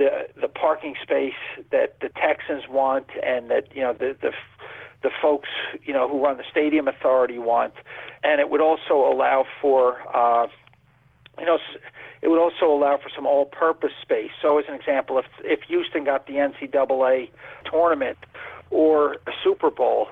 the 0.00 0.26
the 0.40 0.48
parking 0.48 0.94
space 1.02 1.40
that 1.70 2.00
the 2.00 2.08
Texans 2.08 2.64
want 2.70 3.06
and 3.22 3.50
that 3.50 3.68
you 3.76 3.82
know 3.82 3.92
the 3.92 4.16
the 4.22 4.32
the 5.02 5.10
folks 5.20 5.50
you 5.84 5.92
know 5.92 6.08
who 6.08 6.24
run 6.24 6.38
the 6.38 6.44
stadium 6.50 6.88
authority 6.88 7.38
want, 7.38 7.74
and 8.24 8.40
it 8.40 8.48
would 8.48 8.62
also 8.62 8.94
allow 8.94 9.44
for 9.60 9.98
uh, 10.16 10.46
you 11.38 11.44
know 11.44 11.58
it 12.22 12.28
would 12.28 12.40
also 12.40 12.66
allow 12.72 12.96
for 12.96 13.10
some 13.14 13.26
all-purpose 13.26 13.92
space. 14.00 14.30
So, 14.40 14.58
as 14.58 14.64
an 14.68 14.74
example, 14.74 15.18
if 15.18 15.26
if 15.44 15.60
Houston 15.68 16.04
got 16.04 16.26
the 16.26 16.34
NCAA 16.34 17.28
tournament 17.70 18.16
or 18.70 19.16
a 19.26 19.32
Super 19.44 19.70
Bowl, 19.70 20.08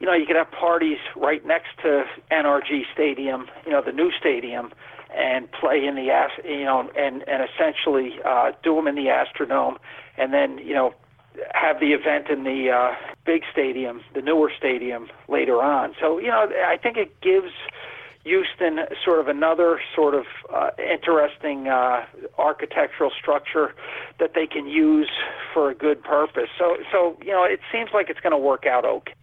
you 0.00 0.06
know 0.06 0.12
you 0.12 0.26
could 0.26 0.36
have 0.36 0.50
parties 0.50 0.98
right 1.14 1.46
next 1.46 1.70
to 1.82 2.02
NRG 2.32 2.82
Stadium, 2.92 3.48
you 3.64 3.70
know 3.70 3.80
the 3.80 3.92
new 3.92 4.10
stadium 4.18 4.72
and 5.16 5.50
play 5.52 5.84
in 5.84 5.94
the 5.94 6.08
you 6.44 6.64
know 6.64 6.90
and 6.96 7.22
and 7.28 7.48
essentially 7.48 8.18
uh, 8.24 8.52
do 8.62 8.74
them 8.74 8.86
in 8.86 8.94
the 8.94 9.06
Astrodome, 9.06 9.76
and 10.16 10.32
then 10.32 10.58
you 10.58 10.74
know 10.74 10.94
have 11.54 11.80
the 11.80 11.92
event 11.92 12.28
in 12.28 12.44
the 12.44 12.70
uh, 12.70 12.94
big 13.24 13.42
stadium, 13.52 14.02
the 14.14 14.20
newer 14.20 14.50
stadium 14.56 15.08
later 15.28 15.62
on. 15.62 15.94
So 16.00 16.18
you 16.18 16.28
know 16.28 16.50
I 16.66 16.76
think 16.76 16.96
it 16.96 17.20
gives. 17.20 17.52
Houston, 18.22 18.80
sort 19.02 19.18
of 19.18 19.28
another 19.28 19.80
sort 19.96 20.14
of 20.14 20.26
uh, 20.54 20.68
interesting 20.78 21.68
uh, 21.68 22.04
architectural 22.36 23.10
structure 23.18 23.74
that 24.18 24.34
they 24.34 24.46
can 24.46 24.66
use 24.66 25.08
for 25.54 25.70
a 25.70 25.74
good 25.74 26.04
purpose. 26.04 26.50
So, 26.58 26.76
so 26.92 27.16
you 27.22 27.32
know, 27.32 27.44
it 27.44 27.60
seems 27.72 27.88
like 27.94 28.10
it's 28.10 28.20
going 28.20 28.32
to 28.32 28.38
work 28.38 28.66
out 28.66 28.84
okay. 28.84 29.14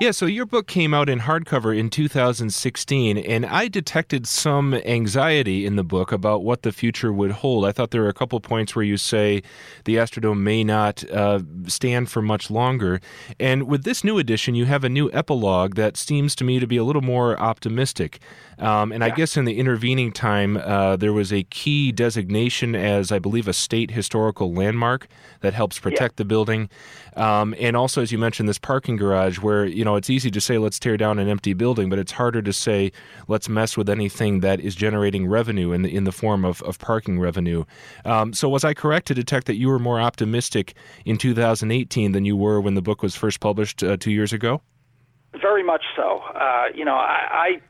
Yeah, 0.00 0.12
so 0.12 0.26
your 0.26 0.46
book 0.46 0.66
came 0.68 0.94
out 0.94 1.08
in 1.08 1.20
hardcover 1.20 1.76
in 1.76 1.90
2016, 1.90 3.18
and 3.18 3.44
I 3.44 3.68
detected 3.68 4.26
some 4.26 4.74
anxiety 4.74 5.66
in 5.66 5.76
the 5.76 5.84
book 5.84 6.12
about 6.12 6.44
what 6.44 6.62
the 6.62 6.72
future 6.72 7.12
would 7.12 7.32
hold. 7.32 7.64
I 7.64 7.72
thought 7.72 7.90
there 7.90 8.02
were 8.02 8.08
a 8.08 8.14
couple 8.14 8.38
points 8.40 8.76
where 8.76 8.84
you 8.84 8.96
say 8.96 9.42
the 9.84 9.96
Astrodome 9.96 10.40
may 10.40 10.62
not 10.62 11.08
uh, 11.10 11.40
stand 11.66 12.10
for 12.10 12.22
much 12.22 12.50
longer. 12.50 13.00
And 13.40 13.64
with 13.64 13.84
this 13.84 14.04
new 14.04 14.18
edition, 14.18 14.54
you 14.54 14.66
have 14.66 14.84
a 14.84 14.88
new 14.88 15.10
epilogue 15.12 15.74
that 15.74 15.96
seems 15.96 16.36
to 16.36 16.44
me 16.44 16.60
to 16.60 16.66
be 16.66 16.76
a 16.76 16.84
little 16.84 17.02
more 17.02 17.38
optimistic. 17.38 18.20
Um, 18.58 18.92
and 18.92 19.02
yeah. 19.02 19.06
I 19.06 19.10
guess 19.10 19.36
in 19.36 19.44
the 19.44 19.58
intervening 19.58 20.12
time, 20.12 20.56
uh, 20.56 20.96
there 20.96 21.12
was 21.12 21.32
a 21.32 21.44
key 21.44 21.92
designation 21.92 22.74
as, 22.74 23.12
I 23.12 23.18
believe, 23.18 23.46
a 23.48 23.52
state 23.52 23.90
historical 23.90 24.52
landmark 24.52 25.08
that 25.40 25.54
helps 25.54 25.78
protect 25.78 26.14
yeah. 26.14 26.16
the 26.16 26.24
building. 26.24 26.68
Um, 27.16 27.54
and 27.58 27.76
also, 27.76 28.02
as 28.02 28.12
you 28.12 28.18
mentioned, 28.18 28.48
this 28.48 28.58
parking 28.58 28.96
garage 28.96 29.38
where, 29.38 29.64
you 29.64 29.84
know, 29.84 29.96
it's 29.96 30.10
easy 30.10 30.30
to 30.30 30.40
say 30.40 30.58
let's 30.58 30.78
tear 30.78 30.96
down 30.96 31.18
an 31.18 31.28
empty 31.28 31.52
building, 31.52 31.88
but 31.88 31.98
it's 31.98 32.12
harder 32.12 32.42
to 32.42 32.52
say 32.52 32.92
let's 33.28 33.48
mess 33.48 33.76
with 33.76 33.88
anything 33.88 34.40
that 34.40 34.60
is 34.60 34.74
generating 34.74 35.26
revenue 35.26 35.72
in 35.72 35.82
the, 35.82 35.94
in 35.94 36.04
the 36.04 36.12
form 36.12 36.44
of, 36.44 36.62
of 36.62 36.78
parking 36.78 37.18
revenue. 37.20 37.64
Um, 38.04 38.32
so, 38.32 38.48
was 38.48 38.64
I 38.64 38.74
correct 38.74 39.06
to 39.08 39.14
detect 39.14 39.46
that 39.46 39.56
you 39.56 39.68
were 39.68 39.78
more 39.78 40.00
optimistic 40.00 40.74
in 41.04 41.18
2018 41.18 42.12
than 42.12 42.24
you 42.24 42.36
were 42.36 42.60
when 42.60 42.74
the 42.74 42.82
book 42.82 43.02
was 43.02 43.14
first 43.14 43.40
published 43.40 43.82
uh, 43.82 43.96
two 43.96 44.10
years 44.10 44.32
ago? 44.32 44.62
Very 45.40 45.62
much 45.62 45.82
so. 45.94 46.20
Uh, 46.34 46.64
you 46.74 46.84
know, 46.84 46.94
I, 46.94 47.60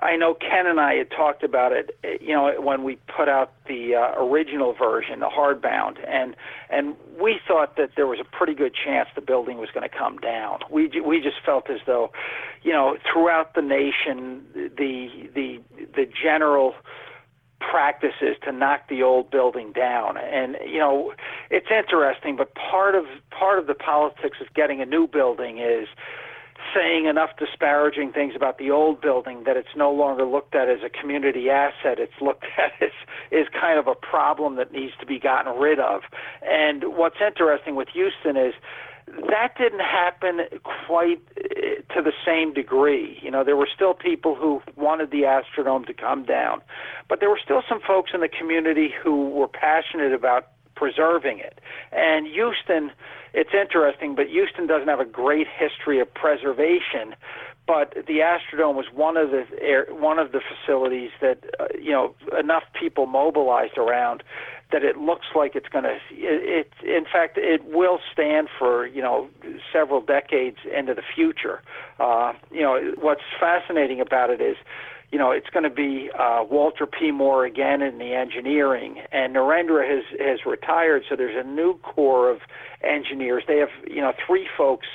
I 0.00 0.16
know 0.16 0.34
Ken 0.34 0.66
and 0.66 0.78
I 0.80 0.94
had 0.94 1.10
talked 1.10 1.42
about 1.42 1.72
it, 1.72 1.98
you 2.20 2.32
know, 2.32 2.60
when 2.60 2.84
we 2.84 2.96
put 3.14 3.28
out 3.28 3.52
the 3.66 3.96
uh, 3.96 4.22
original 4.22 4.72
version, 4.72 5.20
the 5.20 5.26
hardbound, 5.26 5.96
and 6.08 6.36
and 6.68 6.94
we 7.20 7.40
thought 7.46 7.76
that 7.76 7.90
there 7.96 8.06
was 8.06 8.20
a 8.20 8.24
pretty 8.24 8.54
good 8.54 8.72
chance 8.74 9.08
the 9.14 9.20
building 9.20 9.58
was 9.58 9.68
going 9.74 9.88
to 9.88 9.94
come 9.94 10.18
down. 10.18 10.60
We 10.70 10.88
we 11.04 11.20
just 11.20 11.38
felt 11.44 11.68
as 11.68 11.80
though, 11.86 12.12
you 12.62 12.72
know, 12.72 12.96
throughout 13.12 13.54
the 13.54 13.62
nation, 13.62 14.44
the 14.54 15.28
the 15.34 15.60
the 15.96 16.06
general 16.22 16.74
practices 17.60 18.36
to 18.42 18.52
knock 18.52 18.88
the 18.88 19.02
old 19.02 19.30
building 19.30 19.70
down 19.72 20.16
and 20.16 20.56
you 20.66 20.78
know 20.78 21.12
it's 21.50 21.66
interesting 21.70 22.34
but 22.34 22.54
part 22.54 22.94
of 22.94 23.04
part 23.30 23.58
of 23.58 23.66
the 23.66 23.74
politics 23.74 24.38
of 24.40 24.52
getting 24.54 24.80
a 24.80 24.86
new 24.86 25.06
building 25.06 25.58
is 25.58 25.86
saying 26.74 27.06
enough 27.06 27.30
disparaging 27.38 28.12
things 28.12 28.34
about 28.36 28.58
the 28.58 28.70
old 28.70 29.00
building 29.00 29.44
that 29.44 29.56
it's 29.56 29.74
no 29.76 29.90
longer 29.90 30.24
looked 30.24 30.54
at 30.54 30.68
as 30.68 30.80
a 30.84 30.88
community 30.88 31.50
asset. 31.50 31.98
It's 31.98 32.20
looked 32.20 32.44
at 32.58 32.72
as 32.80 32.92
is 33.30 33.46
kind 33.52 33.78
of 33.78 33.86
a 33.86 33.94
problem 33.94 34.56
that 34.56 34.72
needs 34.72 34.92
to 35.00 35.06
be 35.06 35.18
gotten 35.18 35.58
rid 35.58 35.78
of. 35.78 36.02
And 36.42 36.96
what's 36.96 37.16
interesting 37.24 37.76
with 37.76 37.88
Houston 37.88 38.36
is 38.36 38.54
that 39.28 39.54
didn't 39.58 39.80
happen 39.80 40.40
quite 40.86 41.20
eh, 41.36 41.82
to 41.94 42.02
the 42.02 42.12
same 42.24 42.52
degree. 42.52 43.18
You 43.22 43.30
know, 43.30 43.44
there 43.44 43.56
were 43.56 43.68
still 43.72 43.94
people 43.94 44.34
who 44.34 44.62
wanted 44.76 45.10
the 45.10 45.22
Astrodome 45.22 45.86
to 45.86 45.94
come 45.94 46.24
down, 46.24 46.62
but 47.08 47.20
there 47.20 47.28
were 47.28 47.40
still 47.42 47.62
some 47.68 47.80
folks 47.80 48.12
in 48.14 48.20
the 48.20 48.28
community 48.28 48.92
who 49.02 49.30
were 49.30 49.48
passionate 49.48 50.12
about 50.12 50.48
preserving 50.80 51.38
it. 51.40 51.60
And 51.92 52.26
Houston, 52.26 52.90
it's 53.34 53.50
interesting, 53.52 54.14
but 54.14 54.28
Houston 54.28 54.66
doesn't 54.66 54.88
have 54.88 54.98
a 54.98 55.04
great 55.04 55.46
history 55.46 56.00
of 56.00 56.12
preservation. 56.12 57.14
But 57.66 57.94
the 57.94 58.18
Astrodome 58.24 58.74
was 58.74 58.86
one 58.92 59.16
of 59.18 59.30
the 59.30 59.44
air, 59.60 59.86
one 59.90 60.18
of 60.18 60.32
the 60.32 60.40
facilities 60.40 61.10
that 61.20 61.44
uh, 61.60 61.66
you 61.78 61.92
know 61.92 62.14
enough 62.36 62.64
people 62.72 63.06
mobilized 63.06 63.76
around 63.76 64.24
that 64.72 64.82
it 64.82 64.96
looks 64.96 65.26
like 65.36 65.54
it's 65.54 65.68
going 65.68 65.84
to. 65.84 65.96
It, 66.10 66.72
it 66.82 66.88
in 66.88 67.04
fact 67.04 67.38
it 67.38 67.64
will 67.66 68.00
stand 68.12 68.48
for 68.58 68.86
you 68.86 69.02
know 69.02 69.28
several 69.72 70.00
decades 70.00 70.56
into 70.76 70.94
the 70.94 71.02
future. 71.14 71.62
Uh, 72.00 72.32
you 72.50 72.62
know 72.62 72.94
what's 72.98 73.22
fascinating 73.38 74.00
about 74.00 74.30
it 74.30 74.40
is 74.40 74.56
you 75.12 75.18
know, 75.18 75.32
it's 75.32 75.50
going 75.50 75.64
to 75.64 75.70
be 75.70 76.10
uh, 76.16 76.44
Walter 76.48 76.86
P. 76.86 77.10
Moore 77.10 77.44
again 77.44 77.82
in 77.82 77.98
the 77.98 78.14
engineering, 78.14 79.02
and 79.10 79.34
Narendra 79.34 79.88
has 79.88 80.04
has 80.20 80.46
retired, 80.46 81.02
so 81.08 81.16
there's 81.16 81.36
a 81.36 81.48
new 81.48 81.78
core 81.78 82.30
of 82.30 82.40
engineers. 82.82 83.42
They 83.48 83.58
have 83.58 83.70
you 83.88 84.00
know 84.00 84.12
three 84.26 84.48
folks 84.56 84.86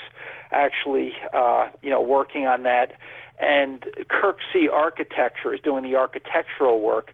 actually 0.52 1.14
uh, 1.34 1.70
you 1.82 1.90
know 1.90 2.02
working 2.02 2.48
on 2.48 2.64
that, 2.64 2.94
and 3.40 3.84
Kirksey 4.10 4.72
Architecture 4.72 5.54
is 5.54 5.60
doing 5.60 5.84
the 5.84 5.98
architectural 5.98 6.80
work, 6.80 7.14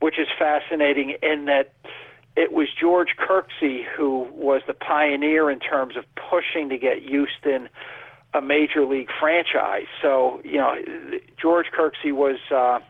which 0.00 0.18
is 0.18 0.26
fascinating 0.36 1.16
in 1.22 1.44
that 1.44 1.72
it 2.36 2.52
was 2.52 2.68
George 2.78 3.14
Kirksey 3.16 3.84
who 3.84 4.26
was 4.32 4.62
the 4.66 4.74
pioneer 4.74 5.50
in 5.50 5.60
terms 5.60 5.96
of 5.96 6.04
pushing 6.16 6.68
to 6.68 6.78
get 6.78 7.00
Houston 7.02 7.68
a 8.34 8.40
major 8.40 8.84
league 8.86 9.10
franchise. 9.18 9.86
So 10.00 10.40
you 10.44 10.58
know, 10.58 10.74
George 11.40 11.66
Kirksey 11.76 12.12
was. 12.12 12.38
Uh, 12.50 12.80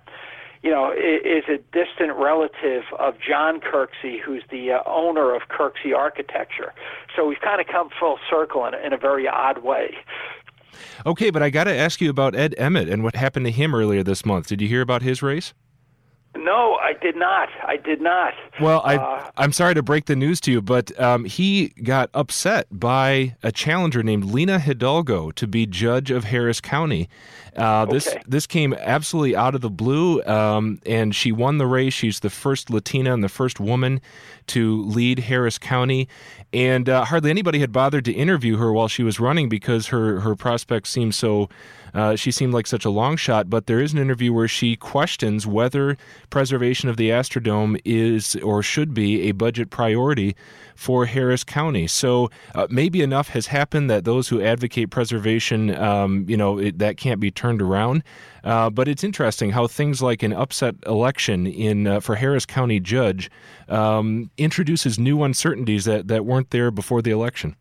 you 0.63 0.71
know, 0.71 0.93
is 0.93 1.45
a 1.49 1.57
distant 1.73 2.19
relative 2.19 2.83
of 2.99 3.15
John 3.19 3.61
Kirksey, 3.61 4.21
who's 4.21 4.43
the 4.51 4.73
uh, 4.73 4.83
owner 4.85 5.35
of 5.35 5.43
Kirksey 5.49 5.97
Architecture. 5.97 6.75
So 7.17 7.27
we've 7.27 7.41
kind 7.41 7.63
of 7.63 7.67
come 7.67 7.89
full 7.99 8.19
circle 8.29 8.67
in, 8.67 8.75
in 8.75 8.93
a 8.93 8.99
very 8.99 9.27
odd 9.27 9.63
way. 9.65 9.97
Okay, 11.07 11.31
but 11.31 11.43
I 11.43 11.49
got 11.49 11.65
to 11.65 11.75
ask 11.75 12.01
you 12.01 12.11
about 12.11 12.35
Ed 12.35 12.55
Emmett 12.59 12.89
and 12.89 13.03
what 13.03 13.17
happened 13.17 13.47
to 13.47 13.53
him 13.53 13.75
earlier 13.75 14.03
this 14.03 14.27
month. 14.27 14.49
Did 14.49 14.61
you 14.61 14.69
hear 14.69 14.83
about 14.83 15.01
his 15.01 15.23
race? 15.23 15.55
No, 16.37 16.77
I 16.77 16.93
did 16.93 17.17
not. 17.17 17.49
I 17.67 17.77
did 17.77 18.01
not. 18.01 18.35
Well, 18.61 18.83
I, 18.85 18.97
uh, 18.97 19.31
I'm 19.37 19.53
sorry 19.53 19.75
to 19.75 19.83
break 19.83 20.05
the 20.05 20.15
news 20.15 20.41
to 20.43 20.53
you, 20.53 20.63
but 20.63 20.99
um, 21.01 21.25
he 21.25 21.69
got 21.83 22.09
upset 22.15 22.69
by 22.71 23.37
a 23.43 23.51
challenger 23.51 24.05
named 24.05 24.27
Lina 24.27 24.61
Hidalgo 24.61 25.33
to 25.33 25.47
be 25.49 25.67
judge 25.67 26.13
of 26.13 26.25
Harris 26.25 26.61
County. 26.61 27.09
Uh, 27.57 27.83
okay. 27.83 27.93
This 27.93 28.17
this 28.29 28.47
came 28.47 28.75
absolutely 28.75 29.35
out 29.35 29.57
of 29.57 29.61
the 29.61 29.71
blue, 29.71 30.23
um, 30.23 30.79
and 30.87 31.15
she 31.17 31.33
won 31.33 31.59
the 31.59 31.67
race. 31.67 31.95
She's 31.95 32.21
the 32.21 32.31
first 32.31 32.71
Latina 32.71 33.13
and 33.13 33.25
the 33.25 33.29
first 33.29 33.59
woman 33.59 34.01
to 34.49 34.83
lead 34.85 35.19
Harris 35.19 35.59
County, 35.59 36.09
and 36.53 36.89
uh, 36.89 37.05
hardly 37.05 37.31
anybody 37.31 37.59
had 37.59 37.73
bothered 37.73 38.05
to 38.05 38.13
interview 38.13 38.57
her 38.57 38.73
while 38.73 38.89
she 38.89 39.03
was 39.03 39.19
running 39.19 39.49
because 39.49 39.89
her 39.89 40.21
her 40.21 40.37
prospects 40.37 40.91
seemed 40.91 41.15
so 41.17 41.49
uh, 41.95 42.17
she 42.17 42.31
seemed 42.31 42.53
like 42.53 42.67
such 42.67 42.85
a 42.85 42.91
long 42.91 43.17
shot. 43.17 43.51
But 43.51 43.67
there 43.67 43.81
is 43.81 43.93
an 43.93 43.99
interview 43.99 44.33
where 44.33 44.49
she 44.49 44.77
questions 44.77 45.47
whether 45.47 45.97
preservation 46.31 46.89
of 46.89 46.97
the 46.97 47.11
Astrodome 47.11 47.81
is 47.85 48.37
or 48.37 48.63
should 48.63 48.95
be 48.95 49.29
a 49.29 49.33
budget 49.33 49.71
priority 49.71 50.37
for 50.75 51.07
Harris 51.07 51.45
County. 51.45 51.87
So 51.87 52.31
uh, 52.55 52.67
maybe 52.71 53.03
enough 53.03 53.29
has 53.29 53.49
happened 53.49 53.91
that 53.91 54.05
those 54.05 54.29
who 54.29 54.41
advocate 54.41 54.91
preservation, 54.91 55.77
um, 55.77 56.25
you 56.29 56.37
know, 56.37 56.59
it, 56.59 56.79
that 56.79 56.97
can't 56.97 57.21
be 57.21 57.31
turned 57.31 57.61
around. 57.61 58.03
Uh, 58.45 58.71
but 58.71 58.89
it's 58.89 59.05
interesting 59.05 59.51
how 59.51 59.67
things 59.67 60.01
like 60.01 60.23
an 60.23 60.33
upset 60.33 60.75
election 60.87 61.47
in 61.47 61.87
uh, 61.87 62.01
for 62.01 62.15
Harris 62.15 62.47
County 62.47 62.81
judge 62.81 63.31
um, 63.69 64.31
introduces 64.39 64.99
new 64.99 65.23
uncertainties 65.23 65.85
that, 65.85 66.09
that 66.09 66.25
weren't 66.25 66.51
there 66.51 66.71
before 66.71 67.03
the 67.03 67.11
election. 67.11 67.57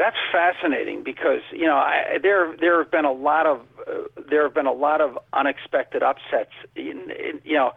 That's 0.00 0.16
fascinating 0.32 1.04
because 1.04 1.42
you 1.52 1.66
know 1.66 1.76
I, 1.76 2.16
there 2.22 2.56
there 2.58 2.82
have 2.82 2.90
been 2.90 3.04
a 3.04 3.12
lot 3.12 3.44
of 3.44 3.60
uh, 3.86 4.08
there 4.30 4.42
have 4.44 4.54
been 4.54 4.64
a 4.64 4.72
lot 4.72 5.02
of 5.02 5.18
unexpected 5.34 6.02
upsets. 6.02 6.52
In, 6.74 7.10
in, 7.10 7.40
you 7.44 7.54
know, 7.54 7.72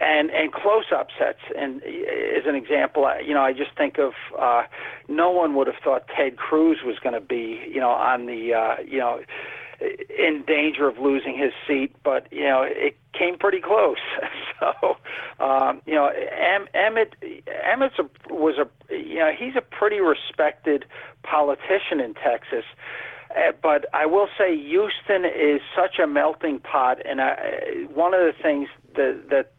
and 0.00 0.30
and 0.30 0.52
close 0.52 0.86
upsets. 0.92 1.38
And 1.56 1.82
as 1.84 2.46
an 2.46 2.54
example, 2.54 3.08
you 3.24 3.32
know, 3.32 3.42
I 3.42 3.52
just 3.52 3.70
think 3.76 3.98
of 3.98 4.12
uh, 4.38 4.64
no 5.08 5.30
one 5.30 5.54
would 5.54 5.68
have 5.68 5.76
thought 5.82 6.08
Ted 6.08 6.36
Cruz 6.36 6.78
was 6.84 6.98
going 6.98 7.14
to 7.14 7.20
be, 7.20 7.62
you 7.72 7.80
know, 7.80 7.90
on 7.90 8.26
the, 8.26 8.54
uh, 8.54 8.82
you 8.84 8.98
know, 8.98 9.20
in 9.80 10.42
danger 10.46 10.88
of 10.88 10.98
losing 10.98 11.36
his 11.38 11.52
seat, 11.66 11.94
but 12.02 12.26
you 12.32 12.42
know, 12.42 12.62
it 12.66 12.96
came 13.16 13.38
pretty 13.38 13.60
close. 13.60 13.98
so, 14.60 14.96
um, 15.38 15.80
you 15.86 15.94
know, 15.94 16.08
em- 16.08 16.68
Emmett 16.74 17.14
Emmett 17.64 17.92
was 18.28 18.56
a, 18.58 18.94
you 18.94 19.16
know, 19.16 19.30
he's 19.36 19.54
a 19.56 19.60
pretty 19.60 20.00
respected 20.00 20.84
politician 21.22 22.00
in 22.00 22.14
Texas. 22.14 22.64
Uh, 23.30 23.52
but 23.62 23.86
I 23.94 24.06
will 24.06 24.28
say 24.38 24.56
Houston 24.56 25.24
is 25.24 25.60
such 25.76 25.98
a 26.02 26.06
melting 26.06 26.60
pot, 26.60 26.98
and 27.04 27.20
I, 27.20 27.86
one 27.94 28.14
of 28.14 28.20
the 28.20 28.32
things 28.42 28.68
that 28.96 29.28
that 29.30 29.52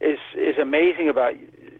is 0.00 0.18
is 0.36 0.58
amazing 0.58 1.08
about 1.08 1.34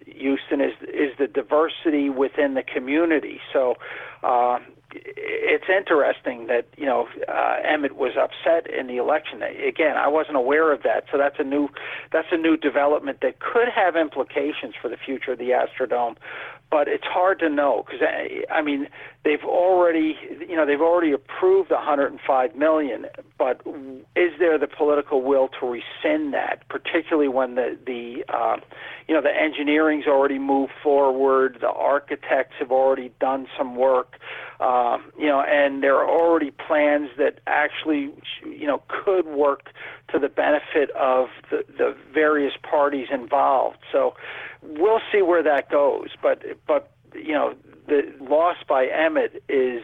Houston 0.07 0.61
is 0.61 0.72
is 0.82 1.16
the 1.18 1.26
diversity 1.26 2.09
within 2.09 2.55
the 2.55 2.62
community. 2.62 3.40
So 3.53 3.76
uh, 4.22 4.59
it's 4.95 5.64
interesting 5.68 6.47
that 6.47 6.66
you 6.76 6.86
know 6.86 7.09
uh, 7.28 7.57
Emmett 7.64 7.97
was 7.97 8.12
upset 8.16 8.70
in 8.72 8.86
the 8.86 8.97
election. 8.97 9.42
Again, 9.42 9.97
I 9.97 10.09
wasn't 10.09 10.36
aware 10.36 10.72
of 10.72 10.82
that, 10.82 11.05
so 11.11 11.18
that's 11.18 11.36
a 11.38 11.45
new 11.45 11.68
that's 12.12 12.28
a 12.30 12.36
new 12.36 12.57
development 12.57 13.18
that 13.22 13.40
could 13.40 13.68
have 13.74 13.97
implications 13.97 14.74
for 14.80 14.88
the 14.88 14.97
future 14.97 15.32
of 15.32 15.38
the 15.38 15.51
Astrodome 15.51 16.16
but 16.74 16.88
it's 16.88 17.05
hard 17.05 17.38
to 17.38 17.49
know 17.49 17.84
because 17.86 18.05
I 18.51 18.61
mean 18.61 18.88
they've 19.22 19.45
already 19.45 20.18
you 20.40 20.57
know 20.57 20.66
they've 20.66 20.80
already 20.80 21.12
approved 21.12 21.70
105 21.70 22.57
million, 22.57 23.07
but 23.38 23.61
is 24.16 24.32
there 24.40 24.59
the 24.59 24.66
political 24.66 25.22
will 25.22 25.49
to 25.61 25.66
rescind 25.66 26.34
that, 26.34 26.68
particularly 26.68 27.28
when 27.28 27.55
the 27.55 27.78
the 27.86 28.24
uh, 28.28 28.57
you 29.09 29.14
know 29.14 29.20
the 29.20 29.34
engineering's 29.34 30.07
already 30.07 30.38
moved 30.38 30.72
forward, 30.82 31.59
the 31.61 31.70
architects 31.70 32.55
have 32.59 32.70
already 32.70 33.12
done 33.20 33.46
some 33.57 33.76
work, 33.76 34.18
uh, 34.61 34.98
you 35.18 35.26
know, 35.26 35.40
and 35.40 35.82
there 35.82 35.96
are 35.96 36.09
already 36.09 36.50
plans 36.50 37.11
that 37.18 37.40
actually 37.46 38.12
you 38.44 38.66
know 38.66 38.82
could 38.88 39.26
work 39.26 39.70
to 40.12 40.18
the 40.18 40.28
benefit 40.28 40.90
of 40.92 41.28
the, 41.50 41.64
the 41.76 41.96
various 42.12 42.55
parties 42.62 43.09
involved. 43.12 43.78
So 43.92 44.14
we'll 44.62 45.02
see 45.12 45.22
where 45.22 45.42
that 45.42 45.70
goes. 45.70 46.09
But 46.22 46.42
but 46.66 46.90
you 47.14 47.32
know 47.32 47.55
the 47.86 48.12
loss 48.20 48.57
by 48.66 48.86
Emmett 48.86 49.42
is 49.48 49.82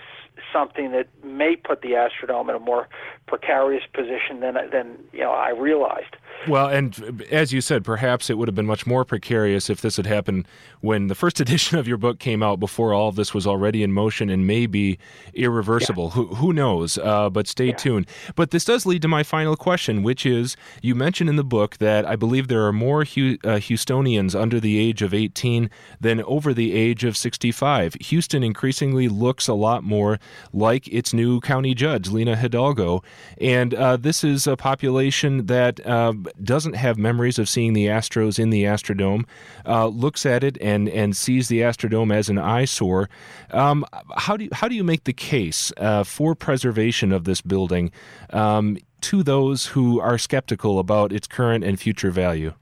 something 0.52 0.92
that 0.92 1.08
may 1.22 1.56
put 1.56 1.82
the 1.82 1.90
Astrodome 1.90 2.48
in 2.48 2.56
a 2.56 2.60
more 2.60 2.88
precarious 3.26 3.84
position 3.92 4.40
than 4.40 4.54
than 4.72 4.98
you 5.12 5.20
know 5.20 5.32
I 5.32 5.50
realized. 5.50 6.16
Well, 6.48 6.68
and 6.68 7.26
as 7.30 7.52
you 7.52 7.60
said, 7.60 7.84
perhaps 7.84 8.30
it 8.30 8.38
would 8.38 8.48
have 8.48 8.54
been 8.54 8.66
much 8.66 8.86
more 8.86 9.04
precarious 9.04 9.68
if 9.68 9.82
this 9.82 9.96
had 9.96 10.06
happened 10.06 10.48
when 10.80 11.08
the 11.08 11.14
first 11.14 11.38
edition 11.40 11.78
of 11.78 11.86
your 11.86 11.98
book 11.98 12.18
came 12.18 12.42
out, 12.42 12.58
before 12.58 12.94
all 12.94 13.08
of 13.08 13.16
this 13.16 13.34
was 13.34 13.46
already 13.46 13.82
in 13.82 13.92
motion 13.92 14.30
and 14.30 14.46
may 14.46 14.66
be 14.66 14.98
irreversible. 15.34 16.04
Yeah. 16.04 16.10
Who, 16.10 16.26
who 16.36 16.52
knows? 16.52 16.98
Uh, 16.98 17.28
but 17.28 17.46
stay 17.46 17.68
yeah. 17.68 17.76
tuned. 17.76 18.06
But 18.34 18.50
this 18.50 18.64
does 18.64 18.86
lead 18.86 19.02
to 19.02 19.08
my 19.08 19.22
final 19.22 19.56
question, 19.56 20.02
which 20.02 20.24
is 20.24 20.56
you 20.82 20.94
mentioned 20.94 21.28
in 21.28 21.36
the 21.36 21.44
book 21.44 21.76
that 21.78 22.06
I 22.06 22.16
believe 22.16 22.48
there 22.48 22.66
are 22.66 22.72
more 22.72 23.04
Hu- 23.04 23.38
uh, 23.44 23.58
Houstonians 23.58 24.38
under 24.38 24.58
the 24.60 24.78
age 24.78 25.02
of 25.02 25.12
18 25.12 25.70
than 26.00 26.22
over 26.22 26.54
the 26.54 26.72
age 26.72 27.04
of 27.04 27.16
65. 27.16 27.94
Houston 28.00 28.42
increasingly 28.42 29.08
looks 29.08 29.46
a 29.46 29.54
lot 29.54 29.84
more 29.84 30.18
like 30.52 30.88
its 30.88 31.12
new 31.12 31.40
county 31.40 31.74
judge, 31.74 32.08
Lina 32.08 32.36
Hidalgo. 32.36 33.02
And 33.40 33.74
uh, 33.74 33.96
this 33.96 34.24
is 34.24 34.46
a 34.46 34.56
population 34.56 35.46
that 35.46 35.84
uh, 35.86 36.14
doesn't 36.42 36.74
have 36.74 36.98
memories 36.98 37.38
of 37.38 37.48
seeing 37.48 37.72
the 37.72 37.86
Astros 37.86 38.38
in 38.38 38.50
the 38.50 38.64
Astrodome, 38.64 39.24
uh, 39.66 39.86
looks 39.86 40.26
at 40.26 40.44
it 40.44 40.58
and, 40.60 40.88
and 40.88 41.16
sees 41.16 41.48
the 41.48 41.60
Astrodome 41.60 42.14
as 42.14 42.28
an 42.28 42.38
eyesore. 42.38 43.08
Um, 43.50 43.84
how, 44.16 44.36
do 44.36 44.44
you, 44.44 44.50
how 44.52 44.68
do 44.68 44.74
you 44.74 44.84
make 44.84 45.04
the 45.04 45.12
case 45.12 45.72
uh, 45.76 46.04
for 46.04 46.34
preservation 46.34 47.12
of 47.12 47.24
this 47.24 47.40
building 47.40 47.90
um, 48.30 48.78
to 49.02 49.22
those 49.22 49.66
who 49.66 50.00
are 50.00 50.18
skeptical 50.18 50.78
about 50.78 51.12
its 51.12 51.26
current 51.26 51.64
and 51.64 51.78
future 51.80 52.10
value? 52.10 52.54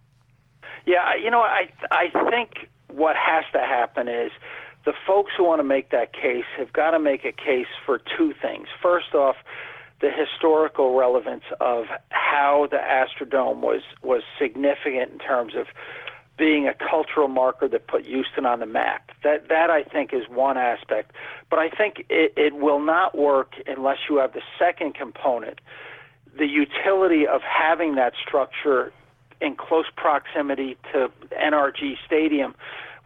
Yeah, 0.86 1.14
you 1.22 1.30
know, 1.30 1.42
I 1.42 1.68
I 1.90 2.08
think 2.30 2.70
what 2.88 3.14
has 3.14 3.44
to 3.52 3.58
happen 3.58 4.08
is 4.08 4.30
the 4.86 4.94
folks 5.06 5.32
who 5.36 5.44
want 5.44 5.58
to 5.58 5.64
make 5.64 5.90
that 5.90 6.14
case 6.14 6.46
have 6.56 6.72
got 6.72 6.92
to 6.92 6.98
make 6.98 7.26
a 7.26 7.32
case 7.32 7.66
for 7.84 8.00
two 8.16 8.32
things. 8.40 8.68
First 8.80 9.14
off, 9.14 9.36
the 10.00 10.10
historical 10.10 10.96
relevance 10.96 11.44
of 11.60 11.86
how 12.10 12.68
the 12.70 12.76
Astrodome 12.76 13.60
was 13.60 13.82
was 14.02 14.22
significant 14.38 15.12
in 15.12 15.18
terms 15.18 15.54
of 15.56 15.66
being 16.36 16.68
a 16.68 16.74
cultural 16.74 17.26
marker 17.26 17.66
that 17.66 17.88
put 17.88 18.06
Houston 18.06 18.46
on 18.46 18.60
the 18.60 18.66
map. 18.66 19.10
That 19.24 19.48
that 19.48 19.70
I 19.70 19.82
think 19.82 20.14
is 20.14 20.28
one 20.28 20.56
aspect, 20.56 21.12
but 21.50 21.58
I 21.58 21.68
think 21.68 22.06
it, 22.08 22.32
it 22.36 22.54
will 22.54 22.80
not 22.80 23.18
work 23.18 23.54
unless 23.66 23.98
you 24.08 24.18
have 24.18 24.32
the 24.32 24.42
second 24.58 24.94
component, 24.94 25.60
the 26.36 26.46
utility 26.46 27.26
of 27.26 27.40
having 27.42 27.96
that 27.96 28.12
structure 28.24 28.92
in 29.40 29.56
close 29.56 29.86
proximity 29.96 30.76
to 30.92 31.10
NRG 31.32 31.96
Stadium 32.06 32.54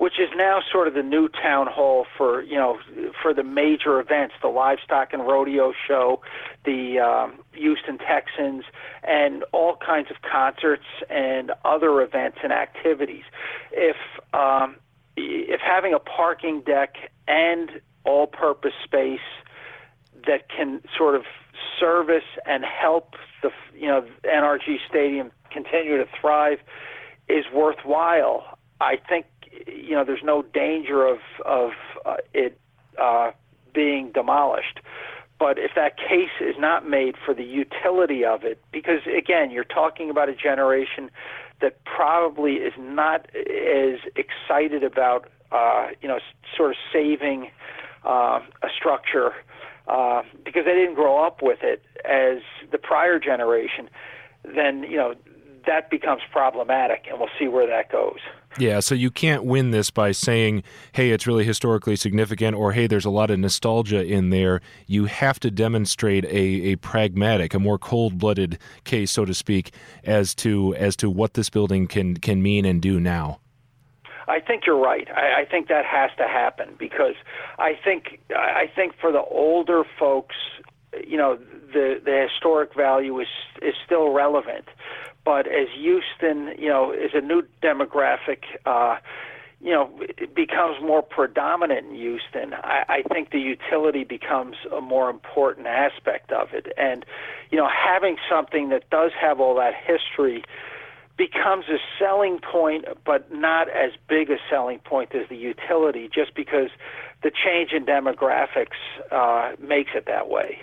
which 0.02 0.18
is 0.18 0.30
now 0.34 0.58
sort 0.72 0.88
of 0.88 0.94
the 0.94 1.02
new 1.04 1.28
town 1.28 1.68
hall 1.68 2.06
for 2.18 2.42
you 2.42 2.56
know 2.56 2.76
for 3.22 3.32
the 3.32 3.44
major 3.44 4.00
events, 4.00 4.34
the 4.42 4.48
livestock 4.48 5.12
and 5.12 5.24
rodeo 5.24 5.72
show, 5.86 6.20
the 6.64 6.98
um, 6.98 7.38
Houston 7.52 7.98
Texans, 7.98 8.64
and 9.04 9.44
all 9.52 9.76
kinds 9.76 10.10
of 10.10 10.16
concerts 10.28 10.82
and 11.08 11.52
other 11.64 12.02
events 12.02 12.38
and 12.42 12.52
activities. 12.52 13.22
If 13.70 13.94
um, 14.34 14.74
if 15.16 15.60
having 15.60 15.94
a 15.94 16.00
parking 16.00 16.62
deck 16.62 16.96
and 17.28 17.70
all-purpose 18.04 18.74
space 18.82 19.20
that 20.26 20.48
can 20.48 20.82
sort 20.98 21.14
of 21.14 21.22
service 21.78 22.26
and 22.44 22.64
help 22.64 23.14
the 23.40 23.50
you 23.72 23.86
know 23.86 24.04
NRG 24.24 24.78
Stadium 24.88 25.30
continue 25.52 25.96
to 25.96 26.06
thrive 26.20 26.58
is 27.28 27.44
worthwhile. 27.54 28.51
I 28.82 28.98
think 29.08 29.26
you 29.66 29.94
know 29.94 30.04
there's 30.04 30.24
no 30.24 30.42
danger 30.42 31.06
of 31.06 31.18
of 31.44 31.70
uh, 32.04 32.16
it 32.34 32.58
uh, 33.00 33.30
being 33.74 34.12
demolished. 34.12 34.80
But 35.38 35.58
if 35.58 35.72
that 35.74 35.96
case 35.96 36.30
is 36.40 36.54
not 36.58 36.88
made 36.88 37.16
for 37.24 37.34
the 37.34 37.42
utility 37.42 38.24
of 38.24 38.44
it, 38.44 38.62
because 38.70 39.00
again, 39.06 39.50
you're 39.50 39.64
talking 39.64 40.08
about 40.08 40.28
a 40.28 40.34
generation 40.34 41.10
that 41.60 41.84
probably 41.84 42.54
is 42.54 42.72
not 42.78 43.26
as 43.34 43.98
excited 44.14 44.84
about, 44.84 45.28
uh, 45.50 45.88
you 46.00 46.08
know, 46.08 46.20
sort 46.56 46.70
of 46.70 46.76
saving 46.92 47.50
uh, 48.04 48.40
a 48.62 48.68
structure 48.76 49.32
uh, 49.88 50.22
because 50.44 50.64
they 50.64 50.74
didn't 50.74 50.94
grow 50.94 51.24
up 51.24 51.42
with 51.42 51.58
it 51.62 51.82
as 52.04 52.38
the 52.70 52.78
prior 52.78 53.18
generation, 53.18 53.88
then 54.44 54.84
you 54.84 54.96
know 54.96 55.14
that 55.66 55.90
becomes 55.90 56.22
problematic, 56.30 57.06
and 57.08 57.18
we'll 57.18 57.28
see 57.38 57.48
where 57.48 57.66
that 57.66 57.90
goes. 57.90 58.20
Yeah, 58.58 58.80
so 58.80 58.94
you 58.94 59.10
can't 59.10 59.44
win 59.44 59.70
this 59.70 59.90
by 59.90 60.12
saying, 60.12 60.62
hey, 60.92 61.10
it's 61.10 61.26
really 61.26 61.44
historically 61.44 61.96
significant, 61.96 62.54
or 62.54 62.72
hey, 62.72 62.86
there's 62.86 63.06
a 63.06 63.10
lot 63.10 63.30
of 63.30 63.38
nostalgia 63.38 64.04
in 64.04 64.30
there. 64.30 64.60
You 64.86 65.06
have 65.06 65.40
to 65.40 65.50
demonstrate 65.50 66.24
a, 66.26 66.72
a 66.72 66.76
pragmatic, 66.76 67.54
a 67.54 67.58
more 67.58 67.78
cold 67.78 68.18
blooded 68.18 68.58
case, 68.84 69.10
so 69.10 69.24
to 69.24 69.32
speak, 69.32 69.72
as 70.04 70.34
to 70.36 70.74
as 70.74 70.96
to 70.96 71.08
what 71.08 71.34
this 71.34 71.48
building 71.48 71.86
can 71.86 72.16
can 72.16 72.42
mean 72.42 72.64
and 72.64 72.82
do 72.82 73.00
now. 73.00 73.40
I 74.28 74.40
think 74.40 74.66
you're 74.66 74.80
right. 74.80 75.08
I, 75.10 75.42
I 75.42 75.44
think 75.44 75.68
that 75.68 75.84
has 75.84 76.10
to 76.18 76.28
happen 76.28 76.74
because 76.78 77.14
I 77.58 77.78
think 77.82 78.20
I 78.30 78.70
think 78.74 78.94
for 79.00 79.12
the 79.12 79.22
older 79.22 79.84
folks, 79.98 80.36
you 81.06 81.16
know, 81.16 81.38
the 81.72 82.00
the 82.04 82.28
historic 82.30 82.74
value 82.74 83.18
is 83.20 83.28
is 83.62 83.74
still 83.84 84.12
relevant 84.12 84.66
but 85.24 85.46
as 85.46 85.68
Houston, 85.74 86.54
you 86.58 86.68
know, 86.68 86.92
is 86.92 87.12
a 87.14 87.20
new 87.20 87.42
demographic, 87.62 88.42
uh, 88.66 88.96
you 89.60 89.70
know, 89.70 89.90
it 90.00 90.34
becomes 90.34 90.82
more 90.82 91.02
predominant 91.02 91.86
in 91.86 91.94
Houston, 91.94 92.52
I, 92.54 92.84
I 92.88 93.02
think 93.12 93.30
the 93.30 93.38
utility 93.38 94.02
becomes 94.02 94.56
a 94.76 94.80
more 94.80 95.08
important 95.08 95.68
aspect 95.68 96.32
of 96.32 96.48
it. 96.52 96.72
And, 96.76 97.06
you 97.50 97.58
know, 97.58 97.68
having 97.68 98.16
something 98.28 98.70
that 98.70 98.90
does 98.90 99.12
have 99.20 99.38
all 99.38 99.54
that 99.56 99.74
history 99.74 100.42
becomes 101.16 101.66
a 101.68 101.78
selling 101.98 102.40
point, 102.40 102.86
but 103.04 103.32
not 103.32 103.68
as 103.68 103.92
big 104.08 104.30
a 104.30 104.38
selling 104.50 104.80
point 104.80 105.14
as 105.14 105.28
the 105.28 105.36
utility, 105.36 106.10
just 106.12 106.34
because 106.34 106.70
the 107.22 107.30
change 107.30 107.70
in 107.72 107.86
demographics 107.86 108.78
uh, 109.12 109.52
makes 109.60 109.90
it 109.94 110.06
that 110.06 110.28
way. 110.28 110.58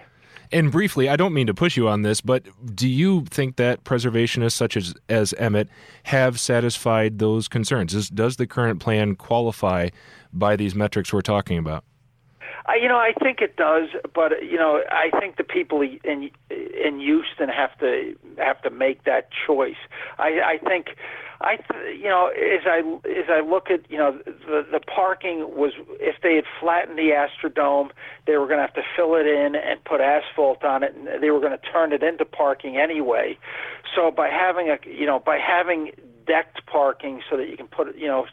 And 0.52 0.72
briefly, 0.72 1.08
I 1.08 1.16
don't 1.16 1.34
mean 1.34 1.48
to 1.48 1.54
push 1.54 1.78
you 1.78 1.88
on 1.88 2.02
this, 2.02 2.22
but 2.22 2.44
do 2.76 2.90
you 2.90 3.26
think 3.26 3.58
that 3.58 3.84
preservationists 3.84 4.54
such 4.54 4.76
as, 4.76 4.96
as 5.08 5.34
Emmett 5.34 5.70
have 6.04 6.40
satisfied 6.40 7.20
those 7.20 7.48
concerns? 7.48 7.94
Does, 7.94 8.10
does 8.10 8.38
the 8.38 8.48
current 8.48 8.80
plan 8.80 9.16
qualify 9.16 9.90
by 10.34 10.56
these 10.56 10.74
metrics 10.74 11.14
we're 11.14 11.22
talking 11.22 11.60
about? 11.60 11.84
I, 12.66 12.76
you 12.76 12.88
know, 12.88 12.98
I 12.98 13.14
think 13.22 13.42
it 13.42 13.56
does, 13.56 13.90
but 14.14 14.44
you 14.44 14.58
know, 14.58 14.84
I 14.92 15.10
think 15.20 15.38
the 15.38 15.44
people 15.44 15.82
in 15.82 16.30
in 16.52 17.00
Houston 17.00 17.50
have 17.50 17.76
to 17.80 18.16
have 18.38 18.62
to 18.62 18.70
make 18.70 19.06
that 19.06 19.30
choice. 19.48 19.80
I, 20.20 20.40
I 20.42 20.70
think 20.70 20.90
I, 21.42 21.58
you 21.98 22.10
know, 22.10 22.28
as 22.28 22.66
I 22.66 22.80
as 23.08 23.30
I 23.30 23.40
look 23.40 23.72
at, 23.72 23.90
you 23.90 23.98
know, 23.98 24.20
the 24.26 24.66
the 24.70 24.80
parking 24.82 25.56
was 25.56 25.72
if 26.00 26.16
they 26.22 26.36
had 26.36 26.44
flattened 26.60 26.98
the 26.98 27.12
Astrodome, 27.12 27.92
they 28.28 28.36
were 28.36 28.46
going 28.46 28.58
to 28.58 28.64
have 28.64 28.74
to 28.74 28.84
fill 28.96 29.16
it 29.16 29.26
in 29.26 29.56
and 29.56 29.82
put 29.86 30.02
asphalt 30.02 30.66
on 30.66 30.84
it, 30.84 30.94
and 30.96 31.24
they 31.24 31.30
were 31.30 31.40
going 31.40 31.58
to 31.58 31.72
turn 31.72 31.94
it 31.94 32.04
into 32.04 32.26
parking 32.26 32.78
anyway. 32.78 33.38
So 33.96 34.12
by 34.12 34.28
having 34.28 34.70
a, 34.70 34.78
you 34.86 35.06
know, 35.06 35.20
by 35.20 35.38
having 35.38 35.92
decked 36.28 36.66
parking 36.66 37.22
so 37.30 37.38
that 37.38 37.48
you 37.50 37.56
can 37.56 37.68
put, 37.68 37.96
you 37.98 38.08
know, 38.08 38.26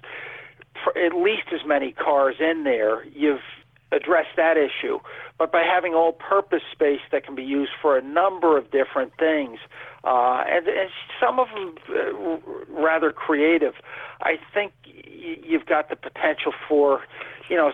at 0.96 1.14
least 1.14 1.48
as 1.54 1.61
many 1.64 1.92
cars 1.92 2.36
in 2.40 2.64
there, 2.64 3.04
you've 3.07 3.40
addressed 3.92 4.36
that 4.36 4.57
issue. 4.57 4.98
But 5.38 5.52
by 5.52 5.62
having 5.62 5.94
all-purpose 5.94 6.62
space 6.72 7.00
that 7.12 7.24
can 7.24 7.34
be 7.34 7.44
used 7.44 7.72
for 7.80 7.96
a 7.96 8.02
number 8.02 8.59
of 8.59 8.70
different 8.70 9.12
things, 9.16 9.59
uh, 10.07 10.44
and, 10.46 10.68
and 10.68 10.88
some 11.20 11.40
of 11.40 11.48
them 11.48 11.74
uh, 11.90 12.38
rather 12.68 13.11
creative. 13.11 13.74
I 14.20 14.38
think 14.54 14.72
y- 14.86 15.38
you've 15.44 15.66
got 15.66 15.90
the 15.90 15.96
potential 15.96 16.52
for, 16.68 17.02
you 17.50 17.57
know, 17.57 17.72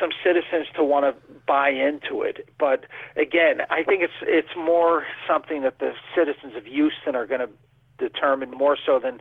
some 0.00 0.10
citizens 0.24 0.68
to 0.76 0.84
want 0.84 1.04
to 1.04 1.36
buy 1.46 1.70
into 1.70 2.22
it. 2.22 2.48
But 2.58 2.86
again, 3.16 3.62
I 3.68 3.82
think 3.82 4.02
it's 4.02 4.20
it's 4.22 4.54
more 4.56 5.04
something 5.28 5.62
that 5.62 5.80
the 5.80 5.92
citizens 6.16 6.54
of 6.56 6.64
Houston 6.64 7.16
are 7.16 7.26
going 7.26 7.40
to 7.40 7.50
determine 7.98 8.50
more 8.52 8.76
so 8.84 8.98
than 9.02 9.18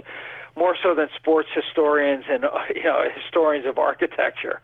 more 0.55 0.75
so 0.82 0.93
than 0.93 1.07
sports 1.15 1.49
historians 1.53 2.25
and 2.29 2.43
you 2.75 2.84
know 2.84 3.03
historians 3.15 3.65
of 3.65 3.77
architecture. 3.77 4.61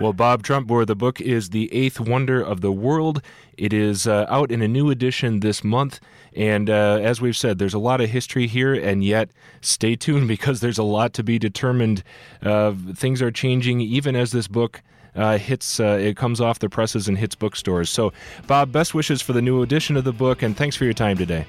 Well, 0.00 0.14
Bob 0.14 0.42
Trumpbour, 0.42 0.86
the 0.86 0.96
book 0.96 1.20
is 1.20 1.50
The 1.50 1.70
Eighth 1.74 2.00
Wonder 2.00 2.40
of 2.40 2.62
the 2.62 2.72
World. 2.72 3.20
It 3.58 3.74
is 3.74 4.06
uh, 4.06 4.24
out 4.30 4.50
in 4.50 4.62
a 4.62 4.66
new 4.66 4.88
edition 4.88 5.40
this 5.40 5.62
month. 5.62 6.00
And 6.34 6.70
uh, 6.70 7.00
as 7.02 7.20
we've 7.20 7.36
said, 7.36 7.58
there's 7.58 7.74
a 7.74 7.78
lot 7.78 8.00
of 8.00 8.08
history 8.08 8.46
here, 8.46 8.72
and 8.72 9.04
yet 9.04 9.28
stay 9.60 9.96
tuned 9.96 10.26
because 10.36 10.60
there's 10.60 10.78
a 10.78 10.82
lot 10.82 11.12
to 11.14 11.22
be 11.22 11.38
determined. 11.38 12.02
Uh, 12.42 12.72
things 12.94 13.20
are 13.20 13.30
changing 13.30 13.82
even 13.82 14.16
as 14.16 14.32
this 14.32 14.48
book. 14.48 14.80
Uh, 15.14 15.36
hits 15.36 15.78
uh, 15.78 15.98
it 16.00 16.16
comes 16.16 16.40
off 16.40 16.60
the 16.60 16.70
presses 16.70 17.06
and 17.06 17.18
hits 17.18 17.34
bookstores. 17.34 17.90
So, 17.90 18.14
Bob, 18.46 18.72
best 18.72 18.94
wishes 18.94 19.20
for 19.20 19.34
the 19.34 19.42
new 19.42 19.60
edition 19.60 19.98
of 19.98 20.04
the 20.04 20.14
book, 20.14 20.40
and 20.40 20.56
thanks 20.56 20.76
for 20.76 20.84
your 20.84 20.94
time 20.94 21.18
today. 21.18 21.44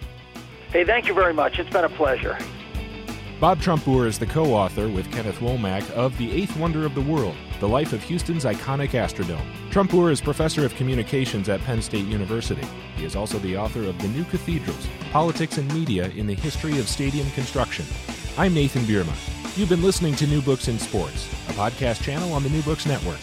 Hey, 0.72 0.84
thank 0.84 1.08
you 1.08 1.14
very 1.14 1.34
much. 1.34 1.58
It's 1.58 1.70
been 1.70 1.86
a 1.86 1.90
pleasure. 1.90 2.38
Bob 3.40 3.60
Trumpbour 3.60 4.08
is 4.08 4.20
the 4.20 4.26
co 4.26 4.54
author 4.54 4.90
with 4.90 5.10
Kenneth 5.14 5.38
Womack 5.38 5.90
of 5.92 6.18
The 6.18 6.34
Eighth 6.34 6.58
Wonder 6.58 6.86
of 6.86 6.96
the 6.96 7.02
World 7.02 7.38
The 7.62 7.70
Life 7.70 7.94
of 7.94 8.02
Houston's 8.02 8.44
Iconic 8.44 8.90
Astrodome. 8.90 9.46
Trumpbour 9.70 10.12
is 10.12 10.20
professor 10.20 10.66
of 10.66 10.74
communications 10.74 11.48
at 11.48 11.62
Penn 11.62 11.80
State 11.80 12.08
University. 12.08 12.68
He 12.96 13.06
is 13.06 13.16
also 13.16 13.38
the 13.38 13.56
author 13.56 13.84
of 13.84 14.02
The 14.02 14.08
New 14.08 14.24
Cathedrals 14.24 14.88
Politics 15.12 15.60
and 15.60 15.72
Media 15.72 16.10
in 16.16 16.26
the 16.26 16.34
History 16.34 16.80
of 16.80 16.90
Stadium 16.90 17.30
Construction. 17.36 17.86
I'm 18.36 18.56
Nathan 18.56 18.82
Bierma. 18.86 19.16
You've 19.56 19.70
been 19.70 19.84
listening 19.84 20.16
to 20.16 20.26
New 20.26 20.42
Books 20.42 20.70
in 20.70 20.80
Sports, 20.80 21.32
a 21.50 21.54
podcast 21.54 22.02
channel 22.02 22.34
on 22.34 22.42
the 22.42 22.50
New 22.50 22.64
Books 22.64 22.88
Network. 22.88 23.20